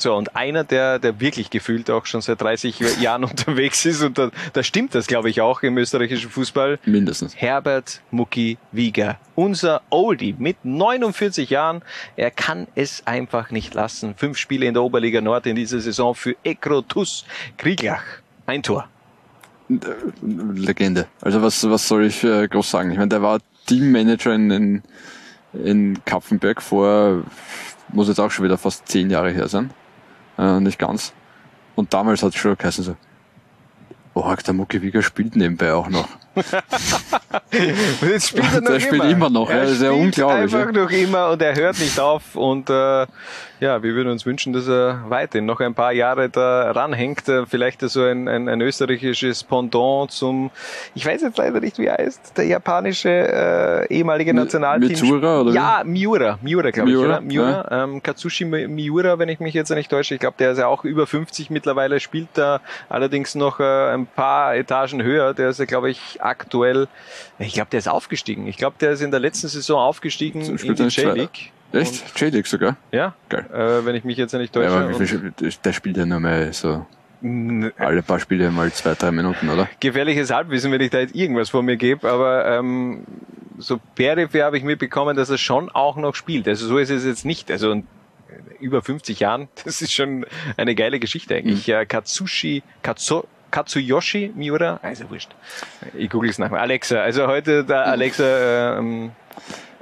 [0.00, 4.18] so, und einer, der, der wirklich gefühlt auch schon seit 30 Jahren unterwegs ist, und
[4.18, 6.78] da, da stimmt das, glaube ich, auch im österreichischen Fußball.
[6.84, 7.34] Mindestens.
[7.36, 9.18] Herbert Mucki Wieger.
[9.34, 11.82] Unser Oldie mit 49 Jahren.
[12.16, 14.14] Er kann es einfach nicht lassen.
[14.16, 17.24] Fünf Spiele in der Oberliga Nord in dieser Saison für Ekrotus
[17.56, 18.02] Krieglach.
[18.46, 18.88] Ein Tor.
[20.22, 21.06] Legende.
[21.20, 22.90] Also was, was soll ich äh, groß sagen?
[22.90, 24.82] Ich meine, der war Teammanager in, in,
[25.52, 27.22] in Kapfenberg vor,
[27.92, 29.70] muss jetzt auch schon wieder fast zehn Jahre her sein.
[30.38, 31.12] Äh, nicht ganz.
[31.74, 32.96] Und damals hat es schon geheißen so,
[34.14, 36.08] oh, der Mucki Wieger spielt nebenbei auch noch.
[38.02, 40.42] Jetzt spielt er noch Der spielt immer noch, ja, Er das ist ja spielt unglaublich,
[40.54, 40.82] Einfach ja.
[40.82, 42.34] noch immer und er hört nicht auf.
[42.36, 43.06] Und äh,
[43.60, 47.28] ja, wir würden uns wünschen, dass er weiterhin noch ein paar Jahre da ranhängt.
[47.28, 50.50] Äh, Vielleicht so ein, ein, ein österreichisches Pendant zum,
[50.94, 53.08] ich weiß jetzt leider nicht, wie er heißt, der japanische
[53.88, 54.88] äh, ehemalige Nationalteam.
[54.88, 55.52] Mitsura, oder?
[55.52, 57.20] Ja, Miura, Miura, glaube ich, Miura, oder?
[57.20, 60.14] Miura, ähm, Katsushi Mi- Miura, wenn ich mich jetzt nicht täusche.
[60.14, 64.06] Ich glaube, der ist ja auch über 50 mittlerweile, spielt da allerdings noch äh, ein
[64.06, 65.34] paar Etagen höher.
[65.34, 66.88] Der ist ja, glaube ich, aktuell,
[67.38, 68.46] ich glaube, der ist aufgestiegen.
[68.46, 71.52] Ich glaube, der ist in der letzten Saison aufgestiegen in die er in zwei- J-League.
[71.72, 72.18] Echt?
[72.18, 72.76] J-League sogar?
[72.92, 73.44] Ja, Geil.
[73.52, 74.74] äh, wenn ich mich jetzt nicht Ja, täusche.
[74.76, 75.32] aber Und- viel,
[75.64, 76.86] der spielt ja nur mal so
[77.22, 79.68] N- alle paar Spiele mal zwei, drei Minuten, oder?
[79.80, 83.04] gefährliches Halbwissen, wenn ich da jetzt irgendwas von mir gebe, aber ähm,
[83.58, 86.46] so peripher habe ich mitbekommen, dass er schon auch noch spielt.
[86.48, 87.50] Also so ist es jetzt nicht.
[87.50, 87.82] Also äh,
[88.60, 90.24] über 50 Jahren, das ist schon
[90.56, 91.66] eine geile Geschichte eigentlich.
[91.66, 91.72] Mhm.
[91.72, 95.30] Ja, Katsushi, Katsu, Katsuyoshi Miura, also wurscht.
[95.94, 96.60] Ich google es nachher.
[96.60, 99.12] Alexa, also heute der Alexa ähm,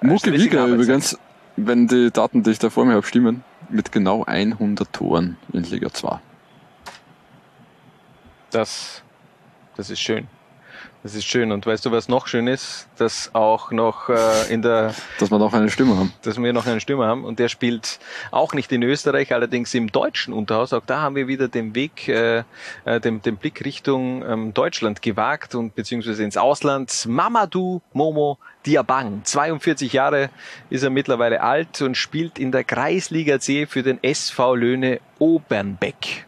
[0.03, 1.19] Mucki stressige Wieger übrigens,
[1.57, 5.65] wenn die Daten, die ich da vor mir habe, stimmen, mit genau 100 Toren in
[5.65, 6.21] Liga 2.
[8.51, 9.03] Das,
[9.77, 10.29] das ist schön.
[11.07, 11.53] Das ist schön.
[11.53, 12.89] Und weißt du, was noch schön ist?
[12.97, 16.13] Dass auch noch äh, in der Dass wir noch eine Stimme haben.
[16.23, 18.01] dass wir noch einen Stürmer haben und der spielt
[18.33, 20.73] auch nicht in Österreich, allerdings im deutschen Unterhaus.
[20.73, 22.43] Auch da haben wir wieder den Weg, äh,
[22.85, 27.07] äh, den, den Blick Richtung ähm, Deutschland gewagt und beziehungsweise ins Ausland.
[27.07, 30.31] Mamadou Momo Diabang, 42 Jahre
[30.71, 36.27] ist er mittlerweile alt und spielt in der Kreisliga C für den SV Löhne Obernbeck.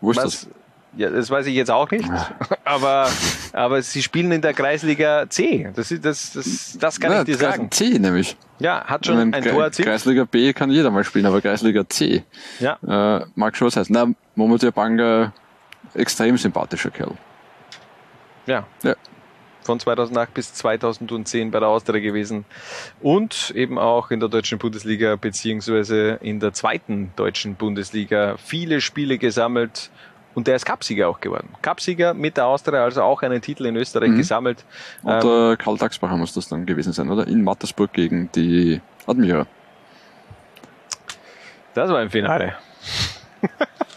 [0.00, 0.48] Wo ist Was?
[0.96, 2.08] Ja, das weiß ich jetzt auch nicht,
[2.64, 3.10] aber,
[3.52, 5.68] aber sie spielen in der Kreisliga C.
[5.76, 7.70] Das, das, das, das kann Ja, ich dir sagen.
[7.70, 8.36] C nämlich.
[8.58, 9.88] Ja, hat schon ein Kre- Tor erzielt.
[9.88, 12.24] Kreisliga B kann jeder mal spielen, aber Kreisliga C
[12.60, 12.78] Ja.
[13.20, 13.92] äh, mag schon was heißen.
[13.92, 15.32] Na, Momo Diabanga,
[15.94, 17.12] extrem sympathischer Kerl.
[18.46, 18.66] Ja.
[18.82, 18.94] Ja.
[19.62, 22.44] Von 2008 bis 2010 bei der Austria gewesen.
[23.02, 29.18] Und eben auch in der deutschen Bundesliga beziehungsweise in der zweiten deutschen Bundesliga viele Spiele
[29.18, 29.90] gesammelt.
[30.36, 31.48] Und der ist Cupsieger auch geworden.
[31.62, 34.18] Cupsieger mit der Austria, also auch einen Titel in Österreich Mhm.
[34.18, 34.64] gesammelt.
[35.04, 37.26] Ähm, Unter Karl Daxbacher muss das dann gewesen sein, oder?
[37.26, 39.46] In Mattersburg gegen die Admira.
[41.74, 42.54] das war ein Finale.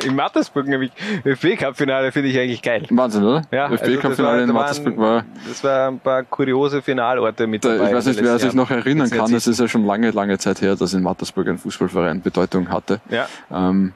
[0.05, 0.91] In Mattersburg nämlich.
[1.25, 2.83] ÖFB-Cup-Finale finde ich eigentlich geil.
[2.89, 3.41] Wahnsinn, oder?
[3.51, 5.25] Ja, also das ÖFB-Cup-Finale war- in waren- Mattersburg war.
[5.45, 7.89] Das war ein paar kuriose Finalorte mit Da, dabei.
[7.89, 10.61] ich weiß nicht, wer sich noch erinnern kann, es ist ja schon lange, lange Zeit
[10.61, 13.01] her, dass in Mattersburg ein Fußballverein Bedeutung hatte.
[13.09, 13.27] Ja.
[13.51, 13.91] Ähm,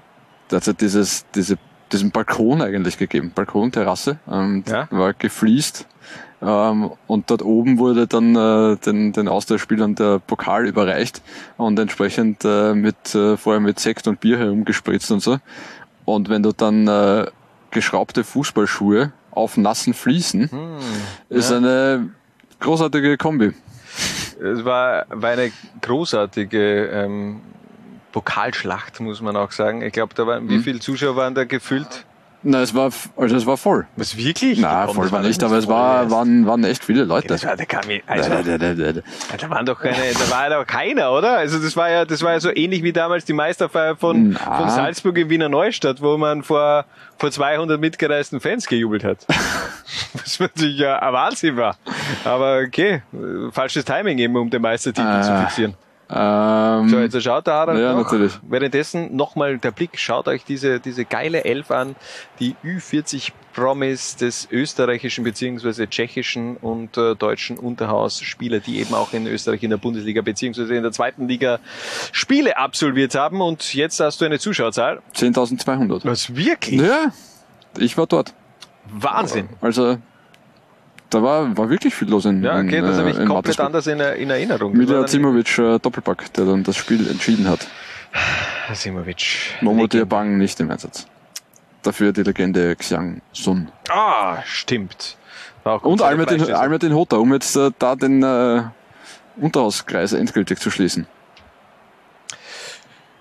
[0.52, 1.58] ja dieses, diese,
[1.94, 4.88] diesen Balkon eigentlich gegeben, Balkonterrasse, ähm, Ja.
[4.92, 5.88] war gefliest.
[6.42, 11.22] Ähm, und dort oben wurde dann äh, den, den Austauschspielern der Pokal überreicht
[11.56, 15.38] und entsprechend äh, mit äh, vorher mit Sekt und Bier herumgespritzt und so.
[16.04, 17.28] Und wenn du dann äh,
[17.72, 20.78] geschraubte Fußballschuhe auf nassen Fliesen, Hm,
[21.30, 21.58] ist ja.
[21.58, 22.10] eine
[22.60, 23.54] großartige Kombi.
[24.44, 27.40] Es war, war eine großartige ähm,
[28.14, 29.82] Pokalschlacht, muss man auch sagen.
[29.82, 30.64] Ich glaube, da waren, wie Mhm.
[30.64, 32.06] viele Zuschauer waren da gefüllt?
[32.46, 33.88] Na, es war, also es war voll.
[33.96, 34.60] Was wirklich?
[34.60, 37.28] Na, voll war nicht, aber es war, waren, waren echt viele Leute.
[37.30, 40.50] Das war, da kam ich, also, Da, da, da, da, waren doch keine, da war
[40.50, 41.38] doch keiner, oder?
[41.38, 44.70] Also das war ja, das war ja so ähnlich wie damals die Meisterfeier von, von
[44.70, 46.84] Salzburg in Wiener Neustadt, wo man vor,
[47.18, 49.26] vor 200 mitgereisten Fans gejubelt hat.
[50.14, 51.78] Was natürlich ja ein Wahnsinn war.
[52.26, 53.04] Aber okay,
[53.52, 55.46] falsches Timing eben, um den Meistertitel zu Ah.
[55.46, 55.76] fixieren.
[56.10, 58.04] Ähm, So, jetzt schaut der Harald Ja, noch.
[58.04, 58.34] natürlich.
[58.48, 61.96] Währenddessen nochmal der Blick, schaut euch diese, diese geile Elf an,
[62.40, 69.28] die Ü40 Promise des österreichischen beziehungsweise tschechischen und äh, deutschen Unterhausspieler, die eben auch in
[69.28, 71.60] Österreich in der Bundesliga beziehungsweise in der zweiten Liga
[72.12, 73.42] Spiele absolviert haben.
[73.42, 75.02] Und jetzt hast du eine Zuschauerzahl.
[75.16, 76.02] 10.200.
[76.04, 76.82] Was wirklich?
[76.82, 77.12] Ja,
[77.78, 78.34] ich war dort.
[78.92, 79.50] Wahnsinn.
[79.62, 79.98] Also,
[81.14, 83.36] da war, war wirklich viel los in, Ja, okay, in, das äh, habe ich komplett
[83.58, 83.66] Mattersburg.
[83.66, 84.86] anders in, in Erinnerung.
[84.86, 87.68] Dann- Zimovic äh, Doppelpack, der dann das Spiel entschieden hat.
[88.74, 89.56] Simovic.
[89.62, 89.88] Momo.
[89.88, 91.06] Diabang nicht im Einsatz.
[91.82, 93.70] dafür die Legende Xiang Sun.
[93.90, 95.18] Ah, stimmt.
[95.64, 98.64] Und Almerdin, Almerdin Hota, um jetzt äh, da den äh,
[99.38, 101.08] Unterhauskreis endgültig zu schließen.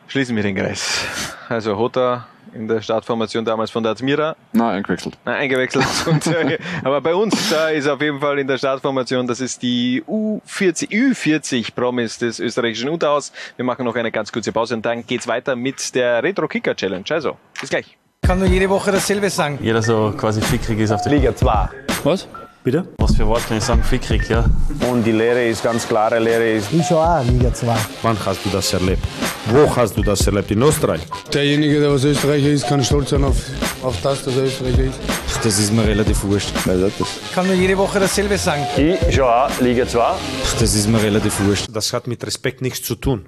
[0.09, 1.05] Schließen wir den Kreis.
[1.49, 4.37] Also Hota in der Startformation damals von der Admira.
[4.53, 5.17] Nein, eingewechselt.
[5.25, 5.85] Nein, eingewechselt.
[6.07, 9.63] Und, äh, aber bei uns, da ist auf jeden Fall in der Startformation, das ist
[9.63, 13.33] die U40, Ü40 Promis des österreichischen Unterhaus.
[13.57, 16.75] Wir machen noch eine ganz kurze Pause und dann geht's weiter mit der Retro Kicker
[16.75, 17.05] Challenge.
[17.11, 17.97] Also, bis gleich.
[18.23, 19.59] Ich kann nur jede Woche dasselbe sagen.
[19.61, 21.69] Jeder so quasi fickrig ist auf der Liga 2.
[22.05, 22.29] Was?
[22.65, 22.87] Bitte?
[22.99, 23.83] Was für Wort kann ich sagen?
[23.83, 24.45] Fickrig, ja.
[24.89, 26.73] Und die Lehre ist ganz klare Lehre ist.
[26.73, 27.77] Ich schon auch Liga 2.
[28.03, 29.03] Wann hast du das erlebt?
[29.47, 30.49] Wo hast du das erlebt?
[30.53, 31.01] In Österreich?
[31.35, 33.37] Derjenige, der was Österreicher ist, kann stolz sein auf,
[33.83, 35.01] auf das, dass er Österreicher ist.
[35.43, 36.53] Das ist mir relativ wurscht.
[36.57, 38.65] Ich kann nur jede Woche dasselbe sagen.
[38.77, 40.15] Ich schon auch Liga 2.
[40.61, 41.67] Das ist mir relativ wurscht.
[41.73, 43.27] Das hat mit Respekt nichts zu tun.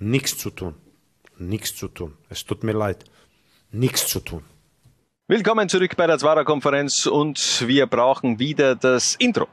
[0.00, 0.74] Nichts zu tun.
[1.38, 2.14] Nichts zu tun.
[2.30, 3.04] Es tut mir leid.
[3.70, 4.42] Nichts zu tun.
[5.28, 9.48] Willkommen zurück bei der Zwarer Konferenz und wir brauchen wieder das Intro.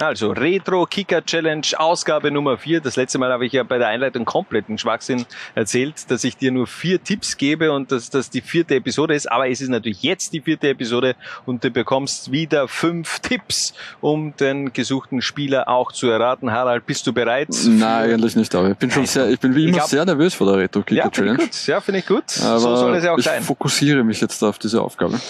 [0.00, 2.80] Also Retro Kicker Challenge Ausgabe Nummer 4.
[2.80, 6.50] Das letzte Mal habe ich ja bei der Einleitung kompletten Schwachsinn erzählt, dass ich dir
[6.52, 9.30] nur vier Tipps gebe und dass das die vierte Episode ist.
[9.30, 14.34] Aber es ist natürlich jetzt die vierte Episode und du bekommst wieder fünf Tipps, um
[14.36, 16.50] den gesuchten Spieler auch zu erraten.
[16.50, 17.48] Harald, bist du bereit?
[17.66, 20.04] Nein, eigentlich nicht, aber ich bin schon sehr, ich bin wie immer Ich hab- sehr
[20.06, 21.42] nervös vor der Retro Kicker Ja, Challenge.
[21.42, 21.66] ich gut.
[21.66, 22.24] Ja, finde ich gut.
[22.42, 23.42] Aber so soll es ja auch ich sein.
[23.42, 25.20] fokussiere mich jetzt auf diese Aufgabe.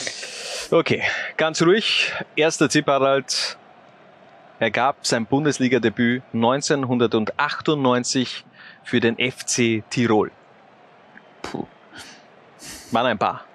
[0.71, 1.03] Okay,
[1.37, 2.13] ganz ruhig.
[2.37, 3.57] Erster Tipp, Harald.
[4.61, 8.45] Er gab sein Bundesliga-Debüt 1998
[8.85, 10.31] für den FC Tirol.
[11.41, 11.67] Puh.
[12.91, 13.47] Waren ein paar,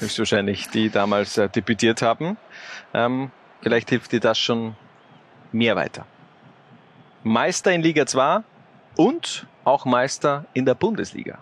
[0.00, 2.36] höchstwahrscheinlich, die damals äh, debütiert haben.
[2.92, 3.30] Ähm,
[3.60, 4.74] vielleicht hilft dir das schon
[5.52, 6.06] mehr weiter.
[7.22, 8.40] Meister in Liga 2
[8.96, 11.38] und auch Meister in der Bundesliga.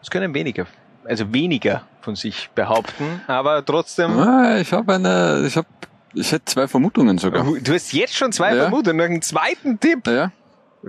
[0.00, 0.66] Das können weniger,
[1.04, 4.18] also weniger von sich behaupten, aber trotzdem.
[4.60, 5.68] Ich habe eine, ich habe,
[6.14, 7.44] ich hätte zwei Vermutungen sogar.
[7.44, 8.62] Du hast jetzt schon zwei Ja.
[8.62, 10.06] Vermutungen, noch einen zweiten Tipp.
[10.06, 10.30] Ja,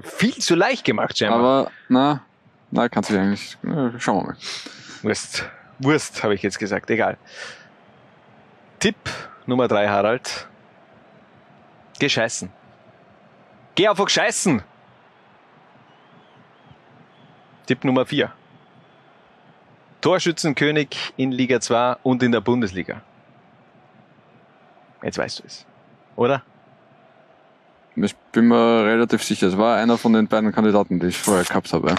[0.01, 1.39] Viel zu leicht gemacht, scheinbar.
[1.39, 2.21] aber na,
[2.71, 3.57] na, kannst du eigentlich.
[3.99, 4.37] Schauen wir mal.
[5.03, 5.45] Wurst.
[5.79, 7.17] Wurst, habe ich jetzt gesagt, egal.
[8.79, 8.95] Tipp
[9.45, 10.47] Nummer drei, Harald.
[11.99, 12.49] Gescheißen.
[13.75, 14.63] Geh auf Gescheißen!
[17.67, 18.31] Tipp Nummer vier.
[20.01, 23.01] Torschützenkönig in Liga 2 und in der Bundesliga.
[25.05, 25.65] Jetzt weißt du es.
[26.15, 26.41] Oder?
[27.95, 31.45] Ich bin mir relativ sicher, es war einer von den beiden Kandidaten, die ich vorher
[31.45, 31.89] gehabt habe.
[31.91, 31.95] Ja.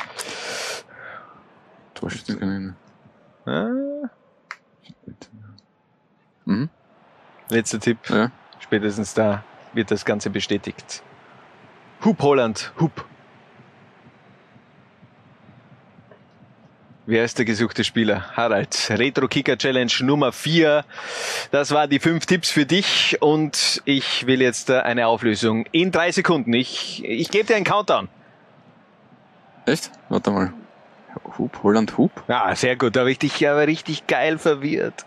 [1.95, 2.75] Torschützenkönig.
[3.47, 3.69] Ah,
[6.45, 6.69] Mhm.
[7.49, 7.99] letzter Tipp.
[8.11, 8.31] Ja.
[8.59, 9.43] Spätestens da
[9.73, 11.03] wird das Ganze bestätigt.
[12.05, 13.05] Hub Holland, Hub.
[17.09, 18.37] Wer ist der gesuchte Spieler?
[18.37, 18.91] Harald.
[18.91, 20.85] Retro Kicker Challenge Nummer 4.
[21.53, 25.93] Das waren die fünf Tipps für dich und ich will jetzt äh, eine Auflösung in
[25.93, 26.53] drei Sekunden.
[26.53, 28.09] Ich, ich gebe dir einen Countdown.
[29.67, 29.93] Echt?
[30.09, 30.53] Warte mal.
[31.39, 32.11] Hub, Holland, Hub?
[32.27, 32.97] Ja, sehr gut.
[32.97, 35.07] Da habe ich dich aber richtig geil verwirrt.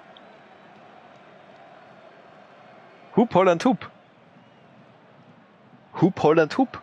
[3.17, 3.89] Hub Holland Hub.
[5.99, 6.81] Hub Holland Hub.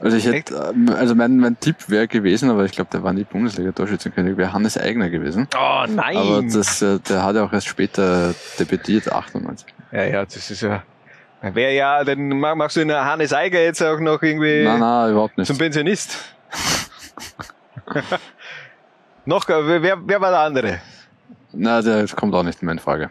[0.00, 3.12] Also ich hätte, ähm, also mein, mein Tipp wäre gewesen, aber ich glaube, der war
[3.12, 5.48] nie Bundesliga-Torschützenkönig, wäre Hannes Eigner gewesen.
[5.56, 6.16] Oh nein!
[6.16, 9.66] Aber das, äh, der hat ja auch erst später debütiert, 98.
[9.92, 10.82] Ja, ja, das ist ja.
[11.40, 15.10] Wäre ja, dann ma- machst du den Hannes Eiger jetzt auch noch irgendwie Nein, nein,
[15.12, 15.46] überhaupt nicht.
[15.46, 16.16] zum Pensionist.
[19.24, 20.80] noch, äh, wer, wer war der andere?
[21.52, 23.10] Na, der kommt auch nicht in meine Frage.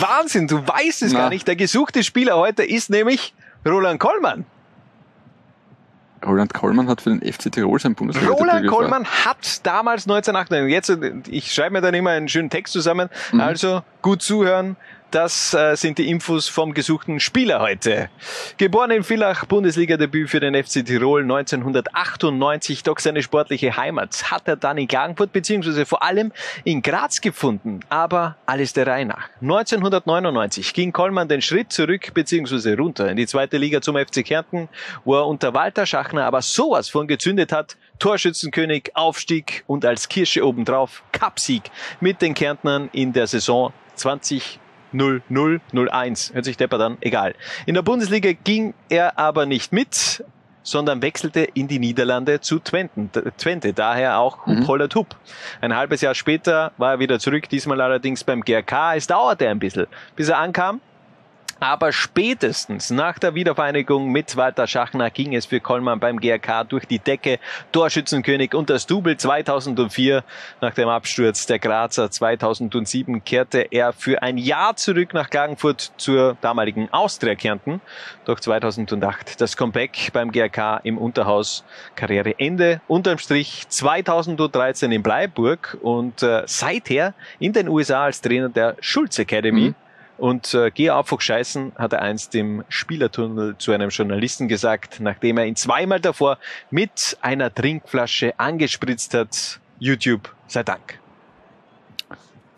[0.00, 1.20] Wahnsinn, du weißt es Na.
[1.20, 1.48] gar nicht.
[1.48, 3.34] Der gesuchte Spieler heute ist nämlich
[3.66, 4.44] Roland Kollmann.
[6.24, 10.90] Roland Kollmann hat für den FC Tirol sein Bundesliga Roland Kollmann hat damals 1998, jetzt,
[10.90, 13.40] äh, ich schreibe mir dann immer einen schönen Text zusammen, Mhm.
[13.40, 14.76] also gut zuhören.
[15.10, 18.10] Das äh, sind die Infos vom gesuchten Spieler heute.
[18.58, 24.56] Geboren in Villach, Bundesliga-Debüt für den FC Tirol 1998, doch seine sportliche Heimat hat er
[24.56, 26.30] dann in Klagenfurt beziehungsweise vor allem
[26.64, 27.80] in Graz gefunden.
[27.88, 29.30] Aber alles der Reihe nach.
[29.40, 34.68] 1999 ging Kollmann den Schritt zurück beziehungsweise runter in die zweite Liga zum FC Kärnten,
[35.06, 40.46] wo er unter Walter Schachner aber sowas von gezündet hat, Torschützenkönig, Aufstieg und als Kirsche
[40.46, 41.62] obendrauf Cupsieg
[41.98, 44.60] mit den Kärntnern in der Saison 20
[44.94, 46.34] 0-0-0-1.
[46.34, 47.34] Hört sich depper dann, egal.
[47.66, 50.24] In der Bundesliga ging er aber nicht mit,
[50.62, 55.16] sondern wechselte in die Niederlande zu Twente, Twente daher auch Hub Holland Hub.
[55.60, 58.96] Ein halbes Jahr später war er wieder zurück, diesmal allerdings beim GRK.
[58.96, 60.80] Es dauerte ein bisschen, bis er ankam.
[61.60, 66.86] Aber spätestens nach der Wiedervereinigung mit Walter Schachner ging es für Kollmann beim GRK durch
[66.86, 67.40] die Decke.
[67.72, 70.22] Torschützenkönig und das Double 2004.
[70.60, 76.36] Nach dem Absturz der Grazer 2007 kehrte er für ein Jahr zurück nach Klagenfurt zur
[76.40, 77.80] damaligen Austria Kärnten.
[78.24, 81.64] Doch 2008 das Comeback beim GRK im Unterhaus.
[81.96, 82.80] Karriereende.
[82.86, 89.18] Unterm Strich 2013 in Bleiburg und äh, seither in den USA als Trainer der Schulz
[89.18, 89.70] Academy.
[89.70, 89.87] Mhm.
[90.18, 95.38] Und äh, geh auf scheißen, hat er einst im Spielertunnel zu einem Journalisten gesagt, nachdem
[95.38, 96.38] er ihn zweimal davor
[96.70, 99.60] mit einer Trinkflasche angespritzt hat.
[99.78, 100.98] YouTube sei Dank.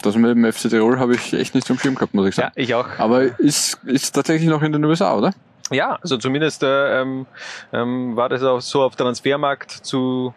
[0.03, 2.53] Das mit dem FC Tirol habe ich echt nicht zum Schirm gehabt, muss ich sagen.
[2.57, 2.87] Ja, ich auch.
[2.99, 5.35] Aber ist, ist tatsächlich noch in den USA, oder?
[5.71, 7.27] Ja, also zumindest äh, ähm,
[7.73, 10.35] ähm, war das auch so auf Transfermarkt zu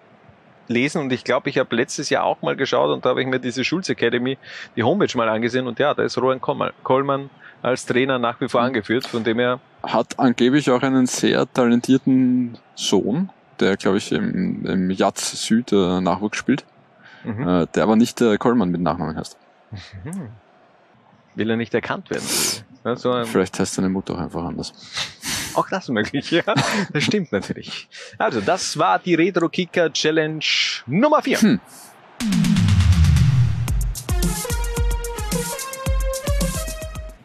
[0.68, 3.28] lesen und ich glaube, ich habe letztes Jahr auch mal geschaut und da habe ich
[3.28, 4.38] mir diese Schulz Academy,
[4.76, 7.30] die Homepage mal angesehen und ja, da ist Rohan Kollmann
[7.62, 8.68] als Trainer nach wie vor mhm.
[8.68, 13.30] angeführt, von dem er hat angeblich auch einen sehr talentierten Sohn,
[13.60, 16.66] der glaube ich im, im Jatz Süd äh, Nachwuchs spielt,
[17.24, 17.48] mhm.
[17.48, 19.38] äh, der aber nicht äh, Kollmann mit Nachnamen heißt.
[19.72, 20.30] Mhm.
[21.36, 22.26] Will er nicht erkannt werden?
[22.86, 24.74] Ja, so Vielleicht heißt seine Mutter auch einfach anders.
[25.54, 26.44] Auch das möglich, ja.
[26.92, 27.88] Das stimmt natürlich.
[28.18, 30.44] Also, das war die Retro Kicker Challenge
[30.88, 31.42] Nummer 4.
[31.42, 31.60] Hm.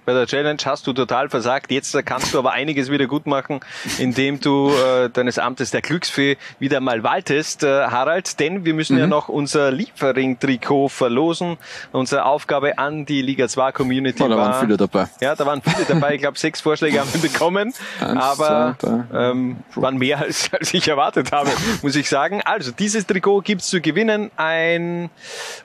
[0.08, 1.70] Bei der Challenge hast du total versagt.
[1.70, 3.60] Jetzt kannst du aber einiges wieder gut machen,
[3.98, 8.40] indem du äh, deines Amtes der Glücksfee wieder mal waltest, äh, Harald.
[8.40, 9.00] Denn wir müssen mhm.
[9.00, 11.58] ja noch unser Liefering-Trikot verlosen.
[11.92, 15.08] Unsere Aufgabe an die Liga 2 Community oh, da war, waren viele dabei.
[15.20, 16.14] Ja, da waren viele dabei.
[16.14, 20.72] Ich glaube, sechs Vorschläge haben wir bekommen, Eins, aber zwei, ähm, waren mehr als, als
[20.72, 21.50] ich erwartet habe,
[21.82, 22.40] muss ich sagen.
[22.46, 25.10] Also dieses Trikot gibt's zu gewinnen, ein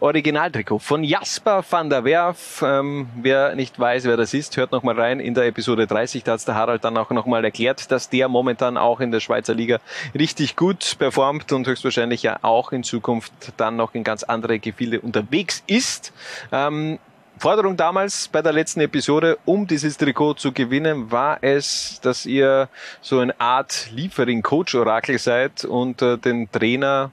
[0.01, 2.61] Originaltrikot von Jasper van der Werf.
[2.61, 6.23] Ähm, wer nicht weiß, wer das ist, hört noch mal rein in der Episode 30.
[6.23, 9.19] Da hat der Harald dann auch noch mal erklärt, dass der momentan auch in der
[9.19, 9.79] Schweizer Liga
[10.17, 15.01] richtig gut performt und höchstwahrscheinlich ja auch in Zukunft dann noch in ganz andere Gefilde
[15.01, 16.13] unterwegs ist.
[16.51, 16.99] Ähm,
[17.37, 22.69] Forderung damals bei der letzten Episode, um dieses Trikot zu gewinnen, war es, dass ihr
[23.01, 27.11] so eine Art Liefering-Coach-Orakel seid und äh, den Trainer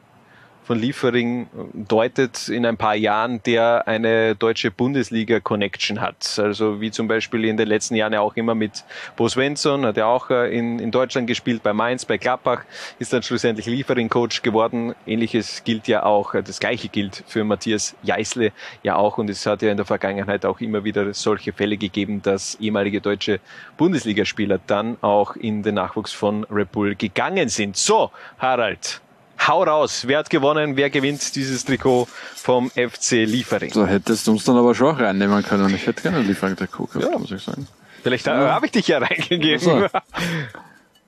[0.70, 6.38] von Liefering deutet in ein paar Jahren, der eine deutsche Bundesliga-Connection hat.
[6.38, 8.84] Also wie zum Beispiel in den letzten Jahren ja auch immer mit
[9.16, 12.62] Bo Svensson, hat er auch äh, in, in Deutschland gespielt, bei Mainz, bei Klappbach,
[13.00, 14.94] ist dann schlussendlich Liefering-Coach geworden.
[15.08, 18.52] Ähnliches gilt ja auch, äh, das gleiche gilt für Matthias Jeißle
[18.84, 22.22] ja auch und es hat ja in der Vergangenheit auch immer wieder solche Fälle gegeben,
[22.22, 23.40] dass ehemalige deutsche
[23.76, 27.76] Bundesligaspieler dann auch in den Nachwuchs von Red Bull gegangen sind.
[27.76, 29.00] So, Harald,
[29.46, 33.72] Hau raus, wer hat gewonnen, wer gewinnt dieses Trikot vom FC Liefering?
[33.72, 35.74] So hättest du uns dann aber schon auch reinnehmen können.
[35.74, 37.18] Ich hätte gerne ein Liefering-Trikot gehabt, ja.
[37.18, 37.66] muss ich sagen.
[38.02, 38.52] Vielleicht ja.
[38.52, 39.58] habe ich dich ja reingegeben.
[39.58, 39.86] So.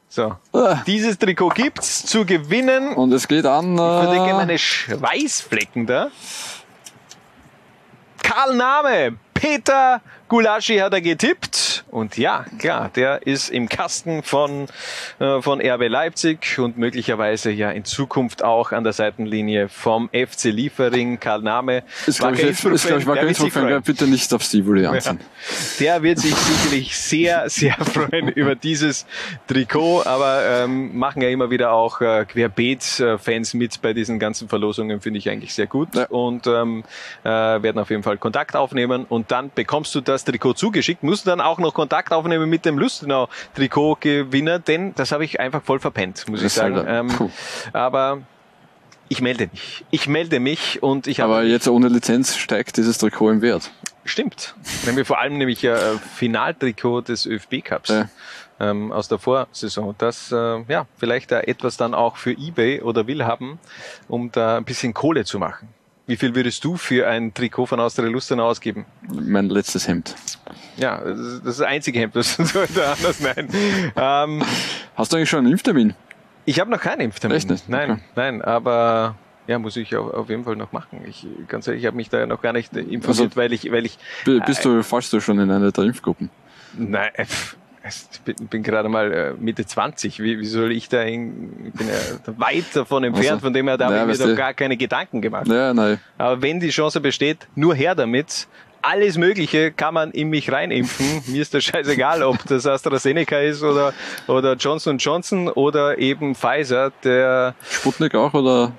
[0.08, 0.58] so.
[0.58, 0.82] Ah.
[0.86, 2.94] Dieses Trikot gibt's zu gewinnen.
[2.94, 3.78] Und es geht an.
[3.78, 6.10] Äh, ich verdecke meine Schweißflecken da.
[8.22, 10.00] Karl Name, Peter
[10.32, 11.84] Gulaschi hat er getippt.
[11.90, 14.66] Und ja, klar, der ist im Kasten von,
[15.18, 20.44] äh, von RB Leipzig und möglicherweise ja in Zukunft auch an der Seitenlinie vom FC
[20.44, 21.20] Liefering.
[21.20, 21.82] Karl Name.
[22.06, 25.20] Ist, glaube ich, ist, glaub ich, bitte nicht auf Stivoli anziehen.
[25.78, 29.04] Ja, der wird sich sicherlich sehr, sehr freuen über dieses
[29.46, 35.02] Trikot, aber ähm, machen ja immer wieder auch äh, Querbeet-Fans mit bei diesen ganzen Verlosungen,
[35.02, 35.94] finde ich eigentlich sehr gut.
[35.94, 36.06] Ja.
[36.06, 36.84] Und ähm,
[37.22, 41.02] äh, werden auf jeden Fall Kontakt aufnehmen und dann bekommst du das das Trikot zugeschickt,
[41.02, 45.62] musste dann auch noch Kontakt aufnehmen mit dem Lustenau Trikotgewinner, denn das habe ich einfach
[45.62, 46.84] voll verpennt, muss das ich sagen.
[46.86, 47.30] Ähm,
[47.72, 48.22] aber
[49.08, 49.84] ich melde mich.
[49.90, 51.34] Ich melde mich und ich habe.
[51.34, 53.70] Aber jetzt ohne Lizenz steigt dieses Trikot im Wert.
[54.04, 54.54] Stimmt.
[54.84, 55.76] Wenn wir vor allem nämlich äh,
[56.16, 57.90] Finaltrikot des ÖFB Cups.
[57.90, 58.08] Ja.
[58.60, 59.94] Ähm, aus der Vorsaison.
[59.98, 63.58] Das, äh, ja, vielleicht da etwas dann auch für eBay oder will haben,
[64.08, 65.68] um da ein bisschen Kohle zu machen.
[66.06, 68.86] Wie viel würdest du für ein Trikot von Austria Lustenau ausgeben?
[69.08, 70.16] Mein letztes Hemd.
[70.76, 73.48] Ja, das ist das einzige Hemd, das sollte anders nein.
[73.96, 74.42] Ähm,
[74.96, 75.94] Hast du eigentlich schon einen Impftermin?
[76.44, 77.36] Ich habe noch keinen Impftermin.
[77.36, 77.68] Echt nicht?
[77.68, 78.00] Nein, okay.
[78.16, 79.14] nein, aber
[79.46, 81.02] ja, muss ich auf, auf jeden Fall noch machen.
[81.06, 83.86] Ich, ganz ehrlich, ich habe mich da noch gar nicht informiert, also, weil ich, weil
[83.86, 83.98] ich.
[84.24, 86.30] Bist du, fallst du schon in einer der Impfgruppen?
[86.76, 87.10] Nein,
[87.84, 90.20] ich bin, bin gerade mal äh, Mitte 20.
[90.20, 91.66] Wie, wie soll ich da hin?
[91.66, 91.94] Ich bin ja
[92.38, 95.20] weit davon entfernt, also, von dem her da habe ich mir doch gar keine Gedanken
[95.20, 95.48] gemacht.
[95.48, 95.98] Ja, nein.
[96.18, 98.46] Aber wenn die Chance besteht, nur her damit.
[98.84, 101.22] Alles Mögliche kann man in mich reinimpfen.
[101.26, 103.94] Mir ist das scheißegal, ob das AstraZeneca ist oder,
[104.26, 106.92] oder Johnson Johnson oder eben Pfizer.
[107.04, 108.72] Der Sputnik auch oder?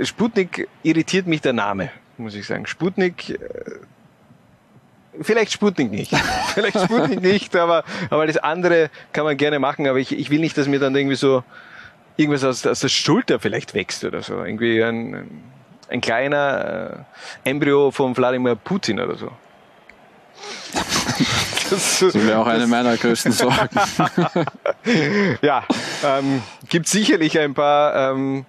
[0.00, 2.66] Sputnik irritiert mich der Name, muss ich sagen.
[2.66, 3.38] Sputnik, äh,
[5.20, 6.14] vielleicht Sputnik nicht.
[6.54, 9.86] vielleicht Sputnik nicht, aber, aber das andere kann man gerne machen.
[9.86, 11.42] Aber ich, ich will nicht, dass mir dann irgendwie so
[12.16, 14.44] irgendwas aus, aus der Schulter vielleicht wächst oder so.
[14.44, 15.42] Irgendwie ein,
[15.88, 17.04] ein kleiner
[17.44, 19.30] äh, Embryo von Wladimir Putin oder so.
[21.70, 23.68] Das, das wäre auch eine meiner größten Sorgen.
[25.40, 25.62] ja,
[26.04, 28.44] ähm, gibt sicherlich ein paar ähm,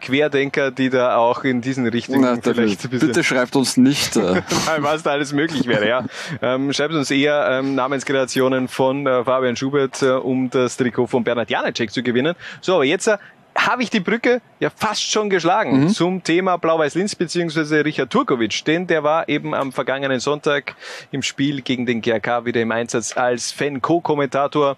[0.00, 4.42] Querdenker, die da auch in diesen Richtungen Na, vielleicht bitte schreibt uns nicht, äh,
[4.78, 5.88] was da alles möglich wäre.
[5.88, 6.04] Ja.
[6.42, 11.24] Ähm, schreibt uns eher ähm, Namenskreationen von äh, Fabian Schubert, äh, um das Trikot von
[11.24, 12.34] Bernhard Janacek zu gewinnen.
[12.60, 13.18] So, aber jetzt äh,
[13.56, 15.88] habe ich die Brücke ja fast schon geschlagen Mhm.
[15.88, 20.76] zum Thema Blau-Weiß-Linz beziehungsweise Richard Turkovic, denn der war eben am vergangenen Sonntag
[21.10, 24.76] im Spiel gegen den GRK wieder im Einsatz als Fan-Co-Kommentator.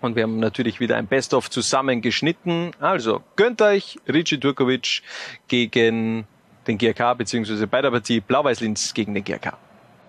[0.00, 2.72] Und wir haben natürlich wieder ein Best-of zusammengeschnitten.
[2.80, 5.02] Also gönnt euch Richie Turkovic
[5.48, 6.26] gegen
[6.66, 9.56] den GRK beziehungsweise bei der Partie Blau-Weiß-Linz gegen den GRK.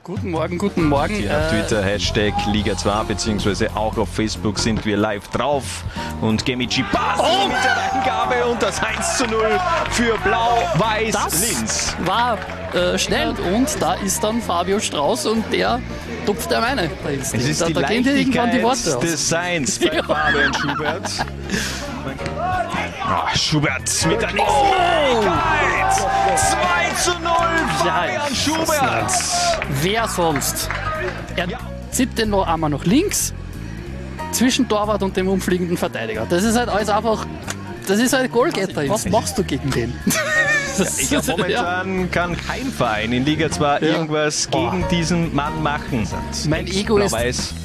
[0.03, 1.13] Guten Morgen, guten Morgen.
[1.13, 5.83] Hier auf Twitter, Hashtag Liga 2, beziehungsweise auch auf Facebook sind wir live drauf.
[6.21, 7.80] Und Gemici Basel Oh!
[8.05, 9.59] Eingabe und das 1 zu 0
[9.91, 11.95] für Blau-Weiß-Linz.
[12.05, 12.37] War
[12.73, 15.79] äh, schnell und da ist dann Fabio Strauß und der
[16.25, 16.89] tupft der meine.
[17.21, 18.99] Es ist da, die da gehen dir irgendwann die Worte aus.
[18.99, 20.03] des Seins bei Ja.
[20.03, 21.11] Fabian Schubert.
[23.05, 25.15] Ah, Schubert mit der nächsten Oh!
[25.21, 25.97] Möglichkeit.
[26.37, 27.31] 2 zu 0
[27.83, 29.11] Fabian Schubert.
[29.81, 30.69] Wer sonst?
[31.35, 31.47] Er
[31.91, 33.33] zieht den noch einmal nach links
[34.31, 36.25] zwischen Torwart und dem umfliegenden Verteidiger.
[36.29, 37.25] Das ist halt alles einfach,
[37.91, 38.87] das ist halt Goalgetter.
[38.89, 39.93] Was machst du gegen den?
[41.09, 46.07] Glaube, ist- momentan kann kein Verein in Liga 2 irgendwas gegen diesen Mann machen.
[46.47, 47.13] Mein Ego, ist,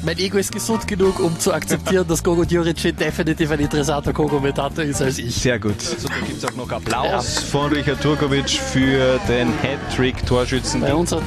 [0.03, 4.83] mein Ego ist gesund genug, um zu akzeptieren, dass Gogo Djuric definitiv ein interessanter Co-Kommentator
[4.83, 5.33] ist als ich.
[5.35, 5.81] Sehr gut.
[5.81, 10.81] So, da gibt es auch noch Applaus von Richard Turkovic für den Hattrick-Torschützen.
[10.81, 11.23] Bei uns hat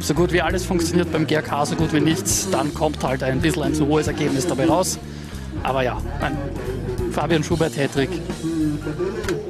[0.00, 2.48] so gut wie alles funktioniert, beim GRK so gut wie nichts.
[2.50, 4.98] Dann kommt halt ein bisschen ein zu hohes Ergebnis dabei raus.
[5.62, 6.36] Aber ja, mein
[7.14, 8.10] Fabian Schubert Hattrick.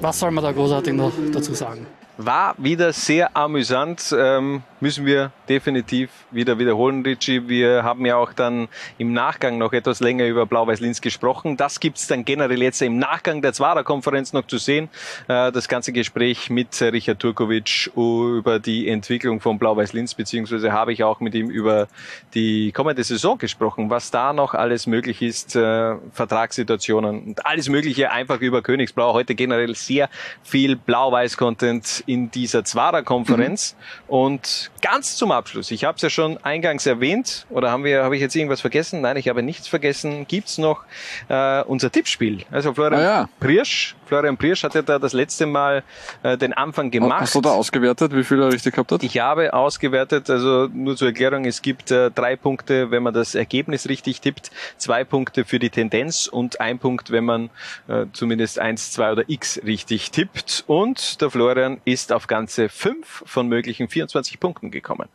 [0.02, 1.86] Was soll man da großartig noch dazu sagen?
[2.16, 7.48] War wieder sehr amüsant, ähm, müssen wir definitiv wieder wiederholen, Richie.
[7.48, 8.68] Wir haben ja auch dann
[8.98, 11.56] im Nachgang noch etwas länger über Blau-Weiß-Linz gesprochen.
[11.56, 14.90] Das gibt's dann generell jetzt im Nachgang der Zwarer-Konferenz noch zu sehen.
[15.26, 21.02] Äh, das ganze Gespräch mit Richard Turkovic über die Entwicklung von Blau-Weiß-Linz, beziehungsweise habe ich
[21.02, 21.88] auch mit ihm über
[22.34, 28.12] die kommende Saison gesprochen, was da noch alles möglich ist, äh, Vertragssituationen und alles Mögliche
[28.12, 29.14] einfach über Königsblau.
[29.14, 30.08] Heute generell sehr
[30.44, 33.76] viel Blau-Weiß-Content in dieser Zwarer-Konferenz.
[34.06, 38.16] Und ganz zum Abschluss, ich habe es ja schon eingangs erwähnt, oder haben wir, habe
[38.16, 39.00] ich jetzt irgendwas vergessen?
[39.00, 40.26] Nein, ich habe nichts vergessen.
[40.26, 40.84] Gibt's noch
[41.28, 42.44] äh, unser Tippspiel?
[42.50, 43.28] Also Florian Ah ja.
[43.40, 45.82] Priersch, Florian Priersch hat ja da das letzte Mal
[46.22, 47.22] äh, den Anfang gemacht.
[47.22, 49.02] Hast du da ausgewertet, wie viel er richtig gehabt hat?
[49.02, 53.34] Ich habe ausgewertet, also nur zur Erklärung, es gibt äh, drei Punkte, wenn man das
[53.34, 57.50] Ergebnis richtig tippt, zwei Punkte für die Tendenz und ein Punkt, wenn man
[57.88, 60.64] äh, zumindest eins, zwei oder x richtig tippt.
[60.66, 65.08] Und der Florian ist auf ganze fünf von möglichen 24 Punkten gekommen.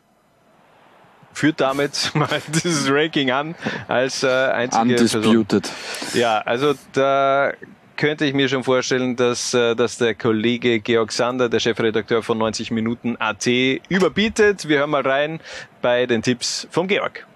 [1.33, 3.55] Führt damit mal dieses Ranking an
[3.87, 5.21] als äh, einzige Person.
[5.21, 5.71] Undisputed.
[6.13, 7.53] Ja, also da
[7.99, 12.37] könnte ich mir schon vorstellen, dass, äh, dass der Kollege Georg Sander, der Chefredakteur von
[12.37, 13.45] 90 Minuten AT,
[13.89, 14.69] überbietet.
[14.69, 15.41] Wir hören mal rein
[15.81, 17.27] bei den Tipps vom Georg.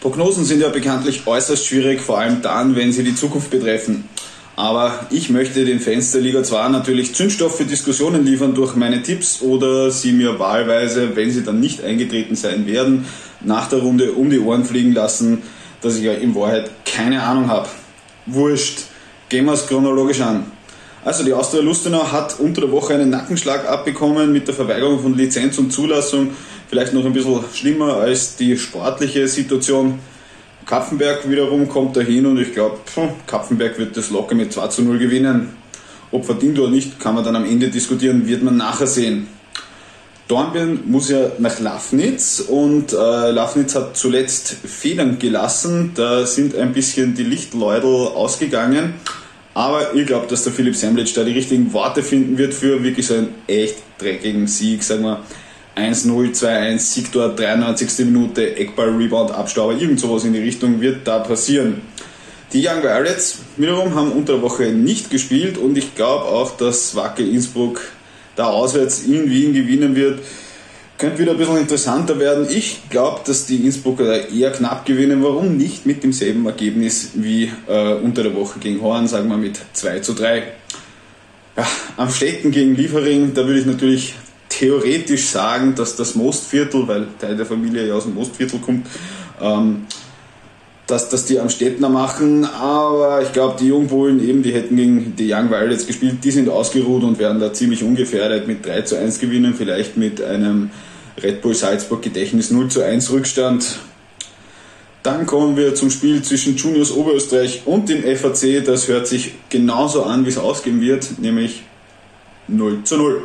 [0.00, 4.08] Prognosen sind ja bekanntlich äußerst schwierig, vor allem dann, wenn sie die Zukunft betreffen.
[4.56, 9.02] Aber ich möchte den Fans der Liga 2 natürlich Zündstoff für Diskussionen liefern durch meine
[9.02, 13.06] Tipps oder sie mir wahlweise, wenn sie dann nicht eingetreten sein werden,
[13.42, 15.42] nach der Runde um die Ohren fliegen lassen,
[15.82, 17.68] dass ich ja in Wahrheit keine Ahnung habe.
[18.24, 18.86] Wurscht,
[19.28, 20.50] gehen wir es chronologisch an.
[21.04, 25.16] Also die Austria Lustenau hat unter der Woche einen Nackenschlag abbekommen mit der Verweigerung von
[25.16, 26.30] Lizenz und Zulassung.
[26.68, 30.00] Vielleicht noch ein bisschen schlimmer als die sportliche Situation.
[30.64, 32.78] Kapfenberg wiederum kommt dahin und ich glaube,
[33.28, 35.50] Kapfenberg wird das locker mit 2 zu 0 gewinnen.
[36.10, 39.28] Ob verdient oder nicht, kann man dann am Ende diskutieren, wird man nachher sehen.
[40.28, 45.92] Dornbirn muss ja nach Lafnitz und äh, Lafnitz hat zuletzt Federn gelassen.
[45.94, 48.94] Da sind ein bisschen die Lichtleudel ausgegangen.
[49.54, 53.06] Aber ich glaube, dass der Philipp Semlitsch da die richtigen Worte finden wird für wirklich
[53.06, 54.82] so einen echt dreckigen Sieg.
[54.82, 55.20] Sagen wir
[55.76, 58.06] 1-0, 2-1, Sieg dort, 93.
[58.06, 61.82] Minute, Eckball, Rebound, Abstauber, irgend sowas in die Richtung wird da passieren.
[62.52, 66.94] Die Young Violets wiederum haben unter der Woche nicht gespielt und ich glaube auch, dass
[66.96, 67.80] Wacker Innsbruck
[68.36, 70.20] da auswärts in Wien gewinnen wird.
[70.98, 72.46] Könnte wieder ein bisschen interessanter werden.
[72.48, 75.22] Ich glaube, dass die Innsbrucker da eher knapp gewinnen.
[75.22, 79.60] Warum nicht mit demselben Ergebnis wie äh, unter der Woche gegen Horn, sagen wir mit
[79.74, 80.44] 2 zu 3.
[81.56, 84.14] Ja, am Städten gegen Liefering, da würde ich natürlich
[84.48, 88.86] theoretisch sagen, dass das Mostviertel, weil Teil der Familie ja aus dem Mostviertel kommt,
[89.40, 89.86] ähm,
[90.86, 95.16] dass, dass die am Städtner machen, aber ich glaube, die Jungbullen eben, die hätten gegen
[95.16, 98.96] die Young Violets gespielt, die sind ausgeruht und werden da ziemlich ungefährdet mit 3 zu
[98.96, 100.70] 1 gewinnen, vielleicht mit einem
[101.20, 103.80] Red Bull Salzburg Gedächtnis 0 zu 1 Rückstand.
[105.02, 108.64] Dann kommen wir zum Spiel zwischen Juniors Oberösterreich und dem FAC.
[108.64, 111.62] Das hört sich genauso an, wie es ausgehen wird, nämlich
[112.48, 113.22] 0 zu 0.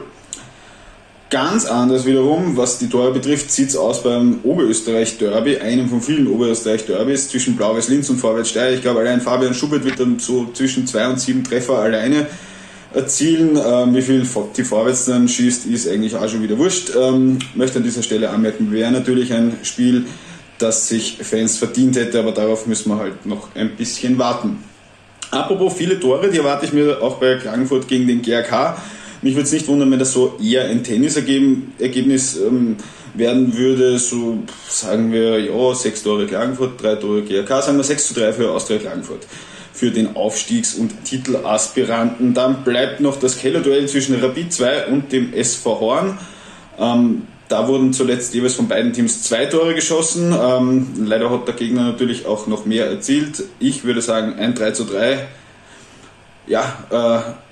[1.31, 6.27] Ganz anders wiederum, was die Tore betrifft, sieht es aus beim Oberösterreich-Derby, einem von vielen
[6.27, 8.73] Oberösterreich-Derbys zwischen Blau-Weiß-Linz und Vorwärts-Steyr.
[8.73, 12.27] Ich glaube, allein Fabian Schubert wird dann so zwischen zwei und sieben Treffer alleine
[12.93, 13.57] erzielen.
[13.65, 14.27] Ähm, wie viel
[14.57, 16.91] die Vorwärts dann schießt, ist eigentlich auch schon wieder wurscht.
[16.99, 20.07] Ähm, möchte an dieser Stelle anmerken, wäre natürlich ein Spiel,
[20.57, 24.61] das sich Fans verdient hätte, aber darauf müssen wir halt noch ein bisschen warten.
[25.31, 28.75] Apropos viele Tore, die erwarte ich mir auch bei Klagenfurt gegen den GRK.
[29.21, 32.77] Mich würde es nicht wundern, wenn das so eher ein Tennisergebnis ähm,
[33.13, 33.99] werden würde.
[33.99, 38.33] So sagen wir, ja, sechs Tore Klagenfurt, drei Tore GRK, sagen wir 6 zu 3
[38.33, 39.27] für Austria Klagenfurt.
[39.73, 42.33] Für den Aufstiegs- und Titelaspiranten.
[42.33, 46.17] Dann bleibt noch das Kellerduell zwischen Rapid 2 und dem SV Horn.
[46.77, 50.33] Ähm, da wurden zuletzt jeweils von beiden Teams zwei Tore geschossen.
[50.33, 53.43] Ähm, leider hat der Gegner natürlich auch noch mehr erzielt.
[53.59, 55.27] Ich würde sagen ein 3 zu 3.
[56.47, 57.50] Ja, äh,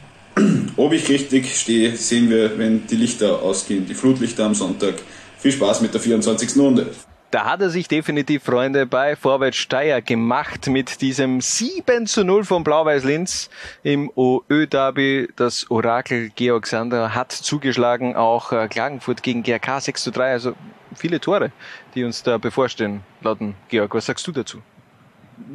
[0.80, 4.96] ob ich richtig stehe, sehen wir, wenn die Lichter ausgehen, die Flutlichter am Sonntag.
[5.38, 6.56] Viel Spaß mit der 24.
[6.58, 6.88] Runde.
[7.32, 12.44] Da hat er sich definitiv Freunde bei Vorwärts Steyr gemacht mit diesem 7 zu 0
[12.44, 13.50] von Blau-Weiß Linz
[13.84, 15.28] im OÖ-Derby.
[15.36, 20.32] Das Orakel Georg Sander hat zugeschlagen, auch äh, Klagenfurt gegen GRK 6 zu 3.
[20.32, 20.54] Also
[20.96, 21.52] viele Tore,
[21.94, 23.94] die uns da bevorstehen, lauten Georg.
[23.94, 24.64] Was sagst du dazu?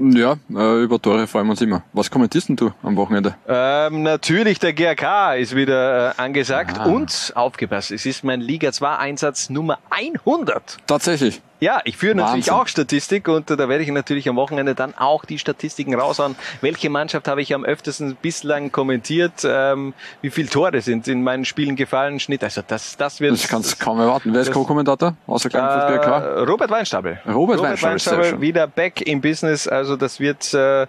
[0.01, 1.82] Ja, äh, über Tore freuen wir uns immer.
[1.93, 3.36] Was kommentierst denn du am Wochenende?
[3.47, 6.86] Ähm, natürlich, der GRK ist wieder äh, angesagt ah.
[6.86, 10.78] und aufgepasst, es ist mein Liga 2 Einsatz Nummer 100.
[10.86, 11.40] Tatsächlich.
[11.65, 15.24] Ja, ich führe natürlich auch Statistik und da werde ich natürlich am Wochenende dann auch
[15.24, 16.36] die Statistiken raushauen.
[16.61, 19.47] Welche Mannschaft habe ich am öftesten bislang kommentiert?
[19.47, 22.20] Ähm, wie viele Tore sind in meinen Spielen gefallen?
[22.20, 22.45] Schnitt.
[22.45, 23.32] Also das, das wird.
[23.36, 24.35] Ich kann es kaum erwarten.
[24.35, 25.16] Wer ist Co-Kommentator?
[25.27, 26.47] Außer äh, GK?
[26.47, 27.19] Robert Weinstapel.
[27.27, 29.66] Robert, Robert Weinstapel, Weinstapel wieder back im Business.
[29.66, 30.86] Also das wird äh,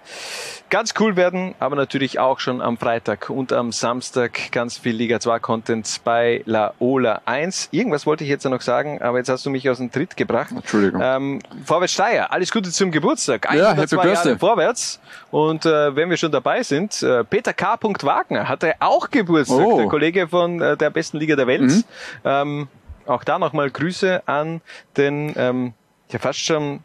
[0.75, 5.21] ganz cool werden, aber natürlich auch schon am Freitag und am Samstag ganz viel Liga
[5.21, 7.69] 2 Content bei La Ola 1.
[7.71, 10.51] Irgendwas wollte ich jetzt noch sagen, aber jetzt hast du mich aus dem Tritt gebracht.
[10.51, 10.99] Entschuldigung.
[11.01, 13.47] Ähm, Vorwärts Steier, alles Gute zum Geburtstag.
[13.55, 14.37] Ja, Happy Birthday.
[14.37, 14.99] vorwärts.
[15.31, 17.79] Und äh, wenn wir schon dabei sind, äh, Peter K.
[17.81, 19.77] Wagner hatte auch Geburtstag, oh.
[19.77, 21.61] der Kollege von äh, der besten Liga der Welt.
[21.61, 21.83] Mhm.
[22.25, 22.67] Ähm,
[23.05, 24.59] auch da nochmal Grüße an
[24.97, 25.73] den, ähm,
[26.11, 26.81] ja fast schon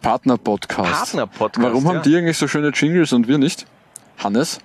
[0.00, 0.90] Partner-Podcast.
[0.90, 1.66] Partner-Podcast.
[1.66, 3.66] Warum haben die eigentlich so schöne Jingles und wir nicht?
[4.18, 4.60] Hannes?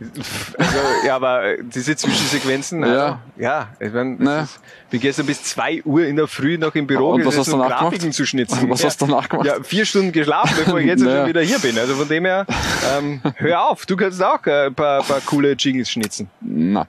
[0.58, 4.44] Also, ja, aber diese Zwischensequenzen, also, ja, ja ich mein, naja.
[4.44, 4.60] ist,
[4.90, 7.54] bin gestern bis zwei Uhr in der Früh noch im Büro und was hast du
[7.54, 8.14] danach Grafiken gemacht?
[8.16, 8.70] zu schnitzen.
[8.70, 9.48] Was hast du danach gemacht?
[9.48, 11.18] Ja, vier Stunden geschlafen, bevor ich jetzt naja.
[11.22, 11.78] schon wieder hier bin.
[11.80, 12.46] Also von dem her,
[12.98, 16.30] ähm, hör auf, du kannst auch ein paar, paar coole Jingles schnitzen.
[16.42, 16.88] Na.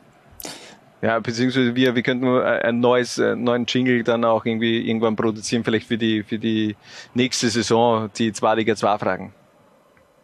[1.00, 5.62] Ja, beziehungsweise wir, wir könnten ein neues, einen neuen Jingle dann auch irgendwie irgendwann produzieren,
[5.62, 6.76] vielleicht für die, für die
[7.14, 9.32] nächste Saison, die Zweiliga 2 Fragen.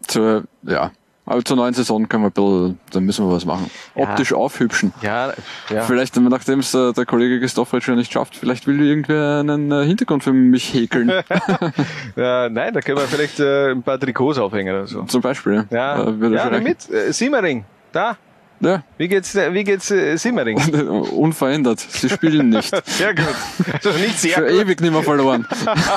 [0.06, 0.90] Zur, ja.
[1.26, 3.70] Aber zur neuen Saison können wir ein bisschen, da müssen wir was machen.
[3.94, 4.36] Optisch ja.
[4.36, 4.92] aufhübschen.
[5.00, 5.32] Ja,
[5.70, 5.82] ja.
[5.82, 9.86] Vielleicht, nachdem es der, der Kollege Christoffel schon nicht schafft, vielleicht will irgendwer einen äh,
[9.86, 11.08] Hintergrund für mich häkeln.
[12.16, 15.04] ja, nein, da können wir vielleicht äh, ein paar Trikots aufhängen oder so.
[15.04, 15.66] Zum Beispiel.
[15.70, 16.90] Ja, ja, ja mit.
[16.90, 18.18] Äh, Simmering, da.
[18.64, 18.82] Ja.
[18.98, 20.56] Wie geht's, wie geht's äh, Simmering?
[21.12, 21.80] Unverändert.
[21.80, 22.74] Sie spielen nicht.
[22.86, 23.34] sehr gut.
[23.72, 24.60] Also nicht sehr Für gut.
[24.60, 25.46] ewig nicht mehr verloren.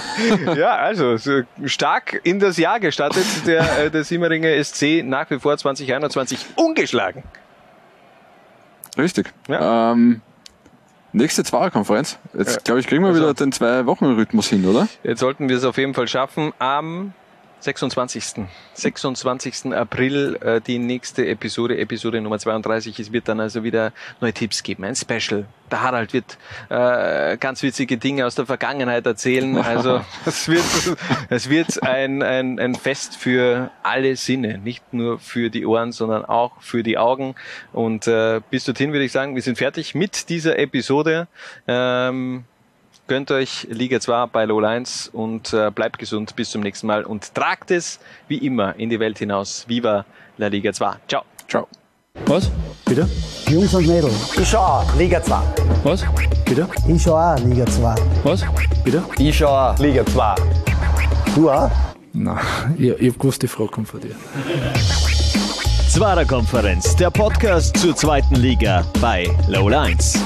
[0.56, 3.26] ja, also so stark in das Jahr gestartet.
[3.46, 7.24] Der, äh, der Simmeringer SC nach wie vor 2021 ungeschlagen.
[8.98, 9.32] Richtig.
[9.48, 9.92] Ja.
[9.92, 10.22] Ähm,
[11.14, 12.18] nächste Zweierkonferenz.
[12.38, 14.88] Jetzt, glaube ich, kriegen wir also, wieder den Zwei-Wochen-Rhythmus hin, oder?
[15.04, 16.52] Jetzt sollten wir es auf jeden Fall schaffen.
[16.60, 17.14] Am
[17.60, 18.46] 26.
[18.74, 19.74] 26.
[19.74, 23.00] April äh, die nächste Episode, Episode Nummer 32.
[23.00, 25.46] Es wird dann also wieder neue Tipps geben, ein Special.
[25.72, 26.38] Der Harald wird
[26.70, 29.58] äh, ganz witzige Dinge aus der Vergangenheit erzählen.
[29.68, 30.64] Also es wird,
[31.30, 36.24] es wird ein, ein, ein Fest für alle Sinne, nicht nur für die Ohren, sondern
[36.24, 37.36] auch für die Augen.
[37.74, 41.28] Und äh, bis dorthin würde ich sagen, wir sind fertig mit dieser Episode.
[41.68, 42.46] Ähm,
[43.08, 46.36] Gönnt euch Liga 2 bei Low Lines und äh, bleibt gesund.
[46.36, 49.64] Bis zum nächsten Mal und tragt es wie immer in die Welt hinaus.
[49.68, 50.06] Viva
[50.38, 50.96] la Liga 2.
[51.08, 51.24] Ciao.
[51.48, 51.68] Ciao.
[52.26, 52.52] Was?
[52.84, 53.08] Bitte?
[53.48, 54.38] Jungs und Mädels.
[54.38, 55.38] Ich schau auch Liga 2.
[55.84, 56.06] Was?
[56.44, 56.68] Bitte?
[56.86, 57.96] Ich schau auch Liga 2.
[58.24, 58.46] Was?
[58.84, 59.04] Bitte?
[59.18, 60.36] Ich schau auch Liga 2.
[61.34, 61.72] Du auch?
[62.12, 62.38] Nein,
[62.78, 64.16] ich, ich hab gewusst, die Frage kommt von dir.
[65.88, 70.20] Zwarer Konferenz, der Podcast zur zweiten Liga bei Low Lines.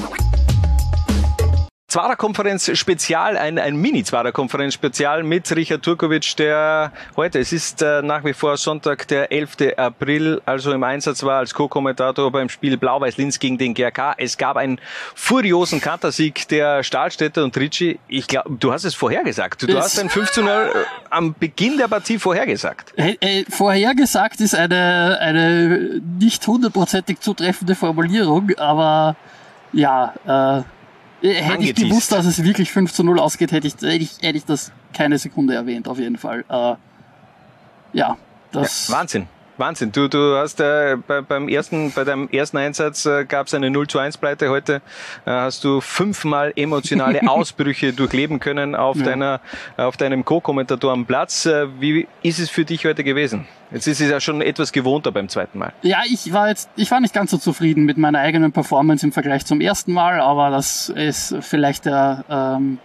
[1.92, 8.56] Zwarer-Konferenz-Spezial, ein, ein Mini-Zwarer-Konferenz-Spezial mit Richard Turkovic, der heute, es ist äh, nach wie vor
[8.56, 9.76] Sonntag, der 11.
[9.76, 14.16] April, also im Einsatz war als Co-Kommentator beim Spiel Blau-Weiß-Linz gegen den GRK.
[14.18, 14.80] Es gab einen
[15.16, 18.00] furiosen Kantersieg der Stahlstädter und Ricci.
[18.08, 19.64] Ich glaube, du hast es vorhergesagt.
[19.64, 20.72] Du, du hast ein 15 0
[21.10, 22.94] am Beginn der Partie vorhergesagt.
[22.96, 29.18] Äh, äh, vorhergesagt ist eine, eine nicht hundertprozentig zutreffende Formulierung, aber
[29.74, 30.64] ja, äh,
[31.22, 34.38] Hätte ich gewusst, dass es wirklich 5 zu 0 ausgeht, hätte ich, hätte ich, hätte
[34.38, 36.44] ich das keine Sekunde erwähnt, auf jeden Fall.
[36.50, 36.76] Äh,
[37.94, 38.18] ja,
[38.52, 38.88] das.
[38.88, 39.28] Ja, Wahnsinn.
[39.58, 39.92] Wahnsinn.
[39.92, 43.70] Du, du hast äh, bei, beim ersten, bei deinem ersten Einsatz äh, gab es eine
[43.70, 44.50] 0 zu 1 Pleite.
[44.50, 44.76] Heute
[45.26, 49.04] äh, hast du fünfmal emotionale Ausbrüche durchleben können auf ja.
[49.04, 49.42] deiner,
[49.78, 51.46] auf deinem Co-Kommentator am Platz.
[51.46, 53.48] Äh, wie ist es für dich heute gewesen?
[53.72, 55.72] Jetzt ist es ja schon etwas gewohnter beim zweiten Mal.
[55.82, 59.12] Ja, ich war jetzt, ich war nicht ganz so zufrieden mit meiner eigenen Performance im
[59.14, 62.80] Vergleich zum ersten Mal, aber das ist vielleicht der, ähm,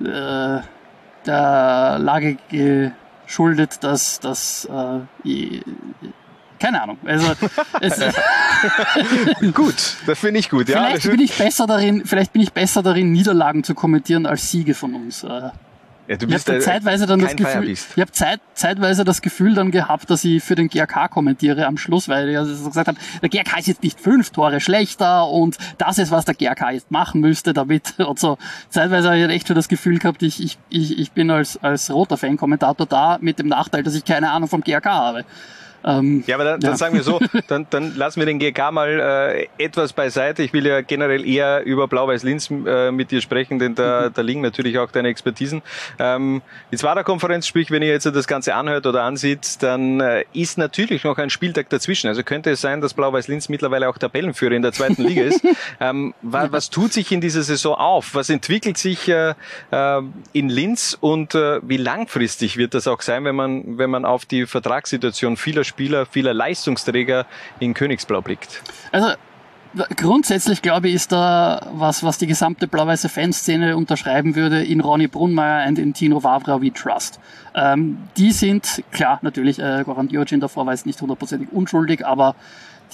[0.00, 0.60] äh,
[1.26, 2.38] der Lage
[3.26, 4.68] schuldet, dass dass
[5.24, 5.60] äh,
[6.58, 6.98] keine Ahnung.
[7.04, 7.32] Also
[7.80, 7.98] es,
[9.54, 10.68] gut, das finde ich gut.
[10.68, 14.50] Ja, vielleicht bin ich besser darin, vielleicht bin ich besser darin, Niederlagen zu kommentieren als
[14.50, 15.24] Siege von uns.
[16.08, 19.54] Ja, du bist ich habe zeitweise dann das Gefühl, ich habe zeit, zeitweise das Gefühl
[19.54, 22.98] dann gehabt, dass ich für den GRK kommentiere am Schluss, weil ich also gesagt habe,
[23.22, 26.90] der GRK ist jetzt nicht fünf Tore schlechter und das ist, was der GRK jetzt
[26.90, 28.38] machen müsste, damit und so.
[28.68, 31.90] Zeitweise habe ich echt schon das Gefühl gehabt, ich, ich, ich, ich bin als, als
[31.90, 35.24] roter Fan-Kommentator da mit dem Nachteil, dass ich keine Ahnung vom GRK habe.
[35.86, 36.76] Ähm, ja, aber dann, dann ja.
[36.76, 40.42] sagen wir so, dann, dann lassen wir den GK mal äh, etwas beiseite.
[40.42, 44.12] Ich will ja generell eher über Blau-Weiß-Linz äh, mit dir sprechen, denn da, mhm.
[44.14, 45.62] da liegen natürlich auch deine Expertisen.
[45.98, 46.42] Ähm,
[46.72, 51.04] die Zwarer-Konferenz, sprich, wenn ihr jetzt das Ganze anhört oder ansieht, dann äh, ist natürlich
[51.04, 52.08] noch ein Spieltag dazwischen.
[52.08, 55.40] Also könnte es sein, dass Blau-Weiß-Linz mittlerweile auch Tabellenführer in der zweiten Liga ist.
[55.78, 58.14] Ähm, was, was tut sich in dieser Saison auf?
[58.14, 59.34] Was entwickelt sich äh,
[59.70, 60.02] äh,
[60.32, 64.24] in Linz und äh, wie langfristig wird das auch sein, wenn man, wenn man auf
[64.24, 67.26] die Vertragssituation vieler Spieler Spieler, vieler Leistungsträger
[67.60, 68.62] in Königsblau blickt?
[68.92, 69.08] Also
[69.94, 75.06] grundsätzlich glaube ich, ist da was, was die gesamte blau-weiße Fanszene unterschreiben würde, in Ronny
[75.06, 77.20] Brunmeier und in Tino Wavra wie Trust.
[77.54, 82.36] Ähm, die sind, klar, natürlich, äh, Goran Djordjin davor war jetzt nicht hundertprozentig unschuldig, aber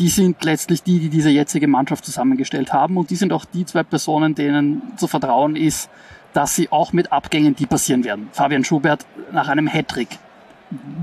[0.00, 3.64] die sind letztlich die, die diese jetzige Mannschaft zusammengestellt haben und die sind auch die
[3.64, 5.88] zwei Personen, denen zu vertrauen ist,
[6.32, 8.28] dass sie auch mit Abgängen, die passieren werden.
[8.32, 10.18] Fabian Schubert nach einem Hattrick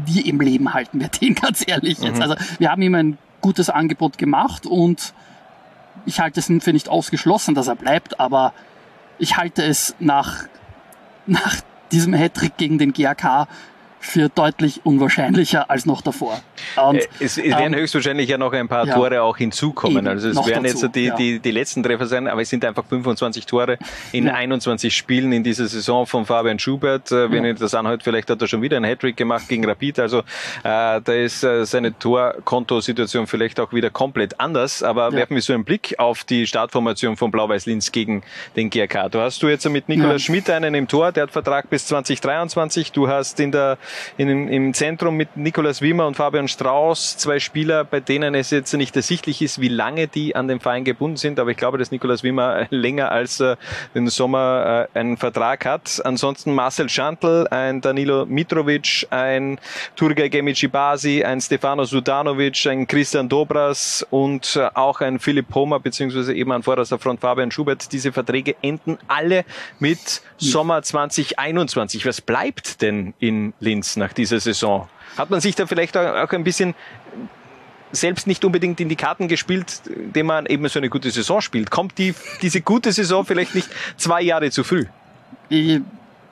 [0.06, 2.18] wie im Leben halten wir den ganz ehrlich jetzt.
[2.18, 2.22] Mhm.
[2.22, 5.14] Also wir haben ihm ein gutes Angebot gemacht und
[6.06, 8.54] ich halte es für nicht ausgeschlossen, dass er bleibt, aber
[9.18, 10.46] ich halte es nach,
[11.26, 11.58] nach
[11.92, 13.48] diesem Hattrick gegen den GAK
[14.00, 16.40] für deutlich unwahrscheinlicher als noch davor.
[16.82, 20.08] Und, äh, es, es werden ähm, höchstwahrscheinlich ja noch ein paar ja, Tore auch hinzukommen.
[20.08, 21.16] also es werden dazu, jetzt die, ja.
[21.16, 23.78] die, die letzten Treffer sein, aber es sind einfach 25 Tore
[24.12, 24.34] in ja.
[24.34, 27.12] 21 Spielen in dieser Saison von Fabian Schubert.
[27.12, 30.00] Äh, wenn ihr das anhört, vielleicht hat er schon wieder einen Hattrick gemacht gegen Rapid.
[30.00, 30.24] Also äh,
[30.64, 34.82] da ist äh, seine Torkontosituation vielleicht auch wieder komplett anders.
[34.82, 38.24] Aber werfen wir so einen Blick auf die Startformation von Blau-Weiß-Linz gegen
[38.56, 39.10] den GRK.
[39.10, 42.92] Du hast du jetzt mit Nikolaus Schmidt einen im Tor, der hat Vertrag bis 2023.
[42.92, 43.78] Du hast in der
[44.18, 48.74] in, im Zentrum mit Nikolaus Wimmer und Fabian Strauß, zwei Spieler, bei denen es jetzt
[48.74, 51.92] nicht ersichtlich ist, wie lange die an den Verein gebunden sind, aber ich glaube, dass
[51.92, 53.56] Nikolaus Wimmer länger als äh,
[53.96, 56.02] den Sommer äh, einen Vertrag hat.
[56.04, 59.60] Ansonsten Marcel Schantl, ein Danilo Mitrovic, ein
[59.96, 66.34] Turgay Gemicibasi, ein Stefano Sudanovic, ein Christian Dobras und äh, auch ein Philipp Homer, beziehungsweise
[66.34, 67.92] eben an vorderster Front Fabian Schubert.
[67.92, 69.46] Diese Verträge enden alle
[69.80, 72.06] mit Sommer 2021.
[72.06, 73.79] Was bleibt denn in Linz?
[73.80, 74.88] Linz nach dieser Saison?
[75.18, 76.76] Hat man sich da vielleicht auch ein bisschen
[77.92, 81.72] selbst nicht unbedingt in die Karten gespielt, indem man eben so eine gute Saison spielt?
[81.72, 84.86] Kommt die, diese gute Saison vielleicht nicht zwei Jahre zu früh?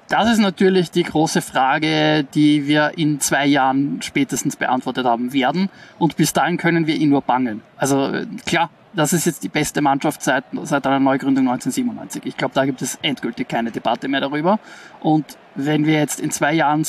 [0.10, 5.70] Das ist natürlich die große Frage, die wir in zwei Jahren spätestens beantwortet haben werden.
[5.98, 7.62] Und bis dahin können wir ihn nur bangen.
[7.78, 8.12] Also
[8.46, 12.26] klar, das ist jetzt die beste Mannschaft seit, seit einer Neugründung 1997.
[12.26, 14.60] Ich glaube, da gibt es endgültig keine Debatte mehr darüber.
[15.00, 16.86] Und wenn wir jetzt in zwei Jahren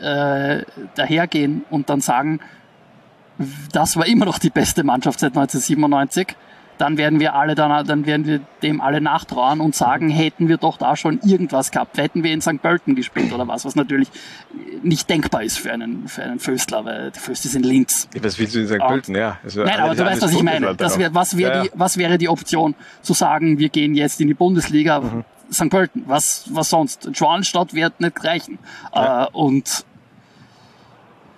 [0.00, 0.62] äh,
[0.94, 2.40] dahergehen und dann sagen,
[3.72, 6.36] das war immer noch die beste Mannschaft seit 1997,
[6.78, 10.56] dann werden wir alle dann, dann werden wir dem alle nachtrauern und sagen, hätten wir
[10.56, 12.60] doch da schon irgendwas gehabt, hätten wir in St.
[12.60, 14.08] Pölten gespielt oder was, was natürlich
[14.82, 18.08] nicht denkbar ist für einen, für einen Föstler, weil die Föst ist in Linz.
[18.20, 18.78] Was willst du in St.
[18.78, 19.38] Pölten, ja.
[19.54, 20.74] Nein, aber du weißt, was ich meine.
[20.74, 21.62] Das wär, was, wäre ja, ja.
[21.64, 25.24] Die, was wäre die Option, zu sagen, wir gehen jetzt in die Bundesliga, mhm.
[25.52, 25.70] St.
[25.70, 27.08] Pölten, was, was sonst?
[27.16, 28.58] Schwanenstadt wird nicht reichen.
[28.94, 29.24] Ja.
[29.24, 29.84] Äh, und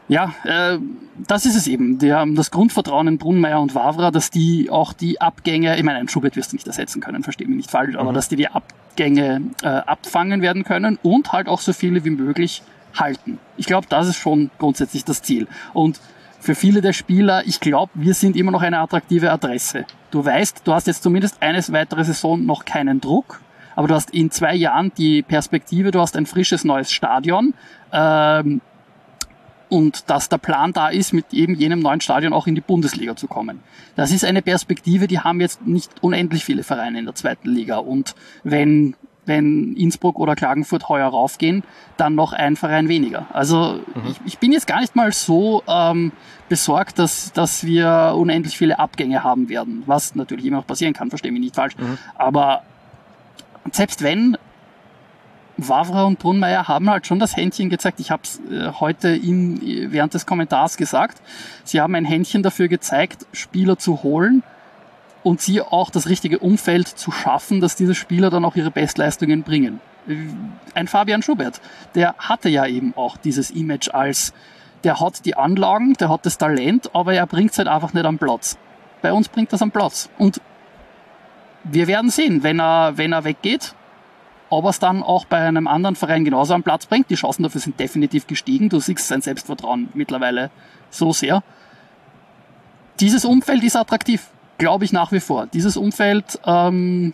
[0.09, 0.79] Ja, äh,
[1.27, 1.99] das ist es eben.
[1.99, 5.99] Die haben das Grundvertrauen in Brunmeier und Wavra, dass die auch die Abgänge, ich meine,
[5.99, 8.15] ein Schubert wirst du nicht ersetzen können, verstehe mich nicht falsch, aber Mhm.
[8.15, 12.63] dass die die Abgänge äh, abfangen werden können und halt auch so viele wie möglich
[12.95, 13.41] halten.
[13.57, 15.49] Ich glaube, das ist schon grundsätzlich das Ziel.
[15.75, 16.01] Und
[16.39, 19.87] für viele der Spieler, ich glaube, wir sind immer noch eine attraktive Adresse.
[20.13, 23.41] Du weißt, du hast jetzt zumindest eine weitere Saison noch keinen Druck,
[23.77, 27.55] aber du hast in zwei Jahren die Perspektive, du hast ein frisches neues Stadion.
[27.93, 28.61] Ähm,
[29.69, 33.17] und dass der Plan da ist, mit eben jenem neuen Stadion auch in die Bundesliga
[33.17, 33.61] zu kommen.
[33.97, 37.79] Das ist eine Perspektive, die haben jetzt nicht unendlich viele Vereine in der zweiten Liga.
[37.79, 38.95] Und wenn,
[39.25, 41.65] wenn Innsbruck oder Klagenfurt heuer raufgehen,
[41.97, 43.27] dann noch ein Verein weniger.
[43.33, 46.13] Also ich, ich bin jetzt gar nicht mal so ähm,
[46.49, 51.09] besorgt, dass, dass wir unendlich viele Abgänge haben werden, was natürlich immer noch passieren kann,
[51.09, 51.75] verstehe mich nicht falsch.
[52.15, 52.63] Aber
[53.75, 54.37] selbst wenn,
[55.57, 58.01] Wavra und Brunmeier haben halt schon das Händchen gezeigt.
[58.01, 61.21] Ich habe es äh, heute in, während des Kommentars gesagt.
[61.65, 64.43] Sie haben ein Händchen dafür gezeigt, Spieler zu holen
[65.23, 69.43] und sie auch das richtige Umfeld zu schaffen, dass diese Spieler dann auch ihre Bestleistungen
[69.43, 69.81] bringen.
[70.75, 71.61] Ein Fabian Schubert,
[71.95, 74.33] der hatte ja eben auch dieses Image als,
[74.85, 78.07] der hat die Anlagen, der hat das Talent, aber er bringt es halt einfach nicht
[78.07, 78.57] am Platz.
[79.03, 80.11] Bei uns bringt das am Platz.
[80.17, 80.41] Und
[81.71, 83.75] wir werden sehen, wenn er, wenn er weggeht,
[84.49, 87.11] ob er es dann auch bei einem anderen Verein genauso am Platz bringt.
[87.11, 88.69] Die Chancen dafür sind definitiv gestiegen.
[88.69, 90.51] Du siehst sein Selbstvertrauen mittlerweile
[90.91, 91.43] so sehr.
[93.01, 94.29] Dieses Umfeld ist attraktiv,
[94.59, 95.47] glaube ich nach wie vor.
[95.47, 97.13] Dieses Umfeld, ähm,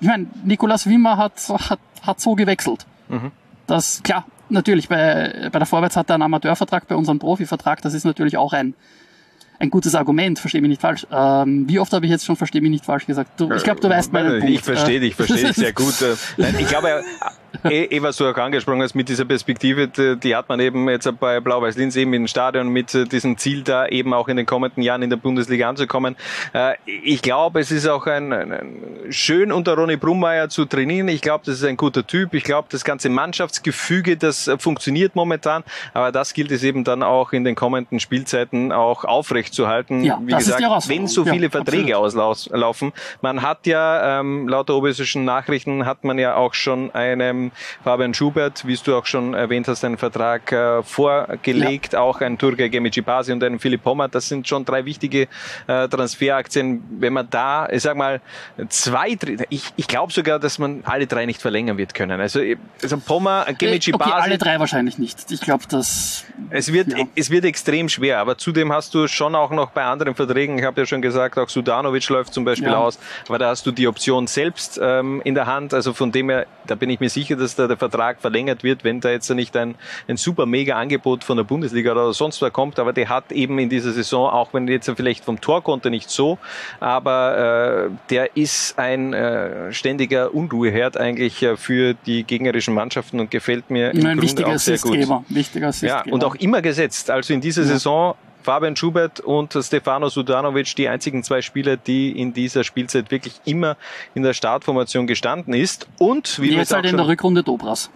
[0.00, 2.86] ich meine, Nikolas Wimmer hat, hat, hat so gewechselt.
[3.08, 3.30] Mhm.
[3.66, 7.94] Das, klar, natürlich, bei, bei der Vorwärts hat er einen Amateurvertrag, bei unserem Profivertrag, das
[7.94, 8.74] ist natürlich auch ein,
[9.64, 11.06] ein gutes Argument, verstehe mich nicht falsch.
[11.10, 13.40] Ähm, wie oft habe ich jetzt schon verstehe mich nicht falsch gesagt?
[13.40, 14.54] Du, ich glaube, du weißt meinen Punkt.
[14.54, 15.94] Ich verstehe dich, verstehe dich sehr gut.
[16.36, 17.02] Nein, ich glaube,
[17.64, 20.88] eh, eh, was du auch angesprochen hast mit dieser Perspektive, die, die hat man eben
[20.88, 24.46] jetzt bei Blau-Weiß-Linz eben im Stadion mit äh, diesem Ziel da eben auch in den
[24.46, 26.16] kommenden Jahren in der Bundesliga anzukommen.
[26.52, 28.76] Äh, Ich glaube, es ist auch ein, ein,
[29.10, 31.08] schön unter Ronny Brummeier zu trainieren.
[31.08, 32.34] Ich glaube, das ist ein guter Typ.
[32.34, 35.64] Ich glaube, das ganze Mannschaftsgefüge, das äh, funktioniert momentan.
[35.92, 40.04] Aber das gilt es eben dann auch in den kommenden Spielzeiten auch aufrechtzuerhalten.
[40.04, 42.92] Ja, Wie gesagt, wenn so Ja, viele Verträge auslaufen.
[43.20, 46.90] Man hat ja, ähm, laut der oberösterreichischen Nachrichten, hat man ja auch schon
[47.82, 52.68] Fabian Schubert, wie du auch schon erwähnt hast, einen Vertrag äh, vorgelegt, auch ein Turgay
[52.68, 54.08] Gemici Basi und einen Philipp Hommer.
[54.08, 55.28] Das sind schon drei wichtige
[55.66, 56.82] äh, Transferaktien.
[56.98, 58.20] Wenn man da, ich sag mal,
[58.68, 59.16] zwei,
[59.50, 62.20] ich, ich glaube sogar, dass man alle drei nicht verlängern wird können.
[62.20, 62.40] Also,
[62.82, 64.22] also Pommer, Gemici okay, Basi.
[64.22, 65.30] alle drei wahrscheinlich nicht.
[65.30, 69.50] Ich glaube, das Es wird, es wird extrem schwer, aber zudem hast du schon auch
[69.50, 72.78] noch bei anderen Verträgen, ich habe ja schon gesagt, auch Sudanovic läuft zum Beispiel Ja.
[72.78, 72.98] aus,
[73.28, 75.74] aber da hast du die Option selbst ähm, in der Hand.
[75.74, 78.84] Also von dem her, da bin ich mir sicher, dass da der Vertrag verlängert wird,
[78.84, 79.74] wenn da jetzt nicht ein,
[80.08, 82.78] ein super mega Angebot von der Bundesliga oder sonst wer kommt.
[82.78, 86.38] Aber der hat eben in dieser Saison, auch wenn jetzt vielleicht vom Torkonto nicht so,
[86.80, 93.30] aber äh, der ist ein äh, ständiger Unruheherd eigentlich äh, für die gegnerischen Mannschaften und
[93.30, 94.92] gefällt mir im ein Grunde wichtiger auch sehr gut.
[94.92, 95.24] Assistgeber.
[95.28, 96.14] Wichtiger Ja, Assistgeber.
[96.14, 97.10] und auch immer gesetzt.
[97.10, 97.68] Also in dieser Ja.
[97.68, 98.14] Saison
[98.44, 103.76] Fabian Schubert und Stefano Sudanovic die einzigen zwei Spieler, die in dieser Spielzeit wirklich immer
[104.14, 105.88] in der Startformation gestanden ist.
[105.98, 107.90] Und wie wir Jetzt halt in der Rückrunde Dobras.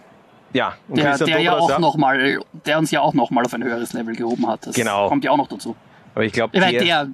[0.53, 3.29] ja, und Der, Christian der ja Dobras, auch noch mal, der uns ja auch noch
[3.29, 4.65] mal auf ein höheres Level gehoben hat.
[4.65, 5.07] Das Genau.
[5.07, 5.75] kommt ja auch noch dazu.
[6.15, 7.07] Aber ich glaube, meine, der,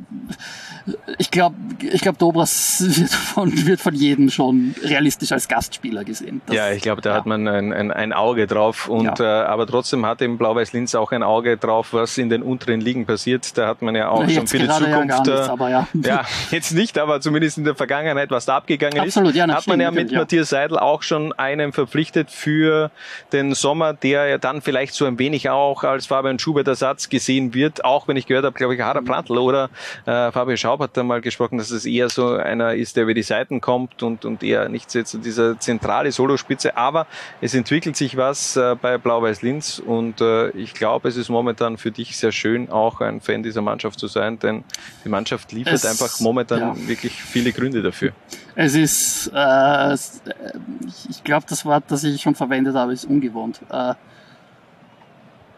[1.18, 6.42] ich glaube, ich glaube, Dobras wird von, wird von jedem schon realistisch als Gastspieler gesehen.
[6.46, 8.88] Das, ja, ich glaube, da hat man ein, ein, ein Auge drauf.
[8.88, 12.82] Und äh, aber trotzdem hat eben Blau-Weiß-Linz auch ein Auge drauf, was in den unteren
[12.82, 13.58] Ligen passiert.
[13.58, 15.26] Da hat man ja auch Na, schon für die ja Zukunft.
[15.26, 15.88] nichts, äh, ja.
[16.04, 19.68] ja, jetzt nicht, aber zumindest in der Vergangenheit, was da abgegangen Absolut, ist, ja, hat
[19.68, 20.20] man ja mit ja.
[20.20, 22.92] Matthias Seidel auch schon einen verpflichtet für
[23.34, 27.54] den Sommer, der ja dann vielleicht so ein wenig auch als Fabian Schubert Ersatz gesehen
[27.54, 29.70] wird, auch wenn ich gehört habe, glaube ich, Harald Brandl oder
[30.06, 33.14] äh, Fabio Schaub hat da mal gesprochen, dass es eher so einer ist, der über
[33.14, 37.08] die Seiten kommt und, und eher nicht so so dieser zentrale Solospitze, aber
[37.40, 41.92] es entwickelt sich was äh, bei Blau-Weiß-Linz und äh, ich glaube, es ist momentan für
[41.92, 44.66] dich sehr schön, auch ein Fan dieser Mannschaft zu sein, denn
[45.06, 46.76] die Mannschaft liefert Es- einfach momentan ja.
[46.88, 48.12] wirklich viele Gründe dafür.
[48.56, 49.98] Es ist, äh, äh,
[51.10, 53.62] ich- glaube, das Wort, das ich schon verwendet habe, ist ungewohnt.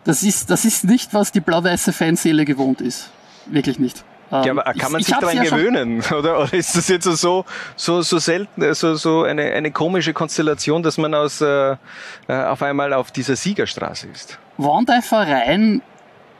[0.03, 3.10] Das ist, das ist nicht, was die blau-weiße Fanseele gewohnt ist.
[3.48, 4.03] Wirklich nicht.
[4.32, 6.40] Ähm, Ja, aber kann man ich- sich ich daran ja gewöhnen, oder?
[6.41, 7.45] Oder ist das jetzt so,
[7.76, 11.76] so, so selten, äh, so, so eine, eine komische Konstellation, dass man aus, äh,
[12.28, 14.38] äh, auf einmal auf dieser Siegerstraße ist?
[14.58, 15.82] Wenn der Verein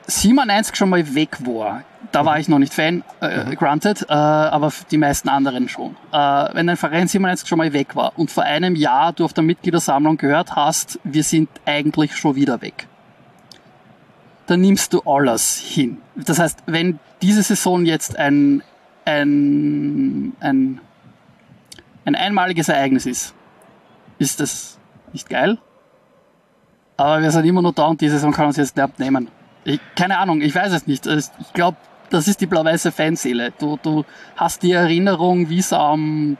[0.06, 1.82] 97 schon mal weg war,
[2.12, 5.96] da war ich noch nicht Fan, äh, granted, äh, aber die meisten anderen schon.
[6.12, 6.16] Äh,
[6.54, 9.44] wenn ein Verein 97 schon mal weg war und vor einem Jahr du auf der
[9.44, 12.86] Mitgliedersammlung gehört hast, wir sind eigentlich schon wieder weg.
[14.48, 15.98] Dann nimmst du alles hin.
[16.16, 18.62] Das heißt, wenn diese Saison jetzt ein,
[19.04, 20.80] ein, ein,
[22.06, 23.34] ein einmaliges Ereignis ist,
[24.18, 24.78] ist das
[25.12, 25.58] nicht geil.
[26.96, 29.28] Aber wir sind immer noch da und die Saison kann uns jetzt nicht abnehmen.
[29.64, 31.06] Ich, keine Ahnung, ich weiß es nicht.
[31.06, 31.76] Ich glaube,
[32.08, 33.52] das ist die blau-weiße Fanseele.
[33.58, 36.38] Du, du hast die Erinnerung, wie es am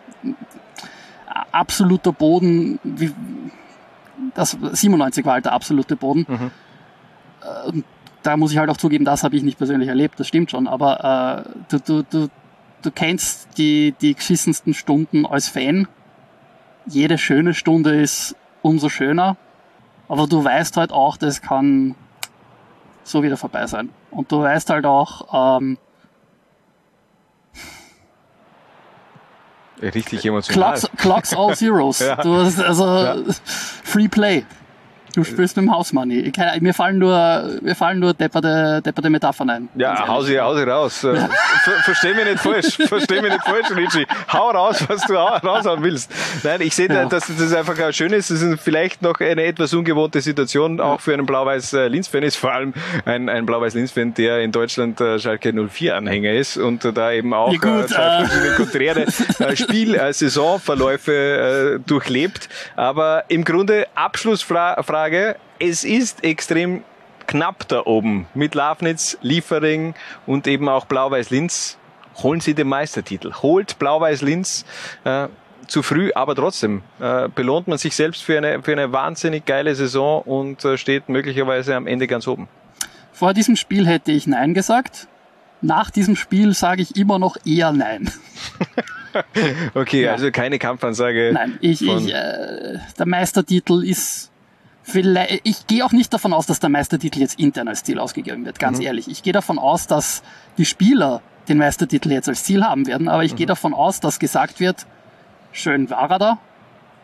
[1.53, 3.13] absoluter Boden, wie,
[4.35, 6.25] das 97 war halt der absolute Boden.
[6.27, 6.51] Mhm.
[8.23, 10.67] Da muss ich halt auch zugeben, das habe ich nicht persönlich erlebt, das stimmt schon,
[10.67, 12.29] aber äh, du, du, du,
[12.83, 15.89] du kennst die, die geschissensten Stunden als Fan.
[16.87, 19.37] Jede schöne Stunde ist umso schöner,
[20.09, 21.95] aber du weißt halt auch, das kann
[23.05, 23.91] so wieder vorbei sein.
[24.11, 25.79] Und du weißt halt auch, ähm,
[29.81, 30.75] Richtig emotional.
[30.75, 31.99] Clocks, Clocks all zeros.
[32.01, 32.17] ja.
[32.17, 33.17] Du hast also ja.
[33.85, 34.45] Free Play.
[35.15, 36.31] Du spielst mit dem House Money.
[36.33, 39.69] Kann, mir fallen nur, mir fallen nur depperte, depperte Metaphern ein.
[39.75, 41.03] Ja, hau sie, hau sie raus.
[41.03, 41.15] Ja.
[41.65, 42.77] Ver, versteh mich nicht falsch.
[42.89, 44.07] Versteh mich nicht falsch, Richie.
[44.33, 46.11] Hau raus, was du raushauen willst.
[46.43, 47.07] Nein, ich sehe, ja.
[47.07, 48.31] dass das einfach schön ist.
[48.31, 52.37] Es ist vielleicht noch eine etwas ungewohnte Situation, auch für einen Blau-Weiß-Linz-Fan ist.
[52.37, 52.75] Vor allem
[53.05, 57.59] ein, ein Blau-Weiß-Linz-Fan, der in Deutschland äh, Schalke 04-Anhänger ist und da eben auch ja,
[57.59, 59.07] gut, äh, zwei verschiedene konträre
[59.39, 62.49] äh, Spiel-, äh, Saisonverläufe äh, durchlebt.
[62.77, 65.37] Aber im Grunde Abschlussfrage Frage.
[65.61, 66.83] Es ist extrem
[67.29, 69.95] knapp da oben mit Lafnitz, Liefering
[70.27, 71.79] und eben auch Blau-Weiß-Linz.
[72.21, 73.33] Holen Sie den Meistertitel.
[73.41, 74.65] Holt Blau-Weiß-Linz
[75.05, 75.29] äh,
[75.69, 79.73] zu früh, aber trotzdem äh, belohnt man sich selbst für eine, für eine wahnsinnig geile
[79.77, 82.49] Saison und äh, steht möglicherweise am Ende ganz oben.
[83.13, 85.07] Vor diesem Spiel hätte ich Nein gesagt.
[85.61, 88.11] Nach diesem Spiel sage ich immer noch eher Nein.
[89.75, 90.13] okay, ja.
[90.13, 91.31] also keine Kampfansage.
[91.33, 94.28] Nein, ich, ich äh, der Meistertitel ist
[94.91, 98.47] Vielleicht, ich gehe auch nicht davon aus, dass der Meistertitel jetzt intern als Ziel ausgegeben
[98.47, 98.85] wird, ganz mhm.
[98.85, 99.07] ehrlich.
[99.09, 100.23] Ich gehe davon aus, dass
[100.57, 103.37] die Spieler den Meistertitel jetzt als Ziel haben werden, aber ich mhm.
[103.37, 104.87] gehe davon aus, dass gesagt wird,
[105.53, 106.39] schön war er da,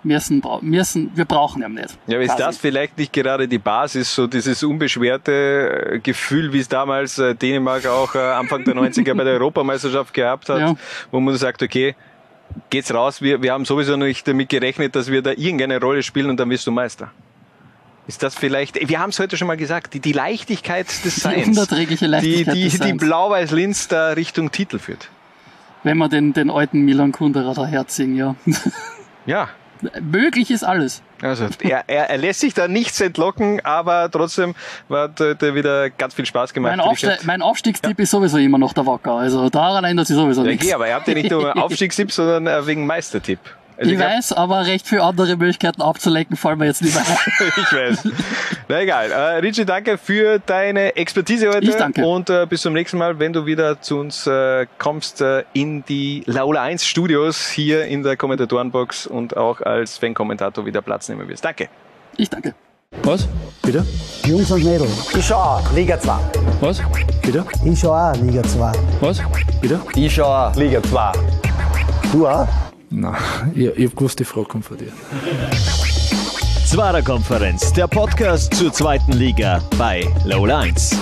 [0.03, 1.99] müssen, müssen, wir brauchen ihn nicht.
[2.07, 6.61] Ja, aber ist das vielleicht nicht gerade die Basis, so dieses unbeschwerte äh, Gefühl, wie
[6.61, 10.75] es damals äh, Dänemark auch äh, Anfang der 90er bei der Europameisterschaft gehabt hat, ja.
[11.11, 11.95] wo man sagt, okay,
[12.71, 16.31] geht's raus, wir, wir haben sowieso nicht damit gerechnet, dass wir da irgendeine Rolle spielen
[16.31, 17.11] und dann bist du Meister.
[18.07, 21.45] Ist das vielleicht, wir haben es heute schon mal gesagt, die, die Leichtigkeit des Seins.
[21.45, 25.09] Die unerträgliche Leichtigkeit die, die, die Blau-Weiß-Linz da Richtung Titel führt.
[25.85, 28.35] Wenn wir den, den alten Milan Kundera da herziehen, ja.
[29.27, 29.49] Ja.
[30.01, 31.03] Möglich ist alles.
[31.21, 34.55] Also er, er, er lässt sich da nichts entlocken, aber trotzdem
[34.91, 36.77] hat heute wieder ganz viel Spaß gemacht.
[36.77, 38.03] Mein, Aufste mein Aufstiegstipp ja.
[38.03, 39.13] ist sowieso immer noch der Wacker.
[39.13, 40.65] Also daran ändert sich sowieso ja, nichts.
[40.65, 43.41] Okay, aber ihr habt ja nicht nur Aufstiegstipp, sondern äh, wegen Meistertipp.
[43.77, 47.05] Also ich, ich weiß, aber recht viele andere Möglichkeiten abzulenken fallen mir jetzt nicht mehr
[47.57, 48.09] Ich weiß.
[48.69, 49.11] Na egal.
[49.11, 51.65] Äh, Richie, danke für deine Expertise heute.
[51.67, 52.07] Ich danke.
[52.07, 55.85] Und äh, bis zum nächsten Mal, wenn du wieder zu uns äh, kommst äh, in
[55.87, 61.29] die Laula 1 Studios hier in der Kommentatorenbox und auch als Fan-Kommentator wieder Platz nehmen
[61.29, 61.45] wirst.
[61.45, 61.69] Danke.
[62.17, 62.55] Ich danke.
[63.03, 63.27] Was?
[63.63, 63.85] Bitte?
[64.25, 65.15] Jungs und Mädels.
[65.17, 66.13] Ich schau Liga 2.
[66.61, 66.81] Was?
[67.23, 67.45] Bitte?
[67.65, 68.73] Ich schau auch Liga 2.
[69.01, 69.21] Was?
[69.61, 69.81] Bitte?
[69.97, 71.13] Ich schau Liga 2.
[72.13, 72.47] Du auch?
[72.91, 73.15] Nein,
[73.55, 74.93] ich, ich habe gewusst, die Frage kommt von dir.
[76.67, 80.97] Zwarer Konferenz, der Podcast zur zweiten Liga bei Low Lines.